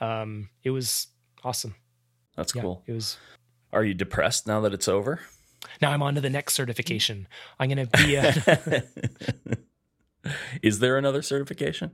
[0.00, 1.08] um it was
[1.42, 1.74] awesome.
[2.36, 2.82] That's yeah cool.
[2.86, 3.16] it was
[3.72, 5.20] are you depressed now that it's over?
[5.80, 7.26] Now i'm on to the next certification.
[7.58, 8.84] I'm gonna be a
[10.62, 11.92] Is there another certification?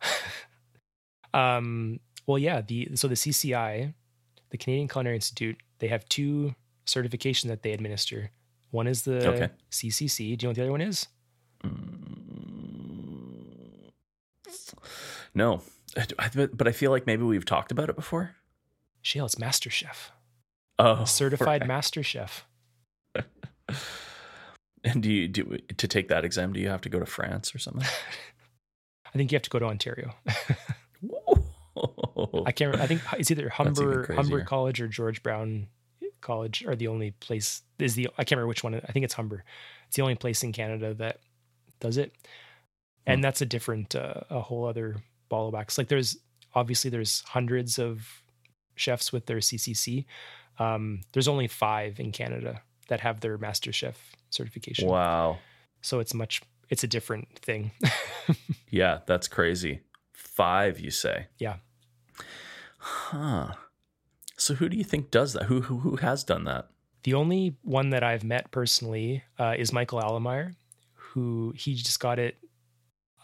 [1.34, 3.94] um well yeah the so the cci
[4.50, 6.54] the canadian culinary institute they have two
[6.86, 8.30] certifications that they administer
[8.70, 9.48] one is the Okay.
[9.70, 11.06] ccc do you know what the other one is
[15.34, 15.62] No,
[15.94, 18.34] but I feel like maybe we've talked about it before.
[19.02, 20.10] shale it's master chef
[20.78, 21.68] Oh, certified right.
[21.68, 22.46] master chef
[24.84, 26.52] And do you do to take that exam?
[26.52, 27.82] Do you have to go to France or something?
[29.06, 30.14] I think you have to go to Ontario.
[32.46, 32.76] I can't.
[32.76, 34.12] I think it's either Humber.
[34.14, 35.66] Humber College or George Brown
[36.20, 37.62] College are the only place.
[37.78, 38.74] Is the I can't remember which one.
[38.74, 39.44] I think it's Humber.
[39.86, 41.20] It's the only place in Canada that
[41.80, 42.12] does it,
[43.06, 44.96] and that's a different, uh, a whole other
[45.28, 45.78] ball of wax.
[45.78, 46.18] Like there's
[46.54, 48.22] obviously there's hundreds of
[48.74, 50.04] chefs with their CCC.
[50.58, 53.96] Um, there's only five in Canada that have their Master Chef
[54.30, 54.88] certification.
[54.88, 55.38] wow.
[55.82, 56.42] So it's much.
[56.68, 57.70] It's a different thing.
[58.70, 59.80] Yeah, that's crazy.
[60.12, 61.28] Five, you say?
[61.38, 61.56] Yeah.
[62.78, 63.52] Huh.
[64.38, 65.44] So who do you think does that?
[65.44, 66.68] Who who, who has done that?
[67.02, 70.54] The only one that I've met personally uh, is Michael Allemeier,
[70.94, 72.36] who he just got it.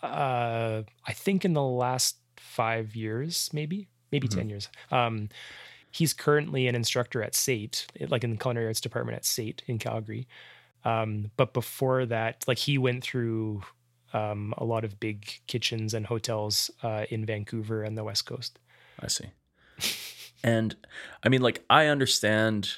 [0.03, 4.35] Uh, I think in the last five years, maybe maybe Mhm.
[4.35, 4.69] ten years.
[4.91, 5.28] Um,
[5.91, 9.78] he's currently an instructor at SAIT, like in the culinary arts department at SAIT in
[9.78, 10.27] Calgary.
[10.85, 13.62] Um, but before that, like he went through
[14.12, 18.59] um, a lot of big kitchens and hotels uh, in Vancouver and the West Coast.
[19.01, 19.27] I see.
[20.44, 20.76] And
[21.24, 22.74] I mean, like, I understand.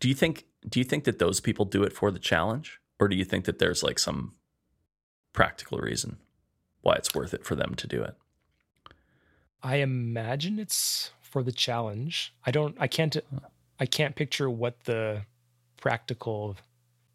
[0.00, 0.46] Do you think?
[0.66, 3.44] Do you think that those people do it for the challenge, or do you think
[3.46, 4.34] that there's like some
[5.32, 6.18] practical reason
[6.82, 8.14] why it's worth it for them to do it?
[9.62, 12.32] I imagine it's for the challenge.
[12.46, 13.16] I don't I can't
[13.80, 15.22] I can't picture what the
[15.78, 16.56] practical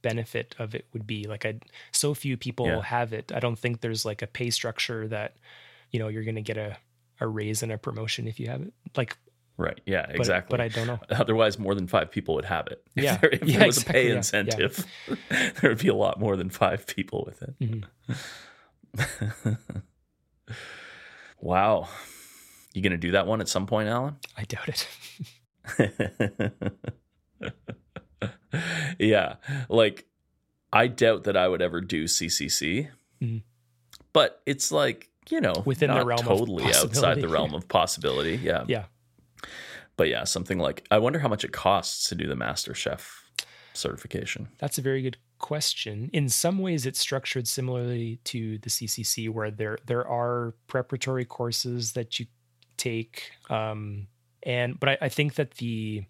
[0.01, 1.25] benefit of it would be.
[1.25, 1.59] Like I
[1.91, 2.81] so few people Yeah.
[2.81, 3.31] have it.
[3.33, 5.37] I don't think there's like a pay structure that
[5.91, 6.77] you know you're going to get a
[7.19, 8.73] a raise and a promotion if you have it.
[8.95, 9.17] Like
[9.57, 9.81] Right.
[9.87, 10.05] Yeah.
[10.07, 10.53] but, Exactly.
[10.55, 10.99] but I don't know.
[11.09, 12.83] Otherwise, more than five people would have it.
[12.95, 13.17] If Yeah.
[13.17, 13.89] there, if Yeah, there was exactly.
[13.89, 14.11] a pay Yeah.
[14.11, 14.17] Yeah.
[14.17, 14.85] incentive,
[15.61, 17.55] there would be a lot more than five people with it.
[17.59, 19.57] Mhm.
[21.39, 21.87] wow.
[22.73, 24.17] You going to do that one at some point, Allan?
[24.37, 24.87] I doubt it.
[28.99, 29.35] yeah.
[29.69, 30.05] Like,
[30.71, 32.89] I doubt that I would ever do CCC,
[33.21, 33.41] Mhm.
[34.13, 38.35] but it's like, you know, Within the realm of totally outside the realm of possibility.
[38.37, 38.63] Yeah.
[38.67, 38.85] Yeah.
[39.97, 43.23] But yeah, something like, I wonder how much it costs to do the Master Chef
[43.73, 44.47] certification.
[44.59, 46.09] That's a very good question.
[46.13, 51.93] In some ways, it's structured similarly to the CCC, where there there are preparatory courses
[51.93, 52.27] that you
[52.77, 54.07] take, um,
[54.43, 56.03] and but I, I think that the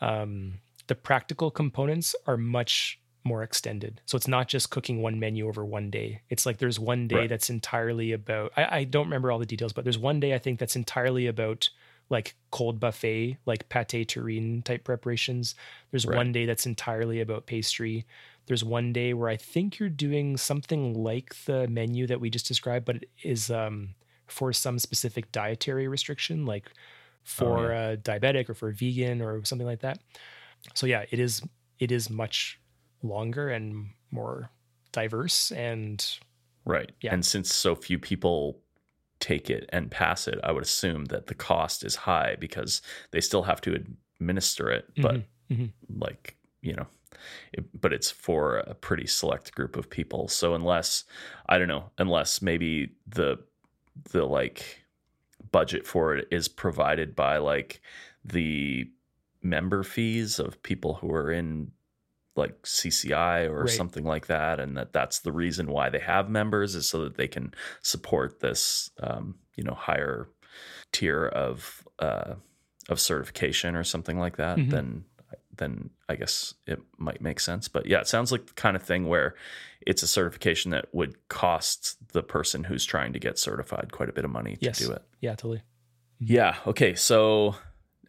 [0.00, 0.54] um,
[0.86, 4.00] the practical components are much more extended.
[4.04, 6.20] So it's not just cooking one menu over one day.
[6.28, 7.28] It's like there's one day Right.
[7.28, 8.52] that's entirely about.
[8.56, 11.26] I, I don't remember all the details, but there's one day I think that's entirely
[11.26, 11.70] about
[12.14, 15.56] like cold buffet, like pate terrine type preparations.
[15.92, 16.16] There's Right.
[16.16, 18.06] one day that's entirely about pastry.
[18.46, 22.48] There's one day where I think you're doing something like the menu that we just
[22.48, 23.96] described, but it is um,
[24.28, 26.72] for some specific dietary restriction, like
[27.24, 29.98] for a diabetic or for a vegan or something like that.
[30.74, 31.42] So yeah, it is
[31.80, 32.60] it is much
[33.02, 34.50] longer and more
[34.92, 36.04] diverse and
[36.66, 36.92] Right.
[37.02, 37.14] Yeah.
[37.14, 38.62] And since so few people
[39.24, 42.82] take it and pass it, I would assume that the cost is high because
[43.12, 43.74] they still have to
[44.20, 45.72] administer it, but Mhm, mhm.
[45.90, 46.86] like, you know,
[47.52, 50.28] it, but it's for a pretty select group of people.
[50.28, 51.04] So unless
[51.48, 53.38] I don't know, unless maybe the
[54.12, 54.84] the like
[55.52, 57.80] budget for it is provided by like
[58.24, 58.90] the
[59.42, 61.70] member fees of people who are in
[62.36, 63.70] like CCI or Right.
[63.70, 67.16] something like that, and that that's the reason why they have members is so that
[67.16, 70.28] they can support this, um, you know, higher
[70.92, 72.34] tier of uh,
[72.88, 74.58] of certification or something like that.
[74.58, 74.70] Mhm.
[74.70, 75.04] Then
[75.56, 77.68] then I guess it might make sense.
[77.68, 79.36] But yeah, it sounds like the kind of thing where
[79.86, 84.12] it's a certification that would cost the person who's trying to get certified quite a
[84.12, 84.78] bit of money to Yes.
[84.80, 85.02] do it.
[85.20, 85.62] yeah, totally.
[86.18, 86.56] Yeah.
[86.66, 86.94] Okay.
[86.96, 87.54] So,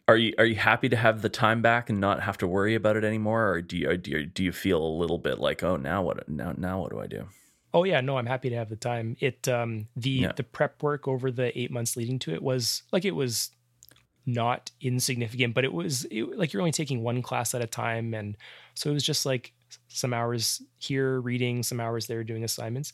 [0.08, 2.76] are you are you happy to have the time back and not have to worry
[2.76, 5.64] about it anymore, or do you do you, do you feel a little bit like,
[5.64, 7.28] oh, now what now now what do I do?
[7.74, 9.18] Oh yeah, no, I'm happy to have the time.
[9.20, 10.32] It um the Yeah.
[10.36, 13.52] the prep work over the eight months leading to it was like it was
[14.28, 18.14] not insignificant, but it was it, like you're only taking one class at a time,
[18.14, 18.38] and
[18.76, 19.54] so it was just like
[19.88, 22.94] some hours here reading, some hours there doing assignments.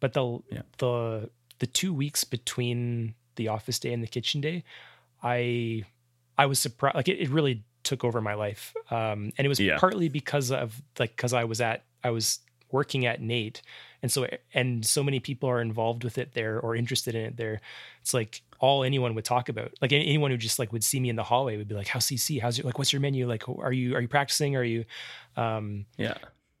[0.00, 0.62] But the Yeah.
[0.78, 1.30] the
[1.60, 4.64] the two weeks between the office day and the kitchen day,
[5.22, 5.84] I
[6.38, 6.94] I was surprised.
[6.96, 9.76] Like it, it really took over my life, um, and it was Yeah.
[9.78, 12.38] partly because of like because I was at I was
[12.70, 13.62] working at NAIT,
[14.02, 17.36] and so and so many people are involved with it there or interested in it
[17.36, 17.60] there.
[18.02, 19.72] It's like all anyone would talk about.
[19.80, 22.06] Like anyone who just like would see me in the hallway would be like, "How's
[22.06, 22.40] CC?
[22.40, 22.78] How's your like?
[22.78, 23.26] What's your menu?
[23.26, 24.54] Like, are you are you practicing?
[24.56, 24.84] Are you?"
[25.36, 26.18] Um, Yeah.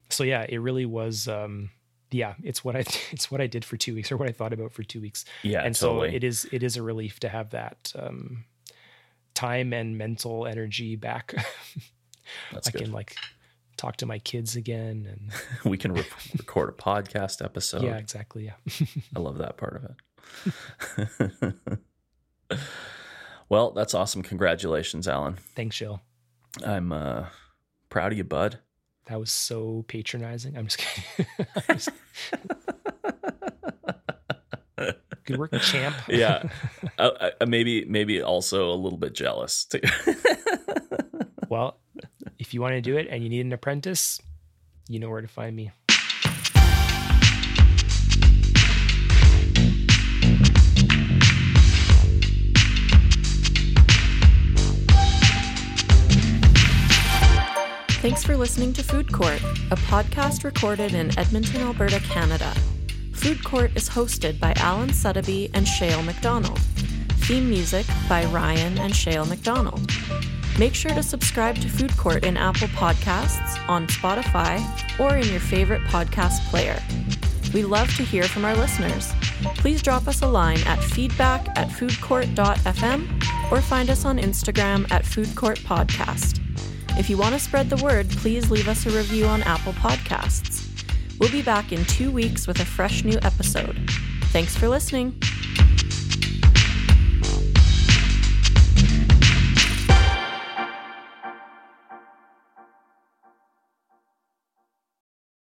[0.08, 1.28] so yeah, it really was.
[1.28, 1.70] Um,
[2.10, 2.80] yeah, it's what I
[3.12, 5.24] it's what I did for two weeks or what I thought about for two weeks
[5.42, 5.62] Yeah.
[5.62, 6.08] and totally.
[6.10, 8.44] so it is it is a relief to have that um,
[9.38, 11.32] time and mental energy back.
[12.52, 12.82] That's I good.
[12.82, 13.14] can like
[13.76, 15.30] talk to my kids again, and
[15.70, 16.04] we can re-
[16.36, 17.84] record a podcast episode.
[17.84, 18.46] yeah, exactly.
[18.46, 18.86] Yeah,
[19.16, 19.84] I love that part of
[21.44, 21.54] it.
[23.48, 24.22] well, that's awesome.
[24.22, 25.38] Congratulations, Allan.
[25.54, 26.02] Thanks, Jill.
[26.66, 27.26] I'm uh,
[27.90, 28.58] proud of you, bud.
[29.06, 30.58] That was so patronizing.
[30.58, 31.26] I'm just kidding.
[31.68, 31.90] I'm just...
[35.28, 35.94] Good work, champ.
[36.08, 36.48] yeah,
[36.96, 39.66] uh, uh, maybe maybe also a little bit jealous.
[39.66, 39.80] Too.
[41.50, 41.76] well,
[42.38, 44.22] if you want to do it and you need an apprentice,
[44.88, 45.70] you know where to find me.
[58.00, 62.54] Thanks for listening to Food Court, a podcast recorded in Edmonton, Alberta, Canada.
[63.18, 66.60] Food Court is hosted by Allan Suddaby and Shale McDonald.
[67.26, 69.90] Theme music by Ryan and Shale McDonald.
[70.56, 74.62] Make sure to subscribe to Food Court in Apple Podcasts, on Spotify,
[75.00, 76.80] or in your favorite podcast player.
[77.52, 79.12] We love to hear from our listeners.
[79.56, 85.04] Please drop us a line at feedback at foodcourt.fm or find us on Instagram at
[85.04, 86.40] Food Court Podcast.
[86.96, 90.67] If you want to spread the word, please leave us a review on Apple Podcasts.
[91.18, 93.76] We'll be back in two weeks with a fresh new episode.
[94.26, 95.20] Thanks for listening.